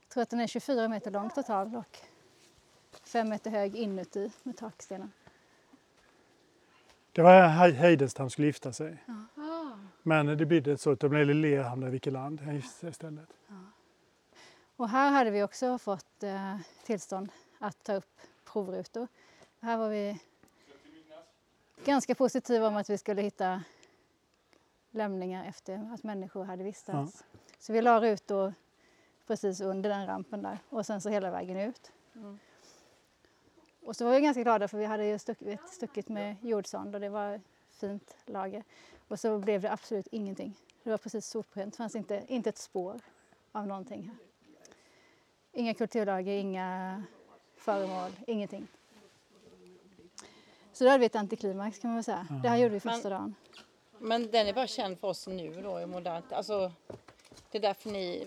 Jag 0.00 0.08
tror 0.08 0.22
att 0.22 0.30
den 0.30 0.40
är 0.40 0.46
24 0.46 0.88
meter 0.88 1.10
lång 1.10 1.30
totalt 1.30 1.76
och 1.76 1.98
5 3.08 3.28
meter 3.28 3.50
hög 3.50 3.76
inuti 3.76 4.32
med 4.42 4.56
takstenen. 4.56 5.12
Det 7.12 7.22
var 7.22 7.30
här 7.30 7.48
Hei- 7.68 7.72
Heidenstam 7.76 8.30
skulle 8.30 8.46
gifta 8.46 8.72
sig. 8.72 8.96
Men 10.02 10.26
det 10.26 10.46
blev 10.46 10.76
så 10.76 10.90
att 10.90 11.00
de 11.00 11.08
blev 11.08 11.26
Lerhamn 11.26 11.82
och 11.82 11.94
Vikeland 11.94 12.40
han 12.40 12.54
gifte 12.54 12.78
sig 12.78 12.90
istället. 12.90 13.28
Och 14.76 14.88
här 14.88 15.10
hade 15.10 15.30
vi 15.30 15.42
också 15.42 15.78
fått 15.78 16.22
eh, 16.22 16.56
tillstånd 16.84 17.32
att 17.58 17.84
ta 17.84 17.94
upp 17.94 18.20
provrutor. 18.44 19.08
Här 19.60 19.76
var 19.76 19.88
vi 19.88 20.18
ganska 21.84 22.14
positiva 22.14 22.68
om 22.68 22.76
att 22.76 22.90
vi 22.90 22.98
skulle 22.98 23.22
hitta 23.22 23.62
lämningar 24.90 25.44
efter 25.44 25.94
att 25.94 26.02
människor 26.02 26.44
hade 26.44 26.64
vistats. 26.64 27.24
Så 27.58 27.72
vi 27.72 27.82
la 27.82 28.00
rutor 28.00 28.54
precis 29.26 29.60
under 29.60 29.90
den 29.90 30.06
rampen 30.06 30.42
där 30.42 30.58
och 30.68 30.86
sen 30.86 31.00
så 31.00 31.08
hela 31.08 31.30
vägen 31.30 31.56
ut. 31.56 31.92
Och 33.84 33.96
så 33.96 34.04
var 34.04 34.12
vi 34.12 34.20
ganska 34.20 34.42
glada 34.42 34.68
för 34.68 34.78
vi 34.78 34.84
hade 34.84 35.06
ju 35.06 35.18
stuckit, 35.18 35.68
stuckit 35.68 36.08
med 36.08 36.36
jordsond 36.42 36.94
och 36.94 37.00
det 37.00 37.08
var 37.08 37.40
fint 37.70 38.16
lager. 38.26 38.64
Och 39.12 39.20
så 39.20 39.38
blev 39.38 39.60
det 39.60 39.72
absolut 39.72 40.06
ingenting. 40.10 40.54
Det 40.82 40.90
var 40.90 40.98
precis 40.98 41.26
soprent, 41.26 41.72
det 41.72 41.76
fanns 41.76 41.96
inte, 41.96 42.24
inte 42.28 42.48
ett 42.48 42.58
spår 42.58 43.00
av 43.52 43.66
någonting 43.66 44.02
här. 44.02 44.16
Inga 45.52 45.74
kulturlager, 45.74 46.32
inga 46.32 47.02
föremål, 47.56 48.10
ingenting. 48.26 48.66
Så 50.72 50.84
då 50.84 50.90
hade 50.90 51.00
vi 51.00 51.06
ett 51.06 51.16
antiklimax 51.16 51.78
kan 51.78 51.90
man 51.90 51.96
väl 51.96 52.04
säga. 52.04 52.26
Det 52.42 52.48
här 52.48 52.56
gjorde 52.56 52.74
vi 52.74 52.80
första 52.80 53.08
dagen. 53.08 53.34
Men 53.98 54.30
den 54.30 54.46
är 54.46 54.52
bara 54.52 54.66
känd 54.66 54.98
för 54.98 55.08
oss 55.08 55.26
nu 55.26 55.62
då 55.62 55.80
i 55.80 55.86
modernt. 55.86 56.32
Alltså, 56.32 56.72
det 57.50 57.58
är 57.58 57.62
därför 57.62 57.90
ni 57.90 58.26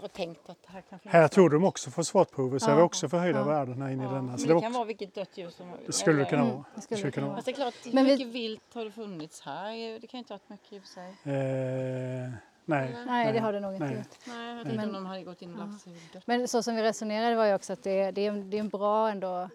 har 0.00 0.08
tänkt 0.08 0.50
att 0.50 0.58
här 0.66 0.80
kan 0.80 0.98
finnas. 0.98 1.12
Här 1.12 1.28
tog 1.28 1.50
de 1.50 1.64
också 1.64 1.90
fosfatprover 1.90 2.58
så 2.58 2.64
Ja. 2.66 2.70
det 2.70 2.76
var 2.76 2.82
också 2.84 3.08
förhöjda 3.08 3.38
Ja. 3.38 3.44
värden 3.44 3.82
här 3.82 3.90
inne 3.90 4.02
i 4.02 4.06
Ja, 4.06 4.12
denna. 4.12 4.22
men 4.22 4.38
Så 4.38 4.46
det 4.48 4.54
det, 4.54 4.60
kan 4.60 4.72
var, 4.72 4.78
vara 4.78 4.86
vilket 4.86 5.14
dött 5.14 5.38
djur 5.38 5.50
som 5.50 5.66
det 5.86 5.92
skulle 5.92 6.18
det 6.18 6.24
kunna 6.24 6.42
eller- 6.42 6.52
vara. 6.52 6.64
det 6.74 6.80
Det 6.80 6.80
skulle 6.82 7.02
det 7.02 7.10
kunna 7.10 7.26
vara. 7.26 7.36
Fast 7.36 7.46
det 7.46 7.52
är 7.52 7.54
klart, 7.54 7.74
hur 7.84 7.92
Men 7.92 8.04
vi- 8.04 8.12
mycket 8.12 8.28
vilt 8.28 8.74
har 8.74 8.84
det 8.84 8.90
funnits 8.90 9.40
här? 9.40 10.00
Det 10.00 10.06
kan 10.06 10.18
ju 10.18 10.18
inte 10.18 10.32
ha 10.34 10.38
varit 10.38 10.48
mycket 10.48 10.72
i 10.72 10.78
och 10.78 10.82
för 10.82 10.88
sig. 10.88 11.08
Eh, 11.08 12.30
nej. 12.64 12.96
Nej, 13.06 13.32
det 13.32 13.38
har 13.38 13.52
det 13.52 13.60
nog 13.60 13.72
inte 13.74 13.84
nej. 13.86 13.96
gjort. 13.96 14.06
Nej, 14.26 14.56
jag 14.56 14.66
tänkte 14.66 14.76
Men- 14.86 14.88
om 14.88 14.94
de 14.94 15.06
hade 15.06 15.22
gått 15.22 15.42
in 15.42 15.52
och 15.52 15.58
lagt 15.68 15.80
sig 15.82 15.92
i 15.92 16.00
dött. 16.12 16.26
Men 16.26 16.48
så 16.48 16.62
som 16.62 16.76
vi 16.76 16.82
resonerade 16.82 17.36
var 17.36 17.44
ju 17.46 17.54
också 17.54 17.72
att 17.72 17.82
det, 17.82 18.10
det, 18.10 18.26
är, 18.26 18.28
en- 18.30 18.50
det 18.50 18.56
är 18.56 18.60
en 18.60 18.68
bra 18.68 19.10
ändå 19.10 19.48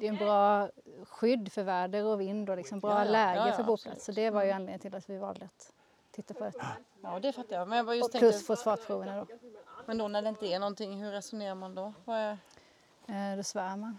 det 0.00 0.04
är 0.06 0.08
en 0.08 0.16
bra 0.16 0.68
skydd 1.08 1.52
för 1.52 1.62
väder 1.62 2.04
och 2.04 2.20
vind 2.20 2.50
och 2.50 2.56
liksom 2.56 2.80
bra 2.80 2.90
Ja, 2.90 3.04
ja. 3.04 3.10
läge 3.10 3.40
Ja, 3.40 3.48
ja, 3.48 3.54
för 3.56 3.62
boplats. 3.64 4.04
Så 4.04 4.12
det 4.12 4.30
var 4.30 4.44
ju 4.44 4.50
anledningen 4.50 4.80
till 4.80 4.94
att 4.94 5.10
vi 5.10 5.18
valde 5.18 5.44
att 5.44 5.72
titta 6.22 6.34
på 6.34 6.44
det. 6.44 6.52
Ja, 7.02 7.18
det 7.22 7.32
fattar 7.32 7.56
jag. 7.56 7.68
Men 7.68 7.76
jag 7.76 7.86
bara 7.86 7.96
just 7.96 8.06
Och 8.06 8.12
tänkte, 8.12 8.28
plus 8.28 8.46
fosfatproverna 8.46 9.16
då. 9.16 9.26
men 9.86 9.98
då 9.98 10.08
när 10.08 10.22
det 10.22 10.28
inte 10.28 10.46
är 10.46 10.58
någonting, 10.58 11.02
hur 11.04 11.10
resonerar 11.10 11.54
man 11.54 11.74
då? 11.74 11.92
Vad 12.04 12.16
är... 12.18 12.30
Eh, 13.08 13.36
Då 13.36 13.42
svär 13.42 13.76
man. 13.76 13.98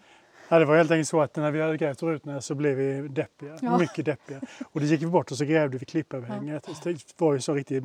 Ja, 0.51 0.59
det 0.59 0.65
var 0.65 0.77
helt 0.77 0.91
enkelt 0.91 1.07
så 1.09 1.21
att 1.21 1.35
när 1.35 1.51
vi 1.51 1.61
hade 1.61 1.77
grävt 1.77 2.03
rutorna 2.03 2.41
så 2.41 2.55
blev 2.55 2.75
vi 2.77 3.07
deppiga. 3.07 3.57
Ja. 3.61 3.77
Mycket 3.77 4.05
deppiga. 4.05 4.41
Och 4.71 4.79
då 4.79 4.85
gick 4.85 5.01
vi 5.01 5.05
bort 5.05 5.31
och 5.31 5.37
så 5.37 5.45
grävde 5.45 5.77
vi 5.77 5.85
klippöverhänget. 5.85 6.69
Det 6.83 7.13
var 7.17 7.33
ju 7.33 7.39
så 7.41 7.53
riktig 7.53 7.83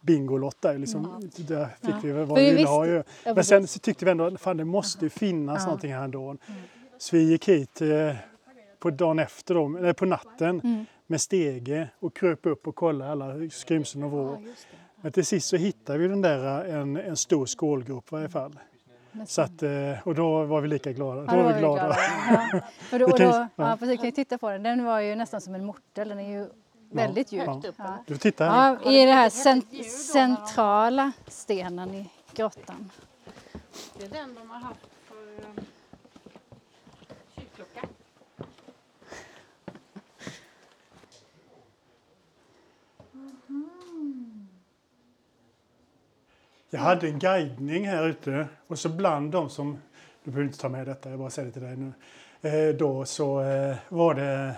bingolott 0.00 0.56
där. 0.60 0.78
Liksom. 0.78 1.30
Där 1.36 1.66
fick 1.80 1.90
Ja. 1.90 1.98
vi 2.02 2.12
vad 2.12 2.38
vi 2.38 2.50
vi 2.50 2.56
ville 2.56 2.68
ha 2.68 2.86
ju. 2.86 3.02
Ja, 3.24 3.34
Men 3.34 3.44
sen 3.44 3.66
så 3.66 3.78
tyckte 3.78 4.04
vi 4.04 4.10
ändå 4.10 4.24
att 4.26 4.40
fan, 4.40 4.56
det 4.56 4.64
måste 4.64 5.04
ju 5.04 5.10
finnas 5.10 5.58
Ja. 5.60 5.64
någonting 5.66 5.94
här 5.94 6.04
ändå. 6.04 6.36
Så 6.98 7.16
vi 7.16 7.22
gick 7.22 7.48
hit 7.48 7.80
eh, 7.80 8.14
på 8.78 8.90
dagen 8.90 9.18
efter, 9.18 9.54
då, 9.54 9.76
eller 9.78 9.92
på 9.92 10.06
natten 10.06 10.60
Mm. 10.60 10.86
Med 11.10 11.20
stege 11.20 11.88
och 12.00 12.16
kröp 12.16 12.46
upp 12.46 12.66
och 12.66 12.74
kollade 12.76 13.10
alla 13.12 13.50
skrymslen 13.50 14.02
och 14.04 14.10
vrår. 14.10 14.38
Men 15.00 15.12
till 15.12 15.26
sist 15.26 15.48
så 15.48 15.56
hittade 15.56 15.98
vi 15.98 16.08
den 16.08 16.22
där 16.22 16.64
en, 16.64 16.96
en 16.96 17.16
stor 17.16 17.46
skålgrop 17.46 18.04
i 18.04 18.14
varje 18.14 18.28
fall. 18.28 18.58
Så 19.26 19.42
att, 19.42 19.62
eh, 19.62 19.70
och 20.04 20.14
då 20.14 20.44
var 20.44 20.60
vi 20.60 20.68
lika 20.68 20.92
glada. 20.92 21.24
Ja, 21.26 21.32
då 21.36 21.42
var 21.42 21.52
vi 21.52 21.58
glada. 21.60 21.96
Ja. 22.52 22.60
Och 22.92 22.98
då, 22.98 23.06
Vi 23.06 23.12
och 23.12 23.16
kan 23.18 23.26
ju- 23.26 23.32
då, 23.32 23.38
ja. 23.38 23.48
ja, 23.70 23.76
precis, 23.80 23.96
kan 23.96 24.04
ju 24.06 24.12
titta 24.12 24.38
på 24.38 24.50
den. 24.50 24.62
Den 24.62 24.84
var 24.84 25.00
ju 25.00 25.14
nästan 25.14 25.40
som 25.40 25.54
en 25.54 25.64
mortel. 25.64 26.08
Den 26.08 26.18
är 26.18 26.38
ju 26.38 26.46
väldigt 26.90 27.32
djup. 27.32 27.44
Ja. 27.76 27.98
Du 28.06 28.16
tittar 28.16 28.50
här. 28.50 28.78
Ja, 28.84 28.92
I 28.92 29.04
den 29.06 29.14
här 29.14 29.28
cent- 29.30 29.84
centrala 29.90 31.12
stenen 31.26 31.94
i 31.94 32.10
grottan. 32.34 32.90
Det 33.98 34.04
är 34.04 34.08
den 34.10 34.34
de 34.34 34.50
har 34.50 34.58
haft 34.60 34.80
för 35.08 35.16
um, 35.16 35.64
kyrkklocka. 37.36 37.88
Jag 46.70 46.80
hade 46.80 47.08
en 47.08 47.18
guidning 47.18 47.88
här 47.88 48.08
ute 48.08 48.48
och 48.66 48.78
så 48.78 48.88
bland 48.88 49.32
de 49.32 49.50
som, 49.50 49.78
du 50.24 50.30
behöver 50.30 50.46
inte 50.46 50.58
ta 50.58 50.68
med 50.68 50.86
detta, 50.86 51.10
jag 51.10 51.18
bara 51.18 51.30
säger 51.30 51.46
det 51.46 51.52
till 51.52 51.62
dig 51.62 51.76
nu. 51.76 51.92
Eh, 52.48 52.74
då 52.76 53.04
så 53.04 53.40
eh, 53.42 53.76
var 53.88 54.14
det 54.14 54.54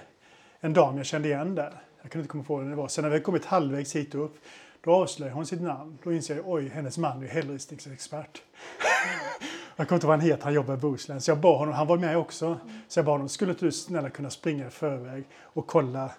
en 0.60 0.72
dam 0.72 0.96
jag 0.96 1.06
kände 1.06 1.28
igen 1.28 1.54
där. 1.54 1.72
Jag 2.02 2.10
kunde 2.10 2.22
inte 2.22 2.32
komma 2.32 2.44
på 2.44 2.56
vem 2.56 2.70
det 2.70 2.76
var. 2.76 2.88
Sen 2.88 3.02
när 3.02 3.08
vi 3.08 3.14
hade 3.14 3.24
kommit 3.24 3.44
halvvägs 3.44 3.96
hit 3.96 4.14
upp, 4.14 4.36
då 4.80 4.94
avslöjade 4.94 5.34
hon 5.34 5.46
sitt 5.46 5.60
namn. 5.60 5.98
Då 6.02 6.12
inser 6.12 6.36
jag, 6.36 6.48
oj, 6.48 6.68
hennes 6.68 6.98
man 6.98 7.22
är 7.22 7.28
hällristningsexpert. 7.28 8.42
jag 9.76 9.88
kommer 9.88 9.96
inte 9.96 10.06
ihåg 10.06 10.10
vad 10.10 10.18
han 10.18 10.28
heter, 10.28 10.44
han 10.44 10.54
jobbar 10.54 10.74
i 10.74 10.76
Bohuslän. 10.76 11.20
Så 11.20 11.30
jag 11.30 11.38
bad 11.38 11.58
honom, 11.58 11.74
han 11.74 11.86
var 11.86 11.96
med 11.96 12.16
också. 12.16 12.58
Så 12.88 12.98
jag 12.98 13.06
bad 13.06 13.14
honom, 13.14 13.28
skulle 13.28 13.52
inte 13.52 13.64
du 13.64 13.72
snälla 13.72 14.10
kunna 14.10 14.30
springa 14.30 14.66
i 14.66 14.70
förväg 14.70 15.24
och 15.42 15.66
kolla 15.66 16.10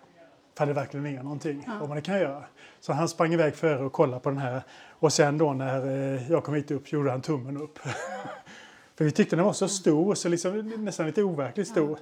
ifall 0.62 0.68
det 0.68 0.74
verkligen 0.74 1.06
är 1.06 1.24
någonting, 1.24 1.68
vad 1.80 1.90
man 1.90 2.02
kan 2.02 2.20
göra. 2.20 2.44
Så 2.80 2.94
han 2.94 3.10
sprang 3.10 3.34
iväg 3.34 3.56
före 3.56 3.84
och 3.86 3.94
kollade 3.94 4.20
på 4.20 4.30
den 4.30 4.38
här. 4.38 4.62
Och 4.90 5.14
sen 5.14 5.38
då 5.38 5.54
när 5.54 5.86
eh, 6.16 6.32
jag 6.32 6.44
kom 6.44 6.54
hit 6.54 6.72
upp 6.72 6.92
gjorde 6.92 7.12
han 7.12 7.22
tummen 7.22 7.58
upp. 7.58 7.80
För 8.96 9.06
vi 9.06 9.12
tyckte 9.12 9.36
den 9.36 9.46
var 9.46 9.54
så 9.54 9.68
stor, 9.68 10.16
så 10.16 10.30
liksom, 10.30 10.70
nästan 10.78 11.06
lite 11.06 11.24
overkligt 11.24 11.68
stor. 11.68 12.00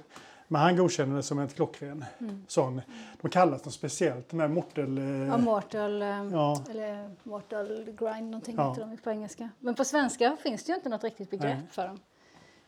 Men 0.48 0.60
han 0.62 0.76
godkänner 0.76 1.16
det 1.16 1.22
som 1.22 1.38
en 1.38 1.48
klockren 1.48 2.04
Mm. 2.18 2.44
sån. 2.48 2.80
De 3.20 3.30
kallas 3.30 3.64
något 3.64 3.74
speciellt, 3.74 4.28
de 4.30 4.40
här 4.40 4.48
mortel... 4.48 4.98
eh, 4.98 5.04
Ja, 5.04 5.36
mortal, 5.38 6.02
eh, 6.02 6.08
Ja. 6.08 6.62
eller 6.70 7.10
mortal 7.22 7.84
grind 7.98 8.30
någonting 8.30 8.54
Ja. 8.58 8.70
heter 8.70 8.86
de 8.86 8.96
på 8.96 9.10
engelska. 9.10 9.48
Men 9.58 9.74
på 9.74 9.84
svenska 9.84 10.36
finns 10.42 10.64
det 10.64 10.72
ju 10.72 10.76
inte 10.76 10.88
något 10.88 11.04
riktigt 11.04 11.30
begrepp 11.30 11.58
Nej. 11.58 11.66
för 11.70 11.86
dem. 11.88 12.00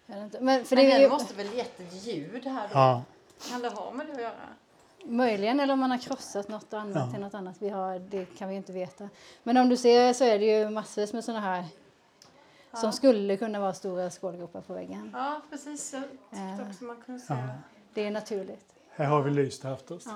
Det? 0.06 0.40
Men, 0.40 0.64
för 0.64 0.76
Men 0.76 0.84
det 0.84 0.90
är 0.90 0.94
den 0.94 1.02
ju, 1.02 1.08
måste 1.08 1.34
väl 1.34 1.54
gett 1.54 1.80
ett 1.80 2.06
ljud 2.06 2.44
här 2.46 2.62
då? 2.68 2.74
Ja, 2.74 3.02
Kan 3.50 3.62
det 3.62 3.68
ha 3.68 3.92
med 3.92 4.06
det 4.06 4.12
att 4.12 4.20
göra? 4.20 4.32
Möjligen, 5.04 5.60
eller 5.60 5.72
om 5.74 5.80
man 5.80 5.90
har 5.90 5.98
krossat 5.98 6.48
något 6.48 6.72
och 6.72 6.80
använt 6.80 7.06
Ja. 7.06 7.12
till 7.12 7.20
något 7.20 7.34
annat. 7.34 7.56
Vi 7.58 7.68
har, 7.68 7.98
det 7.98 8.24
kan 8.24 8.48
vi 8.48 8.54
inte 8.54 8.72
veta. 8.72 9.08
Men 9.42 9.56
om 9.56 9.68
du 9.68 9.76
ser 9.76 10.12
så 10.12 10.24
är 10.24 10.38
det 10.38 10.44
ju 10.58 10.70
massvis 10.70 11.12
med 11.12 11.24
sådana 11.24 11.40
här 11.40 11.64
som 12.74 12.92
skulle 12.92 13.36
kunna 13.36 13.60
vara 13.60 13.74
stora 13.74 14.10
skålgropar 14.10 14.60
på 14.60 14.72
väggen. 14.74 15.10
Ja, 15.14 15.40
precis. 15.50 15.92
Jag 15.92 16.02
tyckte 16.02 16.62
Eh. 16.62 16.70
också 16.70 16.84
man 16.84 17.02
kunde 17.06 17.20
se 17.20 17.34
Ja. 17.34 17.48
det. 17.94 18.06
Är 18.06 18.10
naturligt. 18.10 18.66
här 18.90 19.06
har 19.06 19.22
vi 19.22 19.30
lyst 19.30 19.62
haft 19.62 19.90
oss. 19.90 20.02
Ja. 20.06 20.12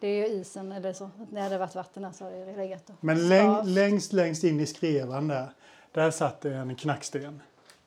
Det 0.00 0.06
är 0.08 0.28
ju 0.28 0.34
isen 0.34 0.72
eller 0.72 0.92
så. 0.92 1.10
När 1.30 1.50
det 1.50 1.58
varit 1.58 1.74
vatten 1.74 2.04
här 2.04 2.12
så 2.12 2.24
har 2.24 2.30
det 2.30 2.56
legat 2.56 2.90
och 2.90 2.94
Men 3.00 3.28
läng, 3.28 3.64
längst, 3.64 4.12
längst 4.12 4.44
in 4.44 4.60
i 4.60 4.66
skrevan 4.66 5.28
där, 5.28 5.48
där 5.92 6.10
satt 6.10 6.40
det 6.40 6.54
en 6.54 6.76
knacksten. 6.76 7.42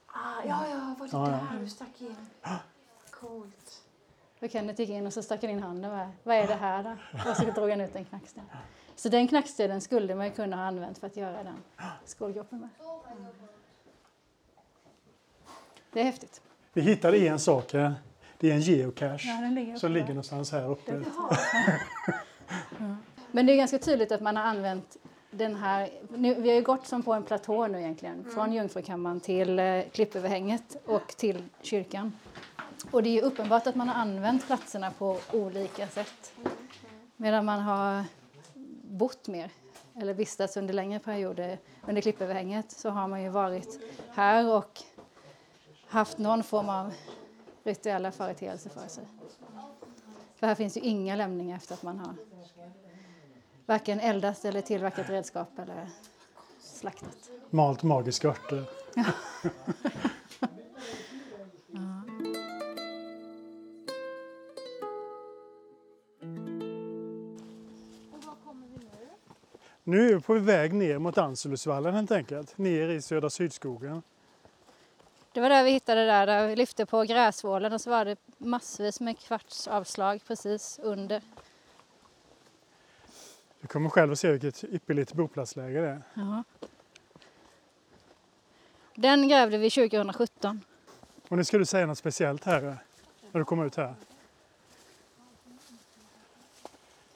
Ah, 0.07 0.13
ja, 0.45 0.63
ja, 0.69 0.95
var 0.99 1.05
det 1.07 1.11
Ja, 1.11 1.31
ja. 1.31 1.47
där 1.55 1.59
du 1.63 1.69
stack 1.69 2.01
in? 2.01 2.15
Coolt. 3.11 3.58
Och 4.39 4.51
Kenneth 4.51 4.81
gick 4.81 4.89
in 4.89 5.07
och 5.07 5.13
så 5.13 5.23
stack 5.23 5.41
han 5.41 5.51
in 5.51 5.63
handen 5.63 5.91
med. 5.91 6.09
Vad 6.23 6.35
är 6.35 6.47
det 6.47 6.55
här 6.55 6.83
då? 6.83 6.95
Och 7.29 7.37
så 7.37 7.43
drog 7.43 7.69
han 7.69 7.81
ut 7.81 7.95
en 7.95 8.05
knacksten. 8.05 8.43
Så 8.95 9.09
den 9.09 9.27
knackstenen 9.27 9.81
skulle 9.81 10.15
man 10.15 10.25
ju 10.25 10.31
kunna 10.31 10.55
ha 10.55 10.63
använt 10.63 10.97
för 10.97 11.07
att 11.07 11.17
göra 11.17 11.43
den 11.43 11.63
skålgropen 12.05 12.59
med. 12.59 12.69
Det 15.93 15.99
är 15.99 16.03
häftigt. 16.03 16.41
Vi 16.73 16.81
hittade 16.81 17.17
en 17.17 17.39
sak 17.39 17.73
här. 17.73 17.93
Det 18.37 18.51
är 18.51 18.53
en 18.53 18.61
geocache 18.61 19.27
Ja, 19.27 19.41
den 19.41 19.55
ligger 19.55 19.75
som 19.75 19.91
ligger 19.91 20.07
någonstans 20.07 20.51
här 20.51 20.69
uppe. 20.69 20.91
Men 23.31 23.45
det 23.45 23.53
är 23.53 23.57
ganska 23.57 23.79
tydligt 23.79 24.11
att 24.11 24.21
man 24.21 24.35
har 24.35 24.43
använt 24.43 24.97
den 25.31 25.55
här, 25.55 25.89
nu, 26.09 26.33
vi 26.33 26.49
har 26.49 26.55
ju 26.55 26.61
gått 26.61 26.87
som 26.87 27.03
på 27.03 27.13
en 27.13 27.23
platå 27.23 27.67
nu 27.67 27.79
egentligen, 27.79 28.25
från 28.33 28.53
Jungfrukammaren 28.53 29.19
till 29.19 29.59
eh, 29.59 29.81
klippöverhänget 29.91 30.77
och 30.85 31.07
till 31.07 31.43
kyrkan. 31.61 32.13
Och 32.91 33.03
det 33.03 33.19
är 33.19 33.23
uppenbart 33.23 33.67
att 33.67 33.75
man 33.75 33.89
har 33.89 33.95
använt 33.95 34.47
platserna 34.47 34.91
på 34.91 35.17
olika 35.33 35.87
sätt. 35.87 36.33
Medan 37.17 37.45
man 37.45 37.59
har 37.59 38.03
bott 38.83 39.27
mer, 39.27 39.51
eller 39.95 40.13
vistats 40.13 40.57
under 40.57 40.73
längre 40.73 40.99
perioder 40.99 41.59
under 41.87 42.01
klippöverhänget, 42.01 42.71
så 42.71 42.89
har 42.89 43.07
man 43.07 43.23
ju 43.23 43.29
varit 43.29 43.79
här 44.09 44.53
och 44.53 44.81
haft 45.87 46.17
någon 46.17 46.43
form 46.43 46.69
av 46.69 46.93
rituella 47.63 48.11
företeelser 48.11 48.69
för 48.69 48.87
sig. 48.87 49.03
För 50.35 50.47
här 50.47 50.55
finns 50.55 50.77
ju 50.77 50.81
inga 50.81 51.15
lämningar 51.15 51.57
efter 51.57 51.73
att 51.73 51.83
man 51.83 51.99
har 51.99 52.13
varken 53.65 53.99
eldat 53.99 54.45
eller 54.45 54.61
tillverkat 54.61 55.09
redskap 55.09 55.59
eller 55.59 55.89
slaktat. 56.59 57.29
Malt 57.49 57.83
magiska 57.83 58.27
örter. 58.27 58.65
Nu 69.89 70.09
är 70.09 70.15
vi 70.15 70.21
på 70.21 70.33
väg 70.33 70.73
ner 70.73 70.99
mot 70.99 71.17
Anselusvallen 71.17 71.93
helt 71.95 72.11
enkelt. 72.11 72.57
Ner 72.57 72.89
i 72.89 73.01
Södra 73.01 73.29
Sydskogen. 73.29 74.01
Det 75.31 75.41
var 75.41 75.49
där 75.49 75.63
vi 75.63 75.71
hittade 75.71 76.05
där, 76.05 76.27
där 76.27 76.47
vi 76.47 76.55
lyfte 76.55 76.85
på 76.85 77.03
gräsvålen 77.03 77.73
och 77.73 77.81
så 77.81 77.89
var 77.89 78.05
det 78.05 78.15
massvis 78.37 78.99
med 78.99 79.19
kvartsavslag 79.19 80.21
precis 80.27 80.79
under. 80.83 81.21
Du 83.61 83.67
kommer 83.67 83.89
själv 83.89 84.11
att 84.11 84.19
se 84.19 84.31
vilket 84.31 84.63
ypperligt 84.63 85.13
boplatsläge 85.13 85.81
det 85.81 85.87
är. 85.87 86.01
Ja. 86.13 86.43
Den 88.95 89.27
grävde 89.27 89.57
vi 89.57 89.69
2017. 89.69 90.61
Och 91.27 91.37
nu 91.37 91.43
ska 91.43 91.57
du 91.57 91.65
säga 91.65 91.85
något 91.85 91.97
speciellt 91.97 92.43
här 92.43 92.77
när 93.31 93.39
du 93.39 93.45
kommer 93.45 93.65
ut 93.65 93.75
här. 93.75 93.95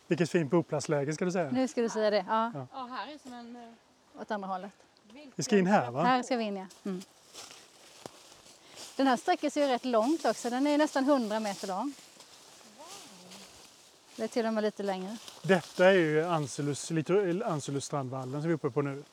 Vilket 0.08 0.30
fint 0.30 0.52
boplatsläge 0.52 1.14
ska 1.14 1.26
du 1.26 1.32
säga. 1.32 1.52
Nu 1.52 1.68
ska 1.68 1.82
du 1.82 1.90
säga 1.90 2.10
det. 2.10 2.26
Ja, 2.28 2.52
Ja, 2.74 2.90
här 2.92 3.14
är 3.14 3.18
som 3.18 3.34
en... 3.34 3.56
eh, 3.56 4.22
åt 4.22 4.32
andra 4.32 4.48
hållet. 4.48 4.72
Vi 5.36 5.44
ska 5.44 5.58
in 5.58 5.68
här 5.68 5.92
va? 5.92 6.04
Här 6.04 6.24
ska 6.24 6.38
vi 6.38 6.44
in 6.44 6.56
ja. 6.56 6.66
Mm. 6.84 7.02
Den 8.96 9.08
här 9.08 9.18
sträcker 9.18 9.50
sig 9.50 9.64
ju 9.64 9.70
rätt 9.70 9.86
långt 9.86 10.26
också. 10.26 10.50
Den 10.50 10.68
är 10.68 10.78
nästan 10.78 11.04
100 11.04 11.40
meter 11.40 11.68
lång. 11.68 11.94
Det 14.16 14.24
är 14.24 14.28
till 14.28 14.46
och 14.46 14.54
med 14.54 14.64
lite 14.64 14.84
längre. 14.84 15.18
Detta 15.44 15.86
är 15.86 15.94
ju 15.94 16.24
Anselus, 16.26 16.90
lite 16.92 17.42
Anselusstrandvallen 17.46 18.32
som 18.32 18.42
vi 18.42 18.50
är 18.50 18.54
uppe 18.54 18.70
på 18.70 18.82
nu. 18.82 19.04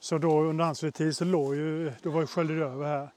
Så 0.00 0.18
då 0.18 0.40
under 0.40 0.64
Anselus 0.64 0.94
tid 0.94 1.16
så 1.16 1.24
låg 1.24 1.54
ju, 1.54 1.92
då 2.02 2.10
var 2.10 2.20
ju 2.20 2.26
sköljde 2.26 2.58
det 2.58 2.64
över 2.64 2.86
här. 2.86 3.08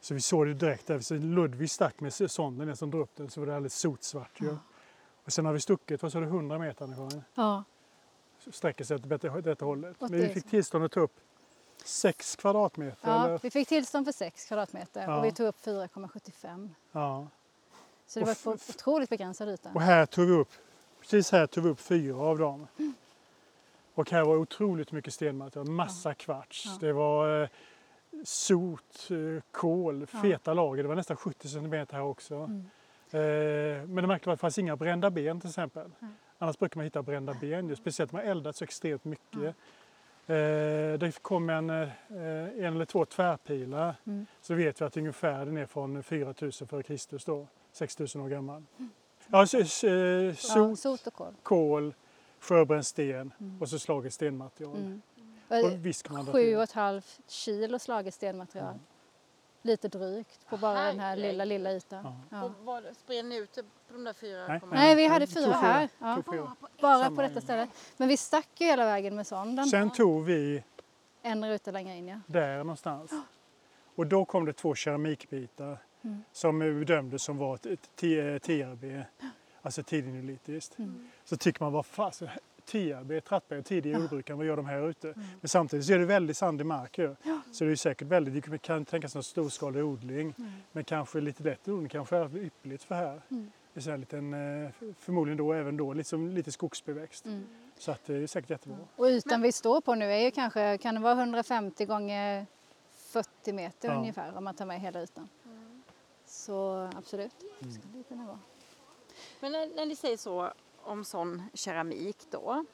Så 0.00 0.14
vi 0.14 0.20
såg 0.20 0.46
det 0.46 0.54
direkt 0.54 0.86
där. 0.86 1.00
Så 1.00 1.14
Ludvig 1.14 1.70
stack 1.70 2.00
med 2.00 2.30
sonden 2.30 2.76
som 2.76 2.90
drog 2.90 3.02
upp 3.02 3.16
den 3.16 3.30
så 3.30 3.40
var 3.40 3.46
det 3.46 3.56
alldeles 3.56 3.78
sotsvart 3.78 4.40
ju. 4.40 4.56
Och 5.24 5.32
sen 5.32 5.46
har 5.46 5.52
vi 5.52 5.60
stuckit, 5.60 6.02
vad 6.02 6.12
sa 6.12 6.20
du, 6.20 6.26
100 6.26 6.58
meter 6.58 6.84
Anna-Karin? 6.84 7.22
Ja, 7.34 7.64
Sträcker 8.50 8.84
sig 8.84 8.94
åt 8.94 9.08
detta, 9.08 9.40
detta 9.40 9.64
hållet. 9.64 9.96
Men 10.00 10.10
vi 10.12 10.28
fick 10.28 10.46
tillstånd 10.46 10.84
att 10.84 10.92
ta 10.92 11.00
upp 11.00 11.20
6 11.84 12.36
kvadratmeter. 12.36 13.10
ja 13.10 13.24
Eller? 13.26 13.38
vi 13.42 13.50
fick 13.50 13.68
tillstånd 13.68 14.06
för 14.06 14.12
6 14.12 14.46
kvadratmeter 14.46 15.02
Ja. 15.02 15.18
och 15.18 15.24
vi 15.24 15.32
tog 15.32 15.46
upp 15.46 15.56
4,75. 15.66 16.68
Ja. 16.92 17.26
Så 18.06 18.18
det 18.20 18.22
Och 18.22 18.28
var 18.28 18.34
på 18.34 18.50
otroligt 18.50 19.10
begränsad 19.10 19.48
yta. 19.48 19.70
Och 19.74 19.80
här 19.80 20.06
tog 20.06 20.26
vi 20.28 20.32
upp, 20.34 20.48
precis 21.00 21.32
här 21.32 21.46
tog 21.46 21.64
vi 21.64 21.70
upp 21.70 21.80
fyra 21.80 22.16
av 22.16 22.38
dem. 22.38 22.66
Och 23.94 24.10
här 24.10 24.24
var 24.24 24.36
otroligt 24.36 24.92
mycket 24.92 25.14
stenmaterial, 25.14 25.66
massa 25.70 26.14
kvarts. 26.14 26.62
Ja. 26.66 26.76
Det 26.80 26.92
var 26.92 27.42
eh, 27.42 27.48
sot, 28.24 29.10
eh, 29.10 29.42
kol, 29.50 30.06
Ja. 30.12 30.22
feta 30.22 30.54
lager. 30.54 30.82
Det 30.82 30.88
var 30.88 30.96
nästan 30.96 31.16
70 31.16 31.48
centimeter 31.48 31.94
här 31.94 32.02
också. 32.02 32.34
Mm. 32.34 32.70
Eh, 33.12 33.86
men 33.86 33.96
det 33.96 34.06
märkte 34.06 34.30
att 34.30 34.38
det 34.38 34.40
fanns 34.40 34.58
inga 34.58 34.76
brända 34.76 35.10
ben 35.10 35.40
till 35.40 35.48
exempel. 35.50 35.90
Nej. 35.98 36.10
Annars 36.38 36.58
brukar 36.58 36.78
man 36.78 36.84
hitta 36.84 37.02
brända 37.02 37.34
ben, 37.40 37.76
speciellt 37.76 38.12
om 38.12 38.16
man 38.16 38.26
eldat 38.26 38.56
så 38.56 38.64
extremt 38.64 39.04
mycket. 39.04 39.54
Eh, 40.26 40.98
det 40.98 41.22
kom 41.22 41.50
en, 41.50 41.70
eh, 41.70 41.88
en 42.08 42.64
eller 42.74 42.84
två 42.84 43.04
tvärpilar. 43.04 43.94
Mm. 44.06 44.26
Så 44.40 44.54
vet 44.54 44.80
vi 44.80 44.84
att 44.84 44.96
ungefär 44.96 45.46
den 45.46 45.56
är 45.56 45.66
från 45.66 46.02
4000 46.02 46.68
före 46.68 46.82
Kristus 46.82 47.24
då, 47.24 47.46
6000 47.72 48.20
år 48.20 48.28
gammal. 48.28 48.64
Ja, 49.26 49.46
så, 49.46 49.64
så, 49.64 50.32
sot, 50.36 50.78
sot 50.78 51.06
och 51.06 51.12
kol. 51.14 51.34
kol, 51.42 51.94
sjöbränd 52.40 52.86
sten 52.86 53.32
Mm. 53.40 53.62
och 53.62 53.68
så 53.68 53.78
slaget 53.78 54.12
stenmaterial. 54.12 54.76
Mm. 54.76 55.02
Och 55.48 55.86
visst 55.86 56.02
kan 56.02 56.16
man 56.16 56.26
Sju 56.26 56.56
och 56.56 56.62
ett 56.62 56.72
halvt 56.72 57.20
kilo 57.28 57.78
slaget 57.78 58.14
stenmaterial. 58.14 58.78
Lite 59.62 59.88
drygt 59.88 60.46
på 60.48 60.56
bara 60.56 60.82
den 60.82 61.00
här 61.00 61.16
lilla, 61.16 61.44
lilla 61.44 61.72
ytan. 61.72 62.14
Ja. 62.30 62.44
Och 62.44 62.50
var, 62.64 62.82
spred 62.98 63.24
ni 63.24 63.36
ut 63.36 63.54
på 63.54 63.92
de 63.92 64.04
där 64.04 64.12
fyra? 64.12 64.46
Nej, 64.48 64.60
Nej, 64.70 64.94
vi 64.94 65.06
hade 65.06 65.26
fyra 65.26 65.52
här. 65.52 65.88
Ja. 65.98 66.22
Bara 66.80 67.10
på 67.10 67.22
detta 67.22 67.40
stället. 67.40 67.68
Men 67.96 68.08
vi 68.08 68.16
stack 68.16 68.48
ju 68.60 68.66
hela 68.66 68.84
vägen 68.84 69.16
med 69.16 69.26
sonden. 69.26 69.66
Sen 69.66 69.90
tog 69.90 70.24
vi 70.24 70.62
En 71.22 71.48
ruta 71.50 71.70
längre 71.70 71.96
in 71.96 72.08
ja. 72.08 72.20
där 72.26 72.58
någonstans. 72.58 73.10
Och 73.94 74.06
då 74.06 74.24
kom 74.24 74.44
det 74.44 74.52
två 74.52 74.74
keramikbitar 74.74 75.78
Mm. 76.04 76.22
som 76.32 76.58
vi 76.58 76.72
bedömde 76.72 77.18
som 77.18 77.38
var 77.38 77.56
TRB, 78.38 79.04
alltså 79.62 79.82
tidneolitiskt. 79.82 80.78
Mm. 80.78 81.08
Så 81.24 81.36
tycker 81.36 81.64
man, 81.64 81.72
vad 81.72 81.86
fasen, 81.86 82.28
TRB, 82.72 83.20
trattberg, 83.20 83.62
tidiga 83.62 83.98
jordbrukare, 83.98 84.36
vad 84.36 84.46
gör 84.46 84.56
de 84.56 84.66
här 84.66 84.88
ute? 84.88 85.08
Mm. 85.08 85.20
Men 85.40 85.48
samtidigt 85.48 85.86
så 85.86 85.92
är 85.92 85.98
det 85.98 86.04
väldigt 86.06 86.36
sandig 86.36 86.66
mark 86.66 86.98
ju. 86.98 87.14
Så 87.52 87.64
det 87.64 87.70
är 87.70 87.76
säkert 87.76 88.08
väldigt, 88.08 88.50
det 88.50 88.58
kan 88.58 88.84
tänkas 88.84 89.14
någon 89.14 89.24
storskalig 89.24 89.84
odling. 89.84 90.34
Mm. 90.38 90.50
Men 90.72 90.84
kanske 90.84 91.20
lite 91.20 91.42
lätt 91.42 91.68
odling 91.68 91.88
kanske 91.88 92.16
är 92.16 92.36
ypperligt 92.36 92.84
för 92.84 92.94
här. 92.94 93.22
Mm. 93.30 93.50
Det 93.74 93.80
är 93.80 93.82
så 93.82 93.90
här 93.90 93.98
liten, 93.98 94.34
eh, 94.64 94.70
förmodligen 94.98 95.36
då 95.38 95.52
även 95.52 95.76
då 95.76 95.92
liksom 95.92 96.28
lite 96.28 96.52
skogsbeväxt. 96.52 97.24
Mm. 97.26 97.44
Så 97.78 97.90
att 97.92 98.04
det 98.06 98.14
är 98.16 98.26
säkert 98.26 98.50
jättebra. 98.50 98.78
Och 98.96 99.06
ytan 99.06 99.42
vi 99.42 99.52
står 99.52 99.80
på 99.80 99.94
nu 99.94 100.12
är 100.12 100.18
ju 100.24 100.30
kanske, 100.30 100.78
kan 100.78 100.94
det 100.94 101.00
vara 101.00 101.14
150 101.14 101.84
gånger 101.86 102.46
40 102.96 103.52
meter 103.52 103.88
Ja. 103.88 103.94
ungefär 103.94 104.36
om 104.36 104.44
man 104.44 104.54
tar 104.54 104.66
med 104.66 104.80
hela 104.80 105.02
ytan. 105.02 105.28
Så 106.26 106.88
absolut, 106.96 107.34
Mm. 107.62 107.72
skulle 107.74 107.98
det 107.98 108.02
kunna 108.02 108.26
vara. 108.26 108.38
Men 109.40 109.52
när, 109.52 109.76
när 109.76 109.86
ni 109.86 109.96
säger 109.96 110.16
så 110.16 110.52
om 110.84 111.04
sån 111.04 111.42
keramik 111.54 112.26
då. 112.30 112.64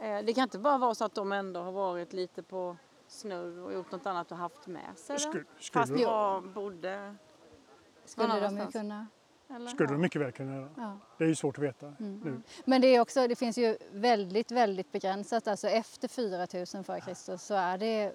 Eh, 0.00 0.18
det 0.24 0.34
kan 0.34 0.42
inte 0.42 0.58
bara 0.58 0.78
vara 0.78 0.94
så 0.94 1.04
att 1.04 1.14
de 1.14 1.32
ändå 1.32 1.60
har 1.60 1.72
varit 1.72 2.12
lite 2.12 2.42
på 2.42 2.76
snurr 3.08 3.58
och 3.58 3.72
gjort 3.72 3.92
något 3.92 4.06
annat 4.06 4.32
och 4.32 4.38
haft 4.38 4.66
med 4.66 4.98
sig 4.98 5.16
det? 5.16 5.20
Skulle, 5.20 5.44
Fast 5.72 5.92
skulle, 5.92 6.06
var 6.06 6.40
bodde... 6.40 7.16
Skulle 8.04 8.40
de 8.40 8.58
ju 8.58 8.66
kunna. 8.66 9.06
Eller? 9.48 9.68
skulle 9.70 9.88
de 9.88 10.00
mycket 10.00 10.20
väl 10.20 10.32
kunna 10.32 10.56
göra. 10.56 10.68
Ja. 10.76 10.98
Det 11.18 11.24
är 11.24 11.28
ju 11.28 11.34
svårt 11.34 11.58
att 11.58 11.64
veta 11.64 11.86
Mm. 11.86 12.20
nu. 12.24 12.42
Men 12.64 12.80
det, 12.80 12.86
är 12.86 13.00
också, 13.00 13.28
det 13.28 13.36
finns 13.36 13.58
ju 13.58 13.78
väldigt, 13.92 14.50
väldigt 14.50 14.92
begränsat. 14.92 15.48
Alltså 15.48 15.68
efter 15.68 16.08
4000 16.08 16.84
före 16.84 17.00
Kristus 17.00 17.42
så 17.42 17.54
är 17.54 17.78
det 17.78 18.14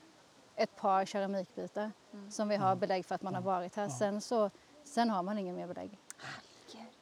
ett 0.55 0.76
par 0.76 1.05
keramikbitar 1.05 1.91
som 2.30 2.49
vi 2.49 2.55
har 2.55 2.76
belägg 2.76 3.05
för 3.05 3.15
att 3.15 3.22
man 3.22 3.36
har 3.36 3.41
varit 3.41 3.76
här. 3.76 3.89
Sen, 3.89 4.22
så, 4.22 4.49
sen 4.84 5.09
har 5.09 5.24
man 5.24 5.38
ingen 5.38 5.55
mer 5.55 5.67
belägg. 5.67 5.99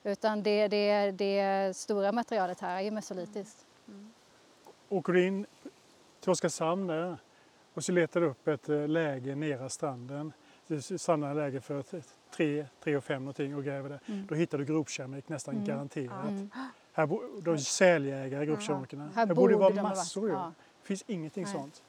Utan 0.04 0.43
det, 0.43 0.68
det, 0.68 1.12
det 1.12 1.76
stora 1.78 2.12
materialet 2.12 2.60
här 2.60 2.78
är 2.78 2.82
ju 2.82 2.91
mesolitiskt. 2.91 3.66
Åker 4.89 5.14
du 5.14 5.26
in 5.28 5.45
till 6.20 6.32
Oskarshamn 6.32 6.88
där 6.88 7.18
och 7.74 7.84
så 7.84 7.91
letar 7.91 8.22
du 8.22 8.28
upp 8.28 8.47
ett 8.47 8.70
eh, 8.70 8.88
läge 8.88 9.36
nära 9.36 9.70
stranden. 9.70 10.34
Samma 10.97 11.34
läge 11.34 11.62
för 11.62 11.80
ett- 11.80 12.14
tre, 12.36 12.66
tre 12.84 12.97
och 12.97 13.04
fem 13.04 13.22
någonting 13.22 13.56
och 13.56 13.64
gräver 13.64 13.89
där. 13.89 14.00
Mm. 14.06 14.28
Då 14.28 14.36
hittar 14.36 14.58
du 14.58 14.66
gropkeramik 14.66 15.30
nästan 15.30 15.66
garanterat. 15.66 16.30
Mm. 16.30 16.50
Här 16.93 17.06
bor 17.06 17.41
de 17.41 17.54
är 17.54 17.58
säljägare, 17.58 18.45
gropkeramikerna. 18.45 19.10
Här 19.16 19.28
Här 19.28 19.34
borde 19.34 19.54
det 19.54 19.58
vara 19.60 19.84
massor 19.84 20.28
ju. 20.28 20.34
Ja. 20.34 20.52
Det 20.82 20.88
finns 20.88 21.04
ingenting 21.08 21.43
Nej. 21.43 21.54
sånt. 21.54 21.84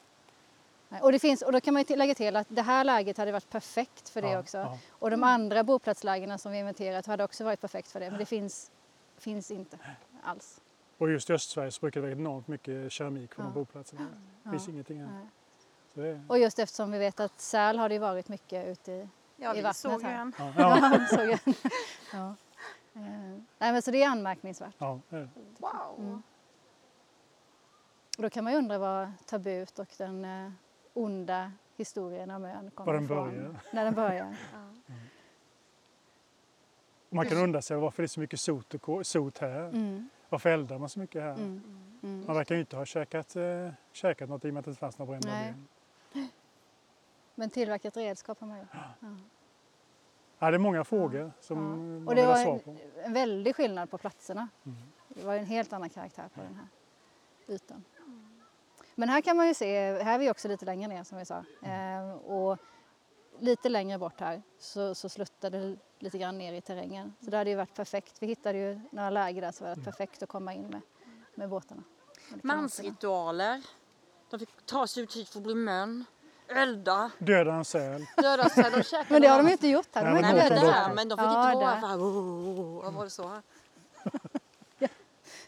Och, 1.01 1.11
det 1.11 1.19
finns, 1.19 1.41
och 1.41 1.51
då 1.51 1.61
kan 1.61 1.73
man 1.73 1.83
lägga 1.89 2.15
till 2.15 2.35
att 2.35 2.47
det 2.49 2.61
här 2.61 2.83
läget 2.83 3.17
hade 3.17 3.31
varit 3.31 3.49
perfekt 3.49 4.09
för 4.09 4.21
det 4.21 4.31
Ja, 4.31 4.39
också. 4.39 4.57
ja. 4.57 4.77
Och 4.91 5.11
de 5.11 5.23
andra 5.23 5.63
boplatslägena 5.63 6.37
som 6.37 6.51
vi 6.51 6.57
inventerat 6.59 7.05
hade 7.05 7.23
också 7.23 7.43
varit 7.43 7.61
perfekt 7.61 7.91
för 7.91 7.99
det. 7.99 8.09
Men 8.09 8.19
det 8.19 8.25
finns, 8.25 8.71
finns 9.17 9.51
inte 9.51 9.77
alls. 10.23 10.61
Och 10.97 11.09
just 11.11 11.29
i 11.29 11.33
Östsverige 11.33 11.71
så 11.71 11.79
brukar 11.81 12.01
det 12.01 12.07
vara 12.07 12.11
enormt 12.19 12.47
mycket 12.47 12.91
keramik 12.91 13.35
på 13.35 13.41
de 13.41 13.47
Ja. 13.47 13.53
boplatserna. 13.53 14.07
Det 14.43 14.49
finns 14.49 14.67
Ja. 14.67 14.71
ingenting 14.73 14.99
här. 15.01 15.07
Nej. 15.13 15.27
Så 15.93 15.99
det 16.01 16.07
är, 16.07 16.23
Och 16.27 16.39
just 16.39 16.59
eftersom 16.59 16.91
vi 16.91 16.97
vet 16.97 17.19
att 17.19 17.39
säl 17.41 17.77
har 17.79 17.89
det 17.89 17.99
varit 17.99 18.27
mycket 18.29 18.67
ute 18.67 18.91
i, 18.91 19.07
Ja, 19.37 19.53
i 19.53 19.55
vi 19.55 19.61
vattnet 19.61 19.75
såg 19.77 20.01
här. 20.03 20.21
en. 20.21 20.33
ja, 20.37 20.53
ja, 20.57 21.05
såg 21.09 21.29
jag. 21.29 21.39
ja. 22.13 22.35
Eh, 22.93 23.01
Nej, 23.57 23.71
men 23.71 23.81
så 23.81 23.91
det 23.91 24.03
är 24.03 24.09
anmärkningsvärt. 24.09 24.75
ja, 24.77 24.99
det 25.09 25.15
är 25.15 25.19
det. 25.21 25.29
Wow. 25.57 25.95
Mm. 25.99 26.21
Och 28.17 28.23
då 28.23 28.29
kan 28.29 28.43
man 28.43 28.53
ju 28.53 28.59
undra 28.59 28.77
var 28.77 29.11
tabut 29.25 29.79
och 29.79 29.87
den 29.97 30.25
eh, 30.25 30.51
onda 30.93 31.51
historien 31.75 32.31
om 32.31 32.45
ön 32.45 32.71
kommer 32.71 32.93
den 32.93 33.03
ifrån. 33.03 33.17
börjar. 33.31 33.55
När 33.73 33.85
den 33.85 33.93
börjar. 33.93 34.35
Och 37.09 37.15
man 37.15 37.25
kan 37.25 37.37
undra 37.37 37.61
sig 37.61 37.77
varför 37.77 38.03
det 38.03 38.05
är 38.05 38.07
så 38.07 38.19
mycket 38.19 38.39
sot, 38.39 38.73
och 38.73 39.05
sot 39.07 39.37
här. 39.37 39.59
Mm. 39.69 40.09
Varför 40.29 40.49
eldar 40.49 40.77
man 40.79 40.89
så 40.89 40.99
mycket 40.99 41.21
här? 41.21 41.31
Mm. 41.33 41.61
Mm. 42.03 42.23
Man 42.27 42.35
verkar 42.35 42.55
ju 42.55 42.61
inte 42.61 42.75
ha 42.77 42.85
käkat, 42.85 43.35
eh, 43.35 43.69
käkat 43.91 44.29
något 44.29 44.45
i 44.45 44.49
och 44.49 44.53
med 44.53 44.59
att 44.59 44.65
det 44.65 44.71
inte 44.71 44.79
fanns 44.79 44.97
några 44.97 45.09
brända 45.11 45.27
ben. 45.29 45.67
Men 47.35 47.49
tillverkat 47.49 47.97
redskap 47.97 48.39
har 48.39 48.47
man 48.47 48.59
gjort. 48.59 48.67
Ja. 48.73 49.07
Ja, 50.39 50.51
det 50.51 50.57
är 50.57 50.59
många 50.59 50.83
frågor 50.83 51.31
som 51.39 51.57
Ja. 51.57 51.63
man 51.63 52.07
Och 52.07 52.11
vill 52.11 52.17
det 52.17 52.23
ha 52.25 52.31
var 52.33 52.43
svar 52.43 52.53
en, 52.53 52.59
på. 52.59 52.75
en 53.03 53.13
väldig 53.13 53.55
skillnad 53.55 53.89
på 53.91 53.97
platserna. 53.97 54.47
Mm. 54.65 54.77
Det 55.07 55.23
var 55.25 55.35
en 55.35 55.45
helt 55.45 55.73
annan 55.73 55.89
karaktär 55.89 56.29
på 56.35 56.41
den 56.41 56.55
här 56.55 56.67
ytan. 57.55 57.83
Men 59.01 59.09
här 59.09 59.21
kan 59.21 59.37
man 59.37 59.47
ju 59.47 59.53
se, 59.53 60.03
här 60.03 60.13
är 60.13 60.19
vi 60.19 60.31
också 60.31 60.47
lite 60.47 60.65
längre 60.65 60.87
ner 60.87 61.03
som 61.03 61.17
vi 61.17 61.25
sa. 61.25 61.43
Eh, 61.63 62.11
och 62.11 62.57
lite 63.39 63.69
längre 63.69 63.97
bort 63.97 64.19
här 64.19 64.41
så, 64.59 64.95
så 64.95 65.09
sluttade 65.09 65.59
det 65.59 65.77
lite 65.99 66.17
grann 66.17 66.37
ner 66.37 66.53
i 66.53 66.61
terrängen. 66.61 67.13
Så 67.21 67.29
det 67.29 67.37
hade 67.37 67.49
ju 67.49 67.55
varit 67.55 67.75
perfekt. 67.75 68.15
Vi 68.19 68.27
hittade 68.27 68.57
ju 68.57 68.79
några 68.91 69.09
läger 69.09 69.41
där 69.41 69.51
så 69.51 69.63
det 69.63 69.69
var 69.75 69.83
perfekt 69.83 70.23
att 70.23 70.29
komma 70.29 70.53
in 70.53 70.67
med, 70.67 70.81
med 71.35 71.49
båtarna. 71.49 71.83
Mansritualer. 72.41 73.61
De 74.29 74.39
fick 74.39 74.65
ta 74.65 74.87
sig 74.87 75.03
ut 75.03 75.15
hit 75.15 75.29
för 75.29 75.39
att 75.39 75.43
bli 75.43 75.55
män. 75.55 76.05
Elda. 76.47 77.11
Döda 77.17 77.53
en 77.53 77.65
säl. 77.65 78.05
Döda. 78.17 78.43
De 78.43 78.83
käkade 78.83 79.05
Men 79.09 79.21
det 79.21 79.27
har 79.27 79.43
de 79.43 79.51
inte 79.51 79.67
gjort 79.67 79.95
här. 79.95 80.05
De 80.05 80.21
Nej, 80.21 80.21
men 80.21 80.49
där, 80.49 80.93
men 80.93 81.09
de 81.09 81.17
fick 81.17 81.25
Ja, 81.25 81.51
inte 81.51 81.65
vara 81.65 81.75
här. 81.75 82.91
Var 82.91 83.03
det 83.03 83.09
så? 83.09 83.41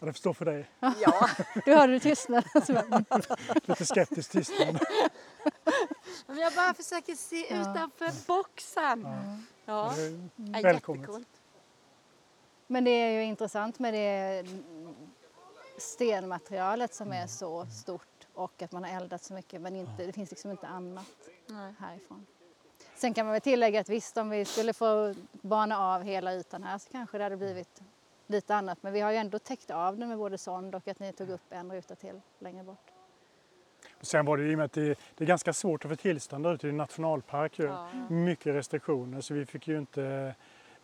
Ja, 0.04 0.08
det 0.08 0.14
förstår 0.14 0.34
för 0.34 0.46
dig. 0.46 0.70
Ja. 0.80 1.30
Du 1.66 1.76
hörde 1.76 1.94
det 1.94 2.00
tystnad. 2.00 2.44
Så 2.66 2.74
bara, 2.74 3.04
Lite 3.66 3.86
skeptisk 3.86 4.32
tystnad. 4.32 4.80
Men 6.28 6.38
jag 6.38 6.54
bara 6.54 6.74
försöker 6.74 7.14
se 7.16 7.48
Ja. 7.50 7.62
utanför 7.62 8.28
boxen. 8.28 9.08
Ja. 9.66 9.94
Ja, 9.96 10.62
Välkommet. 10.64 11.10
Men 12.68 12.84
det 12.84 12.90
är 12.92 13.12
ju 13.12 13.24
intressant 13.24 13.80
med 13.80 13.94
det 13.94 14.46
stenmaterialet 15.78 16.94
som 16.96 17.12
är 17.14 17.28
så 17.28 17.66
stort 17.66 18.28
och 18.34 18.62
att 18.62 18.72
man 18.72 18.84
har 18.84 19.02
eldat 19.02 19.24
så 19.24 19.34
mycket 19.34 19.62
men 19.62 19.76
inte, 19.76 20.06
det 20.06 20.14
finns 20.14 20.30
liksom 20.32 20.52
inte 20.52 20.68
annat 20.68 21.06
Nej. 21.48 21.74
härifrån. 21.80 22.26
Sen 22.96 23.14
kan 23.14 23.26
man 23.26 23.32
väl 23.34 23.42
tillägga 23.42 23.82
att 23.82 23.90
visst 23.90 24.18
om 24.18 24.30
vi 24.30 24.46
skulle 24.46 24.74
få 24.74 25.16
bana 25.32 25.80
av 25.80 26.02
hela 26.04 26.34
ytan 26.34 26.64
här 26.64 26.78
så 26.78 26.90
kanske 26.90 27.18
det 27.18 27.24
hade 27.24 27.38
blivit 27.38 27.82
lite 28.28 28.56
annat 28.56 28.78
men 28.82 28.94
vi 28.94 29.00
har 29.00 29.12
ju 29.12 29.18
ändå 29.18 29.40
täckt 29.40 29.72
av 29.72 29.98
den 29.98 30.10
med 30.10 30.18
både 30.18 30.38
sond 30.38 30.76
och 30.76 30.88
att 30.88 31.00
ni 31.00 31.14
tog 31.14 31.30
upp 31.30 31.42
en 31.50 31.72
ruta 31.72 31.96
till 31.96 32.22
längre 32.40 32.64
bort. 32.64 32.92
Och 34.00 34.08
sen 34.08 34.26
var 34.26 34.38
det 34.38 34.44
i 34.44 34.54
och 34.54 34.58
med 34.58 34.66
att 34.66 34.72
det, 34.74 35.00
det 35.16 35.24
är 35.24 35.28
ganska 35.28 35.54
svårt 35.54 35.86
att 35.86 35.92
få 35.92 35.96
tillstånd 35.96 36.48
ute 36.48 36.68
i 36.68 36.72
nationalpark. 36.72 37.60
Ja. 37.60 37.88
Mycket 38.10 38.56
restriktioner 38.56 39.22
så 39.22 39.34
vi 39.34 39.46
fick 39.46 39.68
ju 39.68 39.78
inte... 39.78 40.36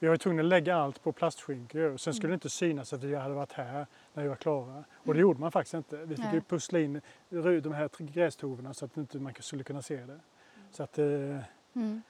Vi 0.02 0.08
var 0.08 0.18
tvungna 0.18 0.42
att 0.42 0.46
lägga 0.46 0.76
allt 0.76 1.04
på 1.04 1.12
plastskynke. 1.12 1.98
Sen 1.98 2.14
skulle 2.14 2.32
det 2.32 2.34
inte 2.34 2.50
synas 2.50 2.94
att 2.94 3.04
vi 3.04 3.16
hade 3.16 3.34
varit 3.34 3.52
här 3.52 3.88
när 4.14 4.24
vi 4.24 4.30
var 4.30 4.36
klara. 4.36 4.84
Och 4.94 5.14
det 5.14 5.20
gjorde 5.20 5.40
man 5.40 5.52
faktiskt 5.52 5.74
inte. 5.74 5.98
Vi 5.98 6.16
fick 6.16 6.34
ju 6.34 6.42
pussla 6.42 6.80
in 6.80 7.02
de 7.30 7.74
här 7.74 7.90
grästovorna 7.98 8.74
så 8.74 8.86
att 8.86 8.98
inte 8.98 9.20
man 9.20 9.34
skulle 9.40 9.64
kunna 9.64 9.82
se 9.82 9.96
det. 9.96 10.20
Så 10.72 10.84
att, 10.84 10.98
eh, 10.98 11.06
Mm. 11.74 12.02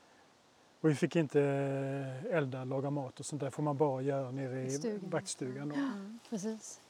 Och 0.81 0.89
vi 0.89 0.95
fick 0.95 1.15
inte 1.15 1.41
eh, 1.41 2.37
elda, 2.37 2.63
laga 2.63 2.89
mat 2.89 3.19
och 3.19 3.25
sånt 3.25 3.41
där 3.41 3.49
får 3.49 3.63
man 3.63 3.77
bara 3.77 4.01
göra 4.01 4.31
nere 4.31 4.61
i 4.61 4.69
Stugan. 4.69 5.09
vaktstugan. 5.09 5.69
Då. 5.69 5.75
Precis. 6.29 6.81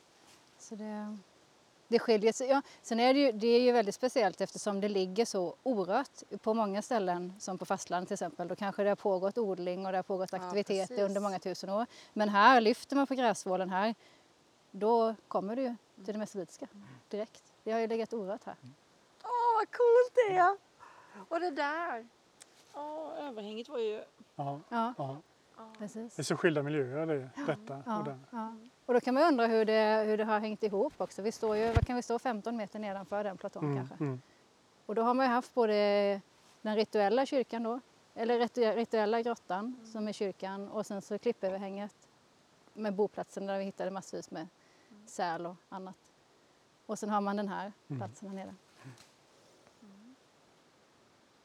Så 0.60 0.76
det, 0.76 1.18
det 1.88 2.00
skiljer 2.00 2.34
sig. 2.34 2.48
Ja, 2.48 2.62
sen 2.82 3.00
är 3.00 3.14
det, 3.14 3.20
ju, 3.20 3.32
det 3.32 3.48
är 3.48 3.62
ju 3.62 3.72
väldigt 3.72 3.96
speciellt 3.96 4.42
eftersom 4.42 4.82
det 4.82 4.90
ligger 4.90 5.26
så 5.26 5.56
orört 5.64 6.24
på 6.42 6.54
många 6.54 6.82
ställen 6.82 7.34
som 7.40 7.58
på 7.58 7.66
fastlandet 7.66 8.08
till 8.08 8.14
exempel. 8.14 8.48
Då 8.48 8.56
kanske 8.56 8.84
det 8.84 8.90
har 8.90 8.96
pågått 8.96 9.38
odling 9.38 9.86
och 9.86 9.92
det 9.92 9.98
har 9.98 10.04
pågått 10.04 10.30
Ja, 10.32 10.38
aktiviteter 10.38 10.88
precis. 10.88 11.00
under 11.06 11.22
många 11.22 11.40
tusen 11.40 11.70
år. 11.70 11.86
Men 12.14 12.30
här 12.30 12.62
lyfter 12.62 12.96
man 12.96 13.08
på 13.08 13.16
gräsvålen 13.16 13.70
här, 13.70 13.96
då 14.72 15.16
kommer 15.28 15.56
du 15.56 15.62
ju 15.62 15.76
till 16.06 16.14
det 16.14 16.20
mesolitiska 16.20 16.68
direkt. 17.10 17.44
Det 17.64 17.72
har 17.72 17.80
ju 17.80 17.88
legat 17.88 18.14
orört 18.14 18.44
här. 18.46 18.56
Åh, 19.24 19.58
vad 19.58 19.68
coolt 19.72 20.12
det 20.16 20.36
är! 20.38 20.58
Och 21.30 21.40
det 21.40 21.52
där. 21.52 22.08
Åh, 22.74 23.28
överhänget 23.28 23.70
var 23.70 23.78
ju... 23.80 24.04
Ja, 24.36 24.60
Ja, 24.70 24.94
ja. 24.98 25.18
precis. 25.78 26.16
Det 26.16 26.22
är 26.22 26.24
så 26.24 26.38
skilda 26.38 26.64
miljöer 26.64 27.06
det, 27.06 27.30
detta 27.48 27.76
och 27.78 27.84
Ja, 27.86 28.02
den. 28.06 28.26
ja. 28.32 28.56
Och 28.86 28.94
då 28.94 29.00
kan 29.00 29.14
man 29.14 29.24
undra 29.24 29.48
hur 29.48 29.66
det, 29.66 30.04
hur 30.08 30.18
det 30.18 30.24
har 30.24 30.40
hängt 30.40 30.64
ihop 30.64 30.94
också. 30.98 31.22
Vi 31.22 31.32
står 31.32 31.56
ju, 31.58 31.66
vad 31.68 31.88
kan 31.88 31.96
vi 31.96 32.02
stå, 32.02 32.20
15 32.20 32.58
meter 32.58 32.80
nedanför 32.80 33.24
den 33.24 33.38
platån 33.38 33.64
Mm, 33.64 33.78
kanske. 33.78 33.96
mm. 34.04 34.22
Och 34.86 34.96
då 34.96 35.02
har 35.02 35.14
man 35.14 35.26
ju 35.26 35.32
haft 35.32 35.54
både 35.54 36.22
den 36.62 36.76
rituella 36.76 37.26
kyrkan 37.26 37.64
då, 37.64 37.80
eller 38.16 38.40
ritu- 38.40 38.76
rituella 38.76 39.22
grottan 39.22 39.76
som 39.92 40.08
är 40.08 40.12
kyrkan 40.14 40.70
och 40.70 40.86
sen 40.86 41.02
så 41.02 41.18
klippöverhänget 41.20 41.96
med 42.74 42.94
boplatsen 42.96 43.46
där 43.46 43.58
vi 43.58 43.64
hittade 43.64 43.92
massvis 43.92 44.32
med 44.32 44.48
säl 45.06 45.46
och 45.46 45.56
annat. 45.70 45.96
Och 46.86 47.00
sen 47.00 47.10
har 47.10 47.22
man 47.22 47.36
den 47.38 47.48
här 47.48 47.74
Mm. 47.90 48.00
platsen 48.00 48.30
här 48.30 48.36
nere. 48.36 48.56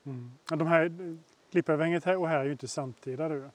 Mm. 0.05 0.33
Ja, 0.51 0.57
de 0.57 0.67
här 0.69 1.17
klippöverhänget 1.51 2.05
här 2.05 2.17
och 2.17 2.29
här 2.29 2.39
är 2.39 2.45
ju 2.45 2.53
inte 2.53 2.69
samtida. 2.69 3.29
Nej. 3.29 3.51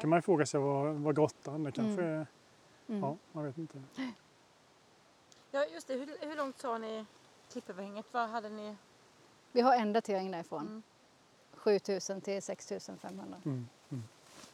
kan 0.00 0.10
man 0.10 0.16
ju 0.18 0.22
fråga 0.22 0.46
sig 0.46 0.60
vad, 0.60 0.94
vad 0.94 1.14
grottan, 1.16 1.62
det 1.64 1.72
kanske 1.72 2.02
Mm. 2.02 2.20
är, 2.20 2.26
Mm. 2.88 3.00
ja, 3.00 3.16
man 3.32 3.44
vet 3.44 3.58
inte. 3.58 3.82
Ja, 5.50 5.64
just 5.66 5.86
det. 5.88 5.94
Hur, 5.94 6.16
hur 6.20 6.36
långt 6.36 6.58
sa 6.60 6.78
ni 6.78 7.04
klippöverhänget? 7.52 8.06
Vad 8.12 8.28
hade 8.28 8.48
ni? 8.48 8.76
Vi 9.52 9.60
har 9.60 9.74
en 9.74 9.92
datering 9.92 10.30
därifrån, 10.30 10.60
Mm. 10.66 10.82
7000 11.52 12.20
till 12.20 12.42
6500. 12.42 13.36
Mm. 13.44 13.68
Mm. 13.90 14.04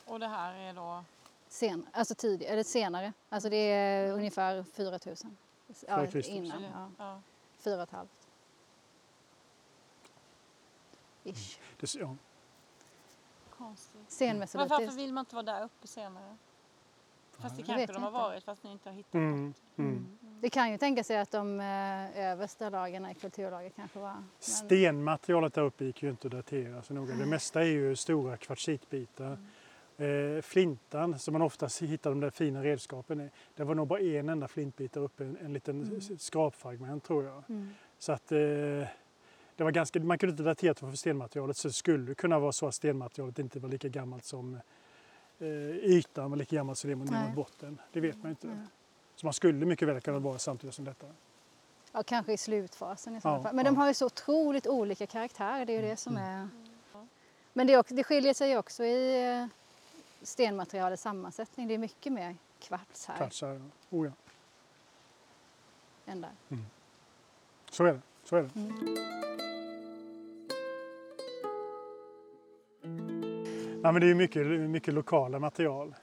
Och 0.07 0.21
det 0.21 0.29
här 0.29 0.55
är 0.55 0.75
då? 0.75 1.05
Sen, 1.49 1.87
alltså 1.93 2.15
tid, 2.15 2.43
eller 2.43 2.63
senare, 2.63 3.13
alltså 3.29 3.49
det 3.49 3.57
är 3.57 4.13
ungefär 4.13 4.63
4000. 4.63 5.37
Ja, 5.89 6.07
innan, 6.25 6.63
ja. 6.63 6.91
Ja. 6.99 7.21
Fyra 7.59 7.77
och 7.77 7.83
ett 7.83 7.91
halvt. 7.91 8.20
Ish. 11.25 11.59
Det, 11.81 11.95
ja. 11.95 12.17
Konstigt. 13.59 13.95
Men 13.95 14.05
Senmesolitiskt. 14.11 14.81
varför 14.81 14.97
vill 14.97 15.13
man 15.13 15.23
inte 15.23 15.35
vara 15.35 15.47
där 15.47 15.65
uppe 15.65 15.87
senare? 15.87 16.37
Fast 17.39 17.57
det 17.57 17.63
kanske 17.63 17.87
de 17.87 18.03
har 18.03 18.09
inte. 18.09 18.19
varit 18.19 18.45
fast 18.45 18.63
ni 18.65 18.71
inte 18.73 18.89
har 18.89 18.97
hittat 18.97 19.15
Mm. 19.15 19.47
något. 19.47 19.57
Mm. 19.79 20.19
Det 20.41 20.51
kan 20.51 20.71
ju 20.73 20.79
tänka 20.79 21.05
sig 21.05 21.19
att 21.19 21.31
de 21.31 21.61
eh, 21.61 22.19
översta 22.19 22.71
lagarna 22.71 23.11
i 23.11 23.15
kulturlaget 23.15 23.77
kanske 23.77 23.99
var... 23.99 24.13
Men, 24.13 24.29
Stenmaterialet 24.39 25.55
där 25.55 25.63
uppe 25.63 25.85
gick 25.85 26.03
ju 26.03 26.11
inte 26.11 26.27
att 26.27 26.33
datera 26.33 26.83
så 26.83 26.95
noga. 26.95 27.15
Det 27.15 27.27
mesta 27.27 27.61
är 27.61 27.67
ju 27.67 27.97
stora 27.97 28.37
kvartsitbitar. 28.37 29.39
Eh, 29.97 30.43
flintan 30.43 31.19
som 31.19 31.33
man 31.33 31.43
oftast 31.43 31.83
hittar 31.83 32.11
de 32.11 32.21
där 32.21 32.31
fina 32.31 32.63
redskapen 32.65 33.21
i. 33.21 33.31
Det 33.55 33.65
var 33.65 33.75
nog 33.75 33.87
bara 33.89 34.01
en 34.01 34.29
enda 34.29 34.49
flintbit 34.49 34.93
där 34.93 35.01
uppe, 35.01 35.25
en, 35.25 35.37
en 35.37 35.53
liten 35.53 35.83
Mm. 35.83 36.19
skrapfragment 36.19 37.05
tror 37.05 37.25
jag. 37.25 37.43
mm. 37.49 37.75
Så 37.99 38.13
att 38.13 38.33
eh, 38.33 38.39
det 39.61 39.65
var 39.65 39.71
ganska, 39.71 40.01
man 40.01 40.19
kunde 40.19 40.31
inte 40.31 40.43
datera 40.43 40.73
det 40.73 40.81
för 40.81 40.97
stenmaterialet 40.97 41.57
så 41.57 41.69
det 41.69 41.75
skulle 41.75 42.15
kunna 42.15 42.39
vara 42.39 42.53
så 42.53 42.67
att 42.67 42.75
stenmaterialet 42.75 43.39
inte 43.39 43.61
var 43.61 43.69
lika 43.69 43.89
gammalt 43.89 44.25
som 44.25 44.55
eh, 45.39 45.49
ytan 45.71 46.31
var 46.31 46.37
lika 46.37 46.57
gammalt 46.57 46.79
som 46.79 46.91
det 46.91 46.97
mot 46.97 47.35
botten. 47.35 47.79
Det 47.93 48.01
vet 48.01 48.17
man 48.23 48.31
inte. 48.31 48.47
Nej. 48.47 48.57
Så 49.17 49.27
man 49.27 49.33
skulle 49.33 49.67
mycket 49.67 49.89
väl 49.89 50.01
kunna 50.01 50.19
vara 50.19 50.39
samtidigt 50.39 50.75
som 50.75 50.85
detta. 50.85 51.07
Ja, 51.93 52.03
kanske 52.03 52.33
i 52.33 52.37
slutfasen 52.37 53.17
i 53.17 53.21
sådana 53.21 53.39
Ja, 53.39 53.43
fall. 53.43 53.55
Men 53.55 53.65
ja. 53.65 53.71
de 53.73 53.77
har 53.77 53.89
ju 53.89 53.95
så 53.95 54.07
otroligt 54.07 54.67
olika 54.67 55.07
karaktär, 55.07 55.65
det 55.67 55.73
är 55.73 55.83
ju 55.83 55.89
det 55.89 55.97
som 55.97 56.17
Mm. 56.17 56.29
är... 56.29 56.49
Men 57.53 57.67
det, 57.67 57.73
är 57.73 57.79
också, 57.79 57.95
det 57.95 58.05
skiljer 58.05 58.35
sig 58.35 58.59
också 58.59 58.85
i, 58.85 59.31
eh, 59.41 59.47
stenmaterialets 60.23 61.03
sammansättning. 61.03 61.69
Det 61.69 61.75
är 61.75 61.79
mycket 61.79 62.13
mer 62.13 62.37
kvarts 62.61 63.07
här 63.07 63.17
Kvartsar, 63.17 63.53
ja. 63.53 63.61
Oh, 63.91 64.07
ja. 64.07 64.13
än 66.13 66.21
där. 66.21 66.31
Så 67.71 67.85
är 67.85 67.93
det. 67.93 68.01
Så 68.25 68.37
är 68.37 68.43
det. 68.43 69.50
Nej, 73.83 73.93
men 73.93 74.01
det 74.01 74.11
är 74.11 74.15
mycket, 74.15 74.47
mycket 74.47 74.95
lokala 74.95 75.39
material. 75.39 75.95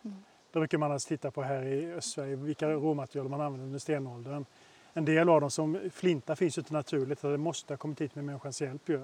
Det 0.52 0.60
brukar 0.60 0.78
man 0.78 0.92
alltså 0.92 1.08
titta 1.08 1.32
på 1.32 1.42
här 1.42 1.64
i 1.64 1.94
Östsverige, 1.94 2.36
vilka 2.36 2.70
råmaterial 2.70 3.30
man 3.30 3.42
använder 3.42 3.66
under 3.66 3.80
stenåldern. 3.80 4.46
En 4.94 5.06
del 5.06 5.30
av 5.30 5.42
dem 5.42 5.52
som 5.52 5.90
flinta 5.94 6.36
finns 6.36 6.58
ju 6.58 6.60
inte 6.60 6.74
naturligt, 6.74 7.22
det 7.22 7.38
måste 7.38 7.74
ha 7.74 7.78
kommit 7.78 8.02
hit 8.02 8.16
med 8.16 8.26
människans 8.26 8.62
hjälp. 8.62 8.90
Ju. 8.90 9.00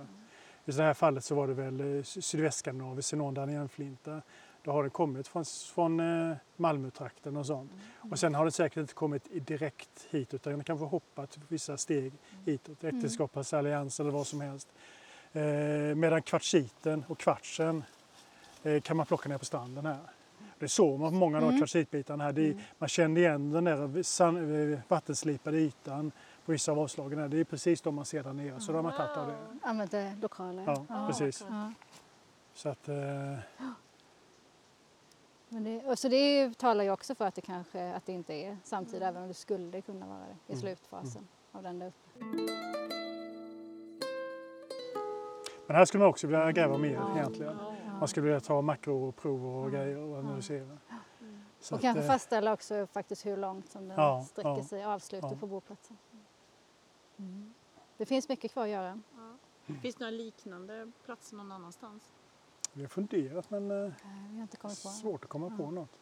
I 0.65 0.71
det 0.71 0.83
här 0.83 0.93
fallet 0.93 1.23
så 1.23 1.35
var 1.35 1.47
det 1.47 1.53
väl 1.53 1.97
eh, 1.97 2.03
sydvästskandinavisk 2.03 3.09
xenondanienflinta. 3.09 4.21
Då 4.63 4.71
har 4.71 4.83
det 4.83 4.89
kommit 4.89 5.27
från, 5.27 5.45
från 5.73 5.99
eh, 5.99 6.35
Malmötrakten 6.55 7.37
och 7.37 7.45
sånt. 7.45 7.71
Och 8.11 8.19
sen 8.19 8.35
har 8.35 8.45
det 8.45 8.51
säkert 8.51 8.77
inte 8.77 8.93
kommit 8.93 9.47
direkt 9.47 10.07
hit 10.09 10.33
utan 10.33 10.57
det 10.57 10.63
kanske 10.63 10.85
hoppat 10.85 11.39
vissa 11.47 11.77
steg 11.77 12.13
hitåt, 12.45 12.83
äktenskapets 12.83 13.53
allians 13.53 13.99
eller 13.99 14.11
vad 14.11 14.27
som 14.27 14.41
helst. 14.41 14.67
Eh, 15.31 15.41
medan 15.95 16.21
kvartsiten 16.21 17.05
och 17.07 17.19
kvartsen 17.19 17.83
kan 18.83 18.97
man 18.97 19.05
plocka 19.05 19.29
ner 19.29 19.37
på 19.37 19.45
stranden 19.45 19.85
här. 19.85 19.97
Det 20.59 20.67
såg 20.67 20.99
man 20.99 21.09
på 21.11 21.15
många 21.15 21.37
av 21.37 21.43
de 21.51 21.57
kvartsitbitarna 21.57 22.23
här. 22.23 22.31
Det, 22.31 22.49
är- 22.49 22.63
Man 22.77 22.89
kände 22.89 23.19
igen 23.19 23.51
den 23.51 23.63
där 23.63 23.81
eh, 24.73 24.79
vattenslipade 24.87 25.57
ytan 25.57 26.11
på 26.45 26.51
vissa 26.51 26.71
av 26.71 26.79
avslagen. 26.79 27.19
Här. 27.19 27.27
Det 27.27 27.37
är 27.39 27.43
precis 27.43 27.81
de 27.81 27.95
man 27.95 28.05
ser 28.05 28.23
där 28.23 28.33
nere, 28.33 28.59
så 28.59 28.71
då 28.71 28.77
har 28.77 28.83
man 28.83 28.93
tagit 28.97 29.17
av 29.17 29.27
det. 29.27 29.37
Använt 29.61 29.91
det 29.91 30.15
lokala. 30.21 30.63
Ja, 30.89 31.07
precis. 31.07 31.45
Ja. 31.49 31.71
Så 32.53 32.69
att, 32.69 32.87
eh, 32.89 32.95
Men 35.49 35.63
det, 35.63 35.81
och 35.85 35.99
så 35.99 36.07
det 36.09 36.57
talar 36.57 36.83
ju 36.83 36.91
också 36.91 37.15
för 37.15 37.25
att 37.25 37.35
det 37.35 37.41
kanske 37.41 37.93
att 37.93 38.05
det 38.05 38.11
inte 38.13 38.33
är 38.33 38.57
samtida, 38.63 39.07
även 39.07 39.21
om 39.21 39.27
det 39.27 39.33
skulle 39.33 39.81
kunna 39.81 40.05
vara 40.07 40.19
det 40.47 40.53
i 40.53 40.57
slutfasen 40.57 41.27
av 41.51 41.63
den 41.63 41.79
där 41.79 41.87
uppe. 41.87 42.25
men 45.67 45.75
här 45.75 45.85
skulle 45.85 45.99
man 46.01 46.09
också 46.09 46.27
vilja 46.27 46.51
gräva 46.51 46.77
mer 46.77 46.93
Ja. 46.93 47.17
egentligen. 47.17 47.57
Man 48.03 48.07
skulle 48.07 48.23
vilja 48.25 48.39
ta 48.39 48.61
makroprov 48.61 49.45
och 49.65 49.71
grejer 49.71 49.97
och 49.97 50.17
analysera. 50.17 50.77
Så 51.59 51.75
Och 51.75 51.77
att, 51.77 51.81
kanske 51.81 52.01
eh, 52.03 52.07
fastställa 52.07 52.53
också 52.53 52.87
faktiskt 52.87 53.25
hur 53.25 53.37
långt 53.37 53.69
som 53.69 53.87
den 53.87 53.97
Ja, 53.97 54.25
sträcker 54.29 54.49
ja, 54.49 54.63
sig, 54.63 54.83
avslutet 54.83 55.31
ja. 55.31 55.37
på 55.37 55.47
boplatsen. 55.47 55.97
Mm. 57.17 57.53
Det 57.97 58.05
finns 58.05 58.29
mycket 58.29 58.51
kvar 58.51 58.63
att 58.63 58.69
göra. 58.69 58.99
Finns 59.81 59.95
det 59.95 59.99
några 59.99 60.11
liknande 60.11 60.91
platser 61.05 61.35
någon 61.35 61.51
annanstans? 61.51 62.11
Vi 62.73 62.81
har 62.81 62.89
funderat 62.89 63.49
men 63.49 63.71
eh, 63.71 63.77
Eh, 63.77 63.91
Vi 64.29 64.35
har 64.35 64.41
inte 64.41 64.57
kommit 64.57 64.83
på. 64.83 64.89
svårt 64.89 65.23
att 65.23 65.29
komma 65.29 65.57
på 65.57 65.71
något. 65.71 65.99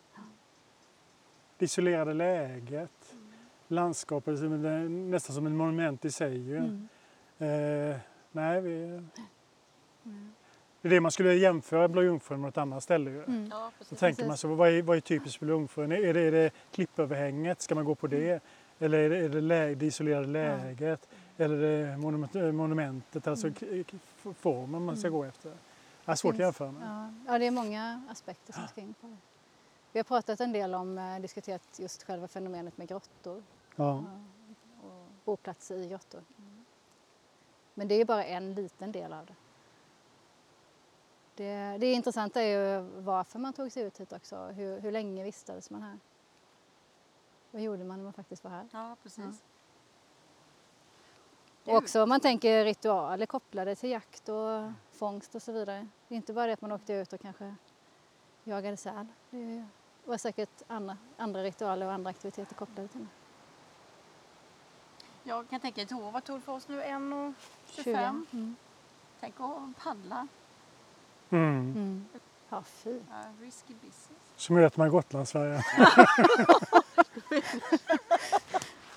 Det 1.58 1.66
isolerade 1.66 2.14
läget, 2.14 3.16
landskapet 3.68 4.40
som 4.40 4.66
är 4.66 4.90
nästan 4.90 5.36
som 5.36 5.46
ett 5.48 5.54
monument 5.54 6.06
i 6.06 6.12
sig. 6.12 6.58
Mm. 6.58 6.88
Eh, 7.38 7.98
nej, 8.32 8.62
vi... 8.62 9.02
Det 10.82 10.88
är 10.88 10.90
det 10.90 11.00
man 11.02 11.12
skulle 11.12 11.34
jämföra 11.34 11.88
Blå 11.88 12.04
Jungfrun 12.04 12.42
med 12.42 12.48
något 12.48 12.58
annat 12.58 12.84
ställe. 12.84 13.12
Ju. 13.12 13.24
Mm. 13.24 13.48
Ja, 13.52 13.60
Då 13.66 13.72
precis. 13.80 14.00
tänker 14.00 14.26
man 14.28 14.38
så, 14.38 14.48
vad 14.56 14.70
är, 14.70 14.82
vad 14.82 14.98
är 14.98 15.02
typiskt 15.02 15.40
för 15.40 15.46
Blå 15.46 15.56
Jungfrun? 15.56 15.92
Är 15.92 16.14
det, 16.14 16.20
är 16.22 16.32
det 16.32 16.52
klippöverhänget? 16.72 17.62
Ska 17.62 17.76
man 17.76 17.86
gå 17.86 17.96
på 17.96 18.08
det? 18.08 18.44
Eller 18.80 18.98
är 18.98 19.10
det, 19.10 19.18
är 19.18 19.30
det, 19.30 19.42
lä, 19.42 19.76
det 19.76 19.86
isolerade 19.86 20.28
läget? 20.28 21.08
Eller 21.38 21.58
är 21.64 21.88
det 21.92 21.98
monument, 21.98 22.34
monumentet, 22.34 23.28
alltså 23.28 23.50
k- 23.52 23.66
k- 23.92 24.34
formen 24.40 24.86
man 24.86 24.98
ska 24.98 25.10
gå 25.10 25.24
efter? 25.24 25.50
Det 26.06 26.12
är 26.12 26.16
svårt 26.16 26.34
att 26.34 26.40
jämföra 26.40 26.72
med. 26.72 26.82
Ja, 26.88 27.32
ja, 27.34 27.40
det 27.40 27.46
är 27.48 27.52
många 27.52 28.02
aspekter 28.10 28.54
som 28.54 28.68
ska 28.68 28.82
in 28.82 28.94
på 29.02 29.08
det. 29.08 29.18
Vi 29.92 30.00
har 30.00 30.04
pratat 30.04 30.40
en 30.42 30.52
del 30.52 30.76
om, 30.76 30.98
eh, 30.98 31.20
diskuterat 31.20 31.62
just 31.80 32.04
själva 32.04 32.28
fenomenet 32.28 32.78
med 32.78 32.88
grottor 32.88 33.44
Ja. 33.76 34.04
och 34.84 35.08
boplatser 35.26 35.76
i 35.78 35.90
grottor. 35.90 36.22
Men 37.74 37.88
det 37.88 37.96
är 37.96 38.06
bara 38.06 38.24
en 38.26 38.54
liten 38.54 38.92
del 38.92 39.14
av 39.14 39.26
det. 39.26 39.34
Det, 41.42 41.78
det 41.78 41.94
intressanta 41.94 42.42
är 42.42 42.78
ju 42.78 42.82
varför 43.02 43.40
man 43.40 43.54
tog 43.54 43.72
sig 43.72 43.84
ut 43.84 44.00
hit 44.00 44.14
också. 44.14 44.36
Hur, 44.36 44.80
hur 44.80 44.92
länge 44.92 45.24
vistades 45.24 45.70
man 45.70 45.82
här? 45.82 46.00
Vad 47.52 47.62
gjorde 47.62 47.84
man 47.84 47.98
när 47.98 48.04
man 48.04 48.14
faktiskt 48.14 48.44
var 48.44 48.52
här? 48.52 48.68
Ja, 48.72 48.96
precis. 49.04 49.44
Och 51.66 51.76
också 51.76 52.04
om 52.04 52.10
man 52.10 52.20
tänker 52.20 52.66
ritualer 52.66 53.26
kopplade 53.26 53.76
till 53.76 53.90
jakt 53.90 54.30
och 54.30 54.72
fångst 54.92 55.36
och 55.36 55.42
så 55.42 55.52
vidare. 55.52 55.88
Det 56.08 56.16
är 56.16 56.18
inte 56.18 56.34
bara 56.34 56.48
det 56.48 56.54
att 56.54 56.62
man 56.62 56.72
åkte 56.72 56.94
ut 56.94 57.14
och 57.14 57.22
kanske 57.22 57.56
jagade 58.44 58.78
säl. 58.78 59.08
Det 59.30 59.66
var 60.06 60.18
säkert 60.18 60.62
andra, 60.68 60.98
andra 61.18 61.44
ritualer 61.44 61.86
och 61.86 61.94
andra 61.94 62.10
aktiviteter 62.10 62.56
kopplade 62.56 62.88
till 62.88 63.00
det. 63.00 63.08
Jag 65.24 65.50
kan 65.50 65.60
tänka, 65.60 65.96
år, 65.96 66.12
vad 66.12 66.24
tog 66.24 66.38
det 66.38 66.42
för 66.42 66.54
oss 66.54 66.68
nu? 66.68 66.82
1,25? 66.82 67.34
20. 67.68 67.92
Mm. 68.32 68.56
Tänk 69.20 69.36
att 69.40 69.84
paddla. 69.84 70.28
Mm. 71.32 71.74
Mm. 71.76 72.06
Ja, 72.50 72.64
fy. 72.66 72.90
Ja, 72.90 73.46
risky 73.46 73.74
business. 73.74 74.20
Så 74.36 74.54
möter 74.54 74.80
man 74.80 74.90
Gotlandssverige. 74.90 75.64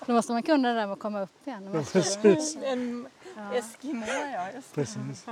Då 0.05 0.13
måste 0.13 0.31
man 0.31 0.43
kunna 0.43 0.67
det 0.67 0.73
där 0.73 0.87
med 0.87 0.93
att 0.93 0.99
komma 0.99 1.21
upp 1.21 1.47
igen. 1.47 1.69
Ja, 1.73 1.83
precis. 1.91 2.57
En 2.63 3.07
Ja. 3.35 3.53
Eskimo, 3.53 4.05
ja. 4.33 4.47
Precis. 4.73 5.25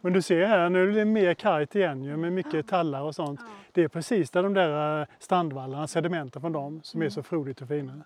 Men 0.00 0.12
du 0.12 0.22
ser 0.22 0.46
här, 0.46 0.68
nu 0.70 0.90
är 0.90 0.94
det 0.94 1.04
mer 1.04 1.34
kargt 1.34 1.74
igen 1.74 2.04
ju, 2.04 2.16
med 2.16 2.32
mycket 2.32 2.66
tallar 2.68 3.00
och 3.02 3.14
sånt. 3.14 3.40
Det 3.72 3.82
är 3.82 3.88
precis 3.88 4.30
där 4.30 4.42
de 4.42 4.54
där 4.54 5.00
eh, 5.00 5.06
strandvallarna, 5.18 5.86
sedimenten 5.86 6.42
från 6.42 6.52
dem, 6.52 6.80
som 6.82 7.02
är 7.02 7.08
så 7.08 7.22
frodigt 7.22 7.60
och 7.62 7.68
fina. 7.68 8.02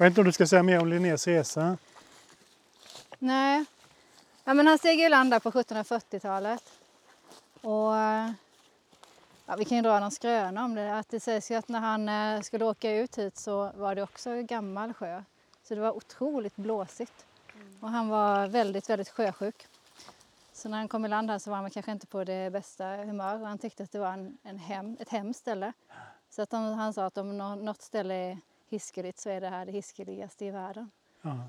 Jag 0.00 0.04
vet 0.04 0.10
inte 0.10 0.20
om 0.20 0.24
du 0.26 0.32
ska 0.32 0.46
säga 0.46 0.62
mer 0.62 0.80
om 0.80 0.88
Linnés 0.88 1.26
resa? 1.26 1.76
Nej. 3.18 3.64
Ja, 4.44 4.54
men 4.54 4.66
han 4.66 4.78
steg 4.78 5.00
i 5.00 5.08
land 5.08 5.30
där 5.30 5.40
på 5.40 5.50
1740-talet. 5.50 6.62
Och 7.60 7.96
eh, 7.96 8.30
ja, 9.46 9.56
vi 9.56 9.64
kan 9.64 9.76
ju 9.76 9.82
dra 9.82 10.00
någon 10.00 10.10
skröna 10.10 10.64
om 10.64 10.74
det. 10.74 10.98
Att 10.98 11.08
det 11.08 11.20
sägs 11.20 11.50
ju 11.50 11.54
att 11.54 11.68
när 11.68 11.80
han 11.80 12.08
eh, 12.08 12.40
skulle 12.40 12.64
åka 12.64 12.90
ut 12.92 13.18
hit 13.18 13.36
så 13.38 13.70
var 13.74 13.94
det 13.94 14.02
också 14.02 14.30
en 14.30 14.46
gammal 14.46 14.94
sjö. 14.94 15.22
Så 15.62 15.74
det 15.74 15.80
var 15.80 15.96
otroligt 15.96 16.56
blåsigt. 16.56 17.26
Och 17.80 17.90
han 17.90 18.08
var 18.08 18.46
väldigt, 18.46 18.90
väldigt 18.90 19.08
sjösjuk. 19.08 19.66
Så 20.52 20.68
när 20.68 20.78
han 20.78 20.88
kom 20.88 21.04
i 21.04 21.08
land 21.08 21.30
här 21.30 21.38
så 21.38 21.50
var 21.50 21.56
han 21.56 21.70
kanske 21.70 21.92
inte 21.92 22.06
på 22.06 22.24
det 22.24 22.52
bästa 22.52 22.84
humör 22.96 23.40
och 23.40 23.48
han 23.48 23.58
tyckte 23.58 23.82
att 23.82 23.92
det 23.92 23.98
var 23.98 24.12
en, 24.12 24.38
en 24.42 24.58
hem, 24.58 24.96
ett 25.00 25.08
hemskt 25.08 25.40
ställe. 25.40 25.72
Så 26.30 26.42
att 26.42 26.52
han, 26.52 26.74
han 26.74 26.92
sa 26.92 27.06
att 27.06 27.18
om 27.18 27.38
nå- 27.38 27.54
något 27.54 27.82
ställe 27.82 28.14
är 28.14 28.38
hiskeligt 28.70 29.18
så 29.18 29.30
är 29.30 29.40
det 29.40 29.48
här 29.48 29.66
det 29.66 29.72
hiskeligaste 29.72 30.44
i 30.44 30.50
världen. 30.50 30.90
Ja. 31.22 31.48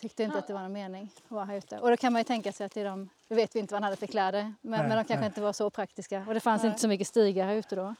Tyckte 0.00 0.22
inte 0.22 0.38
att 0.38 0.46
det 0.46 0.52
var 0.52 0.62
någon 0.62 0.72
mening 0.72 1.10
att 1.24 1.30
vara 1.30 1.44
här 1.44 1.56
ute. 1.56 1.78
Och 1.78 1.90
då 1.90 1.96
kan 1.96 2.12
man 2.12 2.20
ju 2.20 2.24
tänka 2.24 2.52
sig 2.52 2.66
att 2.66 2.74
det 2.74 2.80
är 2.80 2.84
de, 2.84 3.08
nu 3.28 3.36
vet 3.36 3.56
vi 3.56 3.60
inte 3.60 3.74
vad 3.74 3.76
han 3.76 3.84
hade 3.84 3.96
för 3.96 4.06
kläder, 4.06 4.42
men, 4.42 4.80
Nej, 4.80 4.88
men 4.88 4.88
de 4.88 4.94
kanske 4.94 5.16
nej. 5.16 5.26
inte 5.26 5.40
var 5.40 5.52
så 5.52 5.70
praktiska. 5.70 6.24
Och 6.28 6.34
det 6.34 6.40
fanns 6.40 6.64
inte 6.64 6.78
så 6.78 6.88
mycket 6.88 7.06
stigar 7.06 7.46
här 7.46 7.54
ute 7.54 7.76
då. 7.76 7.94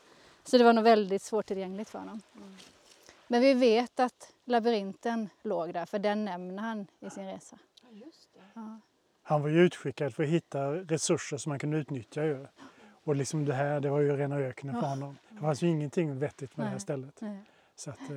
Så 0.44 0.58
det 0.58 0.64
var 0.64 0.72
nog 0.72 0.84
väldigt 0.84 1.22
svårtillgängligt 1.22 1.90
för 1.90 1.98
honom. 1.98 2.22
Men 3.26 3.40
vi 3.40 3.54
vet 3.54 4.00
att 4.00 4.32
labyrinten 4.44 5.28
låg 5.42 5.72
där, 5.74 5.86
för 5.86 5.98
den 5.98 6.24
nämner 6.24 6.62
han 6.62 6.86
i 7.00 7.10
sin 7.10 7.26
resa. 7.26 7.58
Ja. 8.54 8.80
Han 9.22 9.42
var 9.42 9.48
ju 9.48 9.60
utskickad 9.60 10.14
för 10.14 10.22
att 10.22 10.28
hitta 10.28 10.72
resurser 10.72 11.36
som 11.36 11.50
man 11.50 11.58
kunde 11.58 11.76
utnyttja. 11.76 12.24
Ju. 12.24 12.46
Och 13.04 13.16
liksom 13.16 13.44
det 13.44 13.54
här, 13.54 13.80
det 13.80 13.90
var 13.90 14.00
ju 14.00 14.16
rena 14.16 14.36
öknen 14.36 14.80
för 14.80 14.88
honom. 14.88 15.18
Det 15.28 15.40
fanns 15.40 15.62
ju 15.62 15.68
ingenting 15.68 16.18
vettigt 16.18 16.56
med 16.56 16.66
det 16.66 16.68
här 16.68 16.74
Nej. 16.74 16.80
stället. 16.80 17.20
Nej. 17.86 17.96
Så 17.96 18.04
att, 18.04 18.10
eh, 18.10 18.16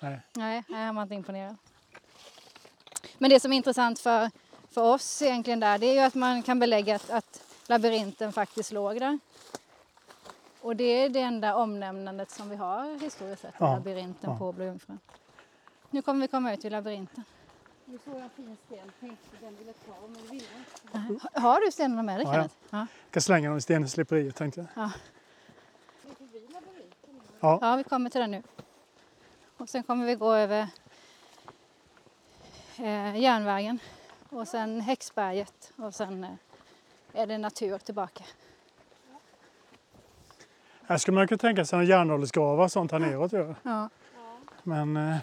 nej. 0.00 0.20
Nej, 0.32 0.64
nej, 0.68 0.84
han 0.86 0.94
var 0.94 1.02
inte 1.02 1.14
imponerad. 1.14 1.56
Men 3.18 3.30
det 3.30 3.40
som 3.40 3.52
är 3.52 3.56
intressant 3.56 3.98
för, 4.00 4.30
för 4.70 4.82
oss 4.94 5.22
egentligen 5.22 5.60
där, 5.60 5.78
det 5.78 5.86
är 5.86 5.92
ju 5.94 6.00
att 6.00 6.14
man 6.14 6.42
kan 6.42 6.58
belägga 6.58 6.96
att, 6.96 7.10
att 7.10 7.42
labyrinten 7.68 8.32
faktiskt 8.32 8.72
låg 8.72 9.00
där. 9.00 9.18
Och 10.60 10.76
det 10.76 10.84
är 10.84 11.08
det 11.08 11.20
enda 11.20 11.56
omnämnandet 11.56 12.30
som 12.30 12.48
vi 12.50 12.56
har 12.56 13.00
historiskt 13.00 13.42
sett, 13.42 13.54
Ja, 13.58 13.74
labyrinten 13.74 14.30
ja. 14.30 14.38
på 14.38 14.52
Blå 14.52 14.64
Jungfrun. 14.64 14.98
Nu 15.90 16.02
kommer 16.02 16.20
vi 16.20 16.28
komma 16.28 16.54
ut 16.54 16.64
vid 16.64 16.72
labyrinten. 16.72 17.24
Nu 17.84 17.98
såg 18.04 18.14
jag 18.14 18.22
en 18.22 18.30
fin 18.30 18.56
sten, 18.66 18.92
tänkte 19.00 19.36
den 19.40 19.56
ville 19.56 19.72
ta, 19.72 19.94
men 20.08 20.22
ville 20.30 20.46
inte. 20.86 20.98
Ha- 21.32 21.40
Har 21.40 21.60
du 21.66 21.72
stenarna 21.72 22.02
med 22.02 22.18
dig 22.20 22.24
Ja, 22.26 22.30
ja. 22.30 22.34
Kenneth? 22.34 22.54
Ja. 22.70 22.78
Jag 22.78 22.86
ska 23.10 23.20
slänga 23.20 23.48
dem 23.48 23.58
i 23.58 23.60
stensliperiet 23.60 24.36
tänkte 24.36 24.60
jag. 24.74 24.90
Ja. 27.40 27.58
ja, 27.60 27.76
vi 27.76 27.84
kommer 27.84 28.10
till 28.10 28.20
den 28.20 28.30
nu. 28.30 28.42
Och 29.62 29.68
sen 29.68 29.82
kommer 29.82 30.06
vi 30.06 30.14
gå 30.14 30.34
över 30.34 30.68
eh, 32.78 33.16
järnvägen 33.16 33.78
och 34.28 34.48
sen 34.48 34.80
Häxberget 34.80 35.72
och 35.76 35.94
sen 35.94 36.24
eh, 36.24 36.30
är 37.12 37.26
det 37.26 37.38
natur 37.38 37.78
tillbaka. 37.78 38.24
Här 40.86 40.98
skulle 40.98 41.14
man 41.14 41.28
kunna 41.28 41.38
tänka 41.38 41.64
sig 41.64 41.78
en 41.78 41.86
järnåldersgravar 41.86 42.64
och 42.64 42.72
sånt 42.72 42.92
här 42.92 42.98
neråt. 42.98 43.32
Ja. 43.62 43.88
Men 44.62 44.96
eh, 44.96 45.16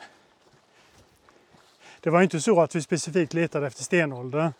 Det 2.00 2.10
var 2.10 2.22
inte 2.22 2.42
så 2.42 2.62
att 2.62 2.76
vi 2.76 2.82
specifikt 2.82 3.34
letade 3.34 3.68
efter 3.68 3.84
stenåldern. 3.84 4.54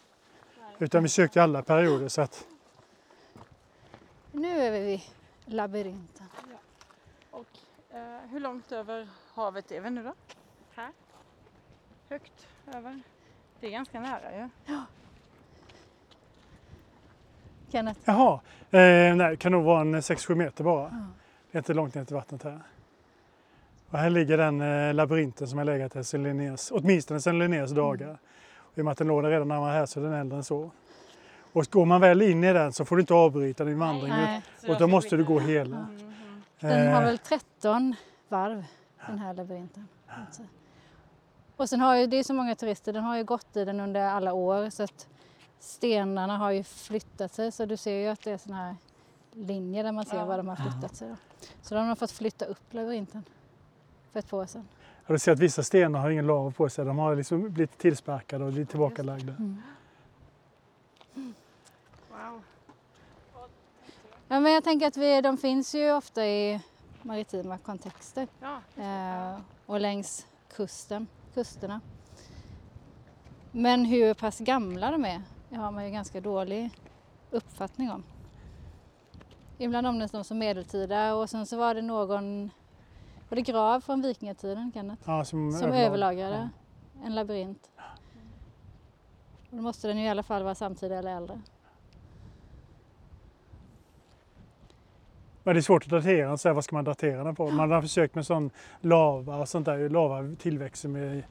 Utan 0.80 1.04
vi 1.04 1.10
sökte 1.10 1.44
alla 1.44 1.64
perioder 1.64 2.08
så 2.08 2.22
att 2.22 2.48
Nu 4.32 4.62
är 4.62 4.72
vi 4.72 4.80
vid 4.80 5.02
labyrinten. 5.46 6.26
Och 7.32 7.48
eh, 7.90 8.30
hur 8.30 8.40
långt 8.40 8.72
över 8.72 9.08
havet 9.40 9.72
är 9.72 9.82
vi 9.82 9.90
nu 9.90 10.04
då? 10.04 10.14
Här? 10.76 10.92
Högt 12.10 12.48
över? 12.76 13.00
Det 13.60 13.68
är 13.68 13.72
ganska 13.72 14.00
nära 14.00 14.38
ju. 14.38 14.50
Kenneth, 17.72 18.00
Jaha, 18.06 18.34
eh, 18.72 19.16
nej, 19.16 19.18
det 19.18 19.36
kan 19.38 19.52
nog 19.52 19.64
vara 19.64 19.82
en 19.82 19.96
6-7 20.02 20.36
meter 20.36 20.64
bara. 20.64 21.08
Det 21.52 21.58
är 21.58 21.60
inte 21.60 21.74
långt 21.74 21.96
ner 21.96 22.06
till 22.06 22.16
vattnet 22.16 22.44
här. 22.44 22.60
Och 23.90 24.00
här 24.00 24.10
ligger 24.10 24.38
den 24.38 24.62
eh, 24.62 24.94
labyrinten 24.94 25.48
som 25.48 25.58
har 25.58 25.66
legat 25.66 25.94
här 25.94 26.04
sedan 26.04 26.24
Linnés, 26.24 26.72
åtminstone 26.72 27.22
sedan 27.22 27.40
Linnés 27.40 27.72
dagar. 27.72 28.18
Och 28.58 28.78
I 28.78 28.82
och 28.82 28.86
med 28.86 28.92
att 28.92 28.98
den 28.98 29.08
låg 29.08 29.24
där 29.24 29.30
redan 29.30 29.48
när 29.48 29.60
var 29.60 29.72
här 29.72 29.86
så 29.86 30.00
är 30.00 30.04
den 30.04 30.14
äldre 30.14 30.38
än 30.38 30.44
så. 30.44 30.72
Och 31.54 31.66
går 31.66 31.86
man 31.86 32.02
väl 32.02 32.22
in 32.22 32.44
i 32.44 32.54
den 32.54 32.74
så 32.74 32.86
får 32.86 32.96
du 32.96 33.02
inte 33.02 33.14
avbryta 33.14 33.66
din 33.66 33.80
vandring. 33.80 34.10
Nej. 34.10 34.42
Och 34.68 34.78
då 34.80 34.88
måste 34.88 35.18
du 35.18 35.24
gå 35.24 35.40
hela. 35.40 35.88
den 36.60 36.94
har 36.94 37.02
Eh, 37.02 37.08
väl 37.08 37.18
13 37.18 37.96
varv 38.30 38.64
den 39.10 39.20
här 39.20 39.34
labyrinten. 39.34 39.88
Och 41.56 41.70
sen 41.70 41.82
har 41.82 41.96
ju, 41.96 42.08
det 42.08 42.18
är 42.18 42.24
så 42.24 42.34
många 42.34 42.56
turister, 42.56 42.94
den 42.94 43.04
har 43.04 43.18
ju 43.18 43.24
gått 43.24 43.58
i 43.58 43.66
den 43.66 43.80
under 43.80 44.02
alla 44.02 44.34
år 44.34 44.70
så 44.70 44.84
att 44.84 45.08
stenarna 45.60 46.38
har 46.38 46.52
ju 46.52 46.64
flyttat 46.64 47.34
sig 47.34 47.52
så 47.52 47.66
du 47.66 47.78
ser 47.78 47.94
ju 47.94 48.08
att 48.08 48.24
det 48.24 48.32
är 48.32 48.38
såna 48.38 48.56
här 48.56 48.76
linjer 49.32 49.84
där 49.84 49.92
man 49.92 50.06
ser 50.06 50.26
var 50.26 50.38
de 50.38 50.48
har 50.48 50.56
flyttat 50.56 50.96
sig. 50.96 51.10
Då. 51.10 51.16
Så 51.62 51.76
de 51.76 51.88
har 51.88 51.96
fått 51.96 52.12
flytta 52.12 52.46
upp 52.46 52.74
labyrinten 52.74 53.24
för 54.12 54.20
ett 54.20 54.30
par 54.30 54.38
år 54.38 54.46
sedan. 54.46 54.68
och 55.08 55.14
du 55.14 55.20
ser 55.20 55.32
att 55.32 55.40
vissa 55.40 55.64
stenar 55.64 56.00
har 56.00 56.10
ingen 56.10 56.28
lava 56.28 56.52
på 56.52 56.70
sig. 56.70 56.86
De 56.86 56.98
har 56.98 57.16
liksom 57.16 57.54
blivit 57.54 57.78
tillsparkade 57.78 58.46
och 58.46 58.52
blivit 58.52 58.70
tillbakalagda. 58.70 59.34
Wow. 62.10 62.42
Ja, 64.28 64.40
men 64.40 64.52
jag 64.52 64.64
tänker 64.64 64.88
att 64.88 64.98
vi, 64.98 65.22
de 65.22 65.38
finns 65.38 65.76
ju 65.76 65.92
ofta 65.92 66.26
i 66.26 66.62
maritima 67.04 67.58
kontexter 67.58 68.28
Ja. 68.42 68.84
eh, 68.84 69.40
och 69.66 69.80
längs 69.80 70.28
kusten, 70.56 71.08
kusterna. 71.34 71.82
Men 73.52 73.86
hur 73.86 74.14
pass 74.14 74.40
gamla 74.40 74.92
de 74.92 75.06
är 75.06 75.22
det 75.50 75.56
har 75.56 75.72
man 75.72 75.86
ju 75.86 75.92
ganska 75.92 76.22
dålig 76.22 76.70
uppfattning 77.32 77.92
om. 77.92 78.04
Ibland 79.58 79.88
omnämns 79.88 80.12
de 80.12 80.24
som 80.24 80.38
medeltida 80.38 81.16
och 81.16 81.30
sen 81.30 81.46
så 81.46 81.58
var 81.58 81.74
det 81.76 81.82
någon, 81.82 82.50
var 83.30 83.36
det 83.36 83.42
grav 83.42 83.82
från 83.82 84.02
vikingatiden 84.02 84.72
Kenneth? 84.74 85.02
Ja, 85.06 85.26
som 85.26 85.52
Som 85.52 85.62
överlag. 85.68 85.86
överlagrade 85.86 86.50
en 87.04 87.16
labyrint. 87.16 87.70
Och 89.52 89.58
då 89.58 89.62
måste 89.62 89.88
den 89.88 89.98
ju 89.98 90.04
i 90.06 90.10
alla 90.10 90.24
fall 90.24 90.44
vara 90.44 90.56
samtida 90.56 90.96
eller 90.96 91.16
äldre. 91.18 91.42
Men 95.44 95.56
det 95.56 95.60
är 95.60 95.62
svårt 95.62 95.84
att 95.84 95.90
datera 95.90 96.28
den, 96.28 96.38
så 96.38 96.50
här, 96.50 96.54
vad 96.54 96.64
ska 96.64 96.76
man 96.76 96.86
datera 96.86 97.24
den 97.24 97.36
på? 97.36 97.50
Man 97.50 97.72
har 97.72 97.82
försökt 97.82 98.16
med 98.16 98.26
sån 98.26 98.50
lava 98.82 99.38
och 99.38 99.50
sånt 99.50 99.66
där. 99.66 99.90
Lava 99.90 100.36
tillväxer 100.40 100.90
med, 100.90 101.24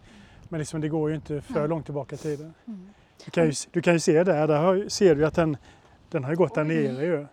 men 0.48 0.58
liksom 0.58 0.80
det 0.80 0.88
går 0.88 1.10
ju 1.10 1.16
inte 1.16 1.40
för 1.40 1.68
långt 1.68 1.84
tillbaka 1.84 2.14
i 2.14 2.18
tiden. 2.18 2.54
Mm. 2.66 2.88
Du 3.24 3.30
kan 3.30 3.46
ju, 3.46 3.52
du 3.70 3.82
kan 3.82 3.92
ju 3.92 4.00
se 4.00 4.24
där, 4.24 4.48
där 4.48 4.58
har, 4.58 4.88
ser 4.88 5.14
du 5.14 5.26
att 5.26 5.34
den, 5.34 5.56
den 6.10 6.24
har 6.24 6.34
gått 6.34 6.54
där 6.54 6.64
nere 6.64 7.04
ju. 7.04 7.26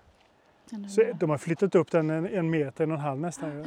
Så 0.90 1.04
de 1.20 1.30
har 1.30 1.38
flyttat 1.38 1.76
upp 1.76 1.92
den 1.92 2.10
en, 2.10 2.26
en 2.26 2.50
meter, 2.50 2.84
en 2.84 2.92
och 2.92 2.98
en 2.98 3.04
halv 3.04 3.20
nästan 3.20 3.52
ju. 3.52 3.66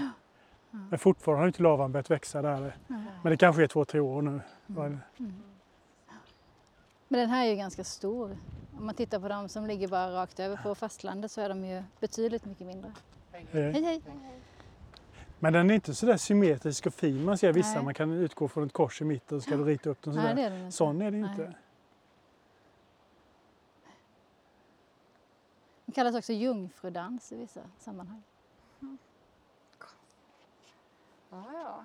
Men 0.70 0.98
fortfarande 0.98 1.42
har 1.42 1.46
inte 1.46 1.62
lavan 1.62 1.92
börjat 1.92 2.10
växa 2.10 2.42
där. 2.42 2.76
Men 3.22 3.30
det 3.30 3.36
kanske 3.36 3.62
är 3.62 3.66
två, 3.66 3.84
tre 3.84 4.00
år 4.00 4.22
nu. 4.22 4.40
Mm. 4.68 4.98
Men 7.08 7.20
den 7.20 7.30
här 7.30 7.46
är 7.46 7.50
ju 7.50 7.56
ganska 7.56 7.84
stor. 7.84 8.36
Om 8.78 8.86
man 8.86 8.94
tittar 8.94 9.20
på 9.20 9.28
de 9.28 9.48
som 9.48 9.66
ligger 9.66 9.88
bara 9.88 10.14
rakt 10.14 10.40
över 10.40 10.56
på 10.56 10.74
fastlandet 10.74 11.30
så 11.32 11.40
är 11.40 11.48
de 11.48 11.64
ju 11.64 11.82
betydligt 12.00 12.44
mycket 12.44 12.66
mindre. 12.66 12.92
Eh, 13.32 13.40
Hej 13.50 13.82
hej! 13.82 14.02
Men 15.38 15.52
den 15.52 15.70
är 15.70 15.74
inte 15.74 15.94
så 15.94 16.06
där 16.06 16.16
symmetrisk 16.16 16.86
och 16.86 16.94
fin. 16.94 17.24
Man 17.24 17.38
ser 17.38 17.52
vissa, 17.52 17.74
Nej. 17.74 17.84
man 17.84 17.94
kan 17.94 18.12
utgå 18.12 18.48
från 18.48 18.66
ett 18.66 18.72
kors 18.72 19.00
i 19.00 19.04
mitten 19.04 19.36
och 19.36 19.42
ska 19.42 19.56
du 19.56 19.64
rita 19.64 19.90
upp 19.90 20.02
den 20.02 20.14
Nej, 20.14 20.24
det 20.24 20.30
sådär. 20.30 20.46
är 20.46 20.50
den 20.50 20.64
inte. 20.64 20.76
Sån 20.76 21.02
är 21.02 21.10
det 21.10 21.18
Nej. 21.18 21.56
Den 25.84 25.92
kallas 25.92 26.14
också 26.14 26.32
jungfrudans 26.32 27.32
i 27.32 27.36
vissa 27.36 27.60
sammanhang. 27.78 28.22
Ja, 31.30 31.44
ja. 31.52 31.84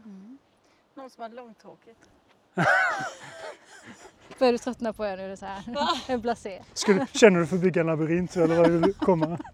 Någon 0.93 1.09
som 1.09 1.21
hade 1.21 1.35
långtråkigt. 1.35 2.09
Börjar 4.39 4.51
du 4.53 4.57
tröttna 4.57 4.93
på 4.93 5.03
det 5.03 5.15
nu? 5.15 5.37
Så 5.37 5.45
här. 5.45 5.63
En 6.07 6.21
blasé. 6.21 6.63
Skulle, 6.73 7.07
känner 7.13 7.39
du 7.39 7.47
för 7.47 7.55
att 7.55 7.61
bygga 7.61 7.81
en 7.81 7.87
labyrint 7.87 8.35
eller 8.35 8.55
vad 8.55 8.69
vill 8.71 8.81
du 8.81 8.93
komma? 8.93 9.37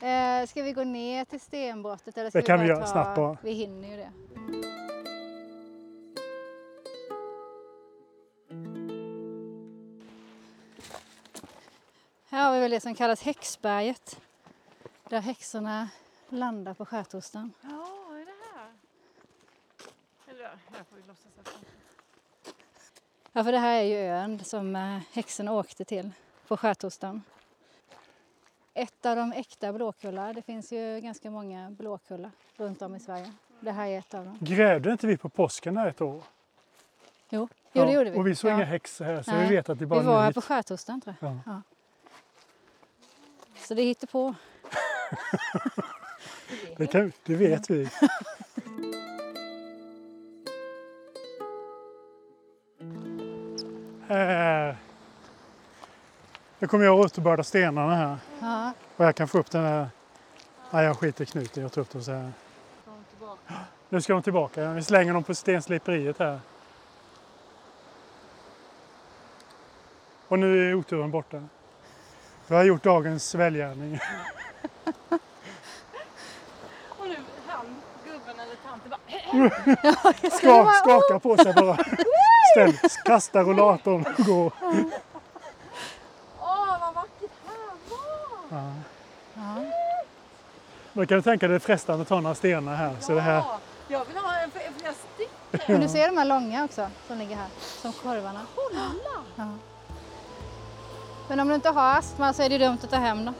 Eh, 0.00 0.46
ska 0.46 0.62
vi 0.62 0.72
gå 0.72 0.84
ner 0.84 1.24
till 1.24 1.40
stenbrottet? 1.40 2.18
Eller 2.18 2.30
ska 2.30 2.38
Det 2.38 2.46
kan 2.46 2.60
vi 2.60 2.66
göra 2.66 2.80
ta... 2.80 2.86
snabbt 2.86 3.16
bara. 3.16 3.36
Vi 3.42 3.52
hinner 3.52 3.88
ju 3.88 3.96
det. 3.96 4.12
Här 12.28 12.44
har 12.44 12.54
vi 12.54 12.60
väl 12.60 12.70
det 12.70 12.80
som 12.80 12.94
kallas 12.94 13.22
Häxberget. 13.22 14.20
Där 15.08 15.20
häxorna 15.20 15.88
landar 16.28 16.74
på 16.74 16.84
skärtorsdagen. 16.86 17.52
Ja, 17.60 17.68
är 18.10 18.26
det 18.26 18.32
här? 18.54 18.68
Eller 20.28 20.42
ja, 20.44 20.50
jag 20.78 20.86
får 20.86 20.98
ju 20.98 21.04
låtsas 21.06 21.32
att 21.40 21.48
Ja, 23.36 23.44
för 23.44 23.52
det 23.52 23.58
här 23.58 23.78
är 23.78 23.82
ju 23.82 23.96
ön 23.96 24.44
som 24.44 24.76
eh, 24.76 24.98
häxorna 25.12 25.52
åkte 25.52 25.84
till 25.84 26.10
på 26.48 26.56
skärtorsdagen. 26.56 27.22
Ett 28.74 29.06
av 29.06 29.16
de 29.16 29.32
äkta 29.32 29.72
Blåkulla. 29.72 30.32
Det 30.32 30.42
finns 30.42 30.72
ju 30.72 31.00
ganska 31.00 31.30
många 31.30 31.70
Blåkulla 31.70 32.30
runt 32.56 32.82
om 32.82 32.96
i 32.96 33.00
Sverige. 33.00 33.32
Det 33.60 33.70
här 33.72 33.86
är 33.86 33.98
ett 33.98 34.14
av 34.14 34.24
dem. 34.24 34.38
Grävde 34.40 34.92
inte 34.92 35.06
vi 35.06 35.16
på 35.16 35.28
påsken 35.28 35.76
här 35.76 35.88
ett 35.88 36.00
år? 36.00 36.22
Jo, 37.30 37.48
jo 37.72 37.84
det 37.84 37.92
gjorde 37.92 38.10
vi. 38.10 38.18
Och 38.18 38.26
vi 38.26 38.34
såg 38.34 38.50
ja. 38.50 38.54
inga 38.54 38.64
häxor 38.64 39.04
här 39.04 39.22
så 39.22 39.30
Nej, 39.30 39.48
vi 39.48 39.54
vet 39.54 39.68
att 39.68 39.78
det 39.78 39.86
bara 39.86 40.00
Vi 40.00 40.06
var 40.06 40.20
här 40.20 40.26
nytt. 40.26 40.34
på 40.34 40.40
skärtorsdagen 40.40 41.00
tror 41.00 41.16
jag. 41.20 41.30
Ja. 41.30 41.38
Ja. 41.46 41.62
Så 43.56 43.74
det 43.74 43.82
hittar 43.82 44.06
på. 44.06 44.34
Det, 46.76 46.86
kan, 46.86 47.12
det 47.24 47.34
vet 47.34 47.70
vi. 47.70 47.88
Nu 56.64 56.68
kommer 56.68 56.84
jag 56.84 57.04
ut 57.04 57.16
och 57.16 57.22
börda 57.22 57.42
stenarna 57.42 57.94
här. 57.94 58.18
Ja. 58.40 58.72
Och 58.96 59.04
jag 59.04 59.14
kan 59.14 59.28
få 59.28 59.38
upp 59.38 59.50
den 59.50 59.64
här... 59.64 59.88
Nej, 60.70 60.84
jag 60.84 60.98
skiter 60.98 61.24
knuten. 61.24 61.62
Jag 61.62 61.72
tar 61.72 61.80
upp 61.80 61.90
dem 61.90 62.02
så 62.02 62.12
här. 62.12 62.32
Nu 63.88 64.00
ska 64.00 64.12
de 64.12 64.22
tillbaka. 64.22 64.72
Vi 64.72 64.82
slänger 64.82 65.12
dem 65.12 65.22
på 65.24 65.34
stensliperiet 65.34 66.18
här. 66.18 66.40
Och 70.28 70.38
nu 70.38 70.70
är 70.70 70.74
oturen 70.74 71.10
borta. 71.10 71.42
Vi 72.46 72.54
har 72.54 72.64
gjort 72.64 72.82
dagens 72.82 73.34
välgärning. 73.34 73.98
Och 76.88 77.08
nu 77.08 77.16
han, 77.46 77.66
gubben 78.04 78.40
eller 78.40 78.56
tanten 78.66 78.90
bara 78.90 79.00
Ska, 80.36 80.72
skakar 80.82 81.18
på 81.18 81.36
sig 81.36 81.54
bara. 81.54 81.78
Ställ, 82.52 82.78
kasta 83.04 83.42
rullatorn 83.42 84.04
och 84.18 84.24
gå. 84.24 84.52
Åh, 86.44 86.80
vad 86.80 86.94
vackert 86.94 87.30
här 87.46 87.74
var! 87.90 88.58
Ja. 88.58 88.72
Då 90.94 91.06
kan 91.06 91.18
du 91.18 91.22
tänka 91.22 91.48
dig 91.48 91.52
det 91.52 91.56
är 91.56 91.66
frestande 91.66 92.02
att 92.02 92.08
ta 92.08 92.20
några 92.20 92.34
stenar 92.34 92.74
här. 92.74 92.96
Så 93.00 93.14
det 93.14 93.20
här 93.20 93.34
Ja, 93.34 93.58
jag 93.88 94.04
vill 94.04 94.16
ha 94.16 94.36
en 94.36 94.50
fler 94.50 94.62
fler 94.78 94.92
stycken. 95.14 95.72
Men 95.72 95.80
du 95.80 95.88
ser 95.88 96.06
de 96.06 96.16
här 96.16 96.24
långa 96.24 96.64
också 96.64 96.86
som 97.08 97.18
ligger 97.18 97.36
här. 97.36 97.48
Som 97.58 97.92
korvarna. 97.92 98.40
Ja. 99.36 99.48
Men 101.28 101.40
om 101.40 101.48
du 101.48 101.54
inte 101.54 101.68
har 101.68 101.98
astma 101.98 102.32
så 102.32 102.42
är 102.42 102.48
det 102.48 102.58
dumt 102.58 102.78
att 102.82 102.90
ta 102.90 102.96
hem 102.96 103.24
dem. 103.24 103.34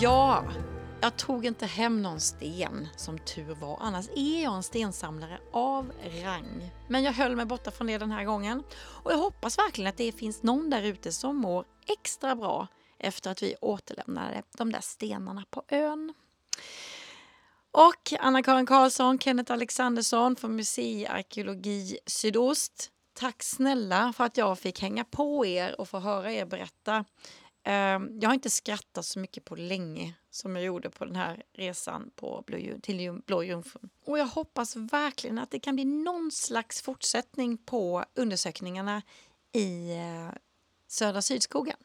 Ja, 0.00 0.42
jag 1.00 1.16
tog 1.16 1.46
inte 1.46 1.66
hem 1.66 2.02
någon 2.02 2.20
sten 2.20 2.88
som 2.96 3.18
tur 3.18 3.54
var. 3.54 3.78
Annars 3.80 4.08
är 4.16 4.42
jag 4.42 4.54
en 4.54 4.62
stensamlare 4.62 5.40
av 5.52 5.92
rang. 6.24 6.70
Men 6.88 7.02
jag 7.02 7.12
höll 7.12 7.36
mig 7.36 7.46
borta 7.46 7.70
från 7.70 7.86
det 7.86 7.98
den 7.98 8.12
här 8.12 8.24
gången. 8.24 8.62
Och 8.78 9.12
jag 9.12 9.18
hoppas 9.18 9.58
verkligen 9.58 9.88
att 9.88 9.96
det 9.96 10.12
finns 10.12 10.42
någon 10.42 10.70
där 10.70 10.82
ute 10.82 11.12
som 11.12 11.36
mår 11.36 11.64
extra 11.86 12.36
bra 12.36 12.66
efter 12.98 13.30
att 13.30 13.42
vi 13.42 13.54
återlämnade 13.60 14.42
de 14.56 14.72
där 14.72 14.80
stenarna 14.80 15.44
på 15.50 15.62
ön. 15.68 16.14
Och 17.70 18.12
Anna-Karin 18.20 18.66
Karlsson, 18.66 19.18
Kenneth 19.18 19.52
Alexandersson 19.52 20.36
från 20.36 20.56
Museiarkeologi 20.56 21.98
Sydost. 22.06 22.90
tack 23.12 23.42
snälla 23.42 24.12
för 24.12 24.24
att 24.24 24.36
jag 24.36 24.58
fick 24.58 24.82
hänga 24.82 25.04
på 25.04 25.46
er 25.46 25.80
och 25.80 25.88
få 25.88 25.98
höra 25.98 26.32
er 26.32 26.46
berätta. 26.46 27.04
Ehm, 27.64 28.20
jag 28.20 28.28
har 28.28 28.34
inte 28.34 28.50
skrattat 28.50 29.04
så 29.04 29.18
mycket 29.18 29.44
på 29.44 29.56
länge 29.56 30.14
som 30.38 30.56
jag 30.56 30.64
gjorde 30.64 30.90
på 30.90 31.04
den 31.04 31.16
här 31.16 31.42
resan 31.52 32.10
på 32.16 32.44
Blå, 32.46 32.58
till 32.82 33.20
Blå 33.26 33.42
Jungfrun. 33.42 33.90
Och 34.04 34.18
jag 34.18 34.26
hoppas 34.26 34.76
verkligen 34.76 35.38
att 35.38 35.50
det 35.50 35.60
kan 35.60 35.74
bli 35.74 35.84
någon 35.84 36.30
slags 36.30 36.82
fortsättning 36.82 37.58
på 37.58 38.04
undersökningarna 38.14 39.02
i 39.52 39.90
eh, 39.90 40.34
södra 40.88 41.22
Sydskogen. 41.22 41.76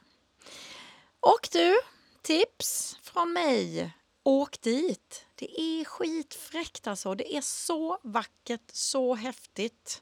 Och 1.20 1.50
du, 1.52 1.80
tips 2.22 2.98
från 3.02 3.34
mig. 3.34 3.94
Åk 4.24 4.62
dit. 4.62 5.26
Det 5.36 5.62
är 5.62 5.86
skitfräckt 5.86 6.88
alltså. 6.88 7.16
Det 7.16 7.36
är 7.36 7.42
så 7.42 8.00
vackert, 8.04 8.72
så 8.72 9.16
häftigt. 9.16 10.02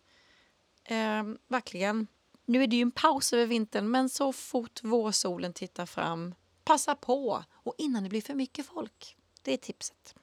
Eh, 0.84 1.24
verkligen. 1.48 2.08
Nu 2.46 2.64
är 2.64 2.68
det 2.68 2.76
ju 2.76 2.82
en 2.82 2.92
paus 2.92 3.34
över 3.34 3.46
vintern, 3.46 3.92
men 3.92 4.10
så 4.10 4.34
fort 4.34 4.84
vårsolen 4.84 5.54
tittar 5.54 5.86
fram, 5.86 6.36
passa 6.64 6.96
på. 6.96 7.44
Och 7.52 7.76
innan 7.78 8.04
det 8.04 8.10
blir 8.10 8.22
för 8.22 8.34
mycket 8.34 8.66
folk. 8.66 9.18
Det 9.42 9.54
är 9.54 9.58
tipset. 9.58 10.16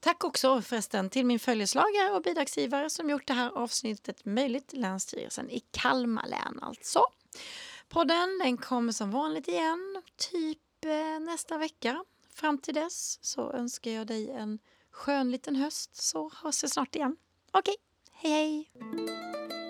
Tack 0.00 0.24
också 0.24 0.62
förresten 0.62 1.10
till 1.10 1.26
min 1.26 1.38
följeslagare 1.38 2.10
och 2.10 2.22
bidragsgivare 2.22 2.90
som 2.90 3.10
gjort 3.10 3.26
det 3.26 3.34
här 3.34 3.50
avsnittet 3.50 4.24
möjligt, 4.24 4.72
Länsstyrelsen 4.72 5.50
i 5.50 5.60
Kalmar 5.70 6.26
län 6.26 6.58
alltså. 6.62 7.02
Podden 7.88 8.38
den 8.38 8.56
kommer 8.56 8.92
som 8.92 9.10
vanligt 9.10 9.48
igen, 9.48 10.02
typ 10.16 10.84
eh, 10.84 11.20
nästa 11.20 11.58
vecka. 11.58 12.04
Fram 12.34 12.58
till 12.58 12.74
dess 12.74 13.18
så 13.22 13.52
önskar 13.52 13.90
jag 13.90 14.06
dig 14.06 14.30
en 14.30 14.58
skön 14.90 15.30
liten 15.30 15.56
höst 15.56 15.96
så 15.96 16.30
hörs 16.42 16.64
vi 16.64 16.68
snart 16.68 16.96
igen. 16.96 17.16
Okej, 17.52 17.76
hej 18.12 18.32
hej! 18.32 19.69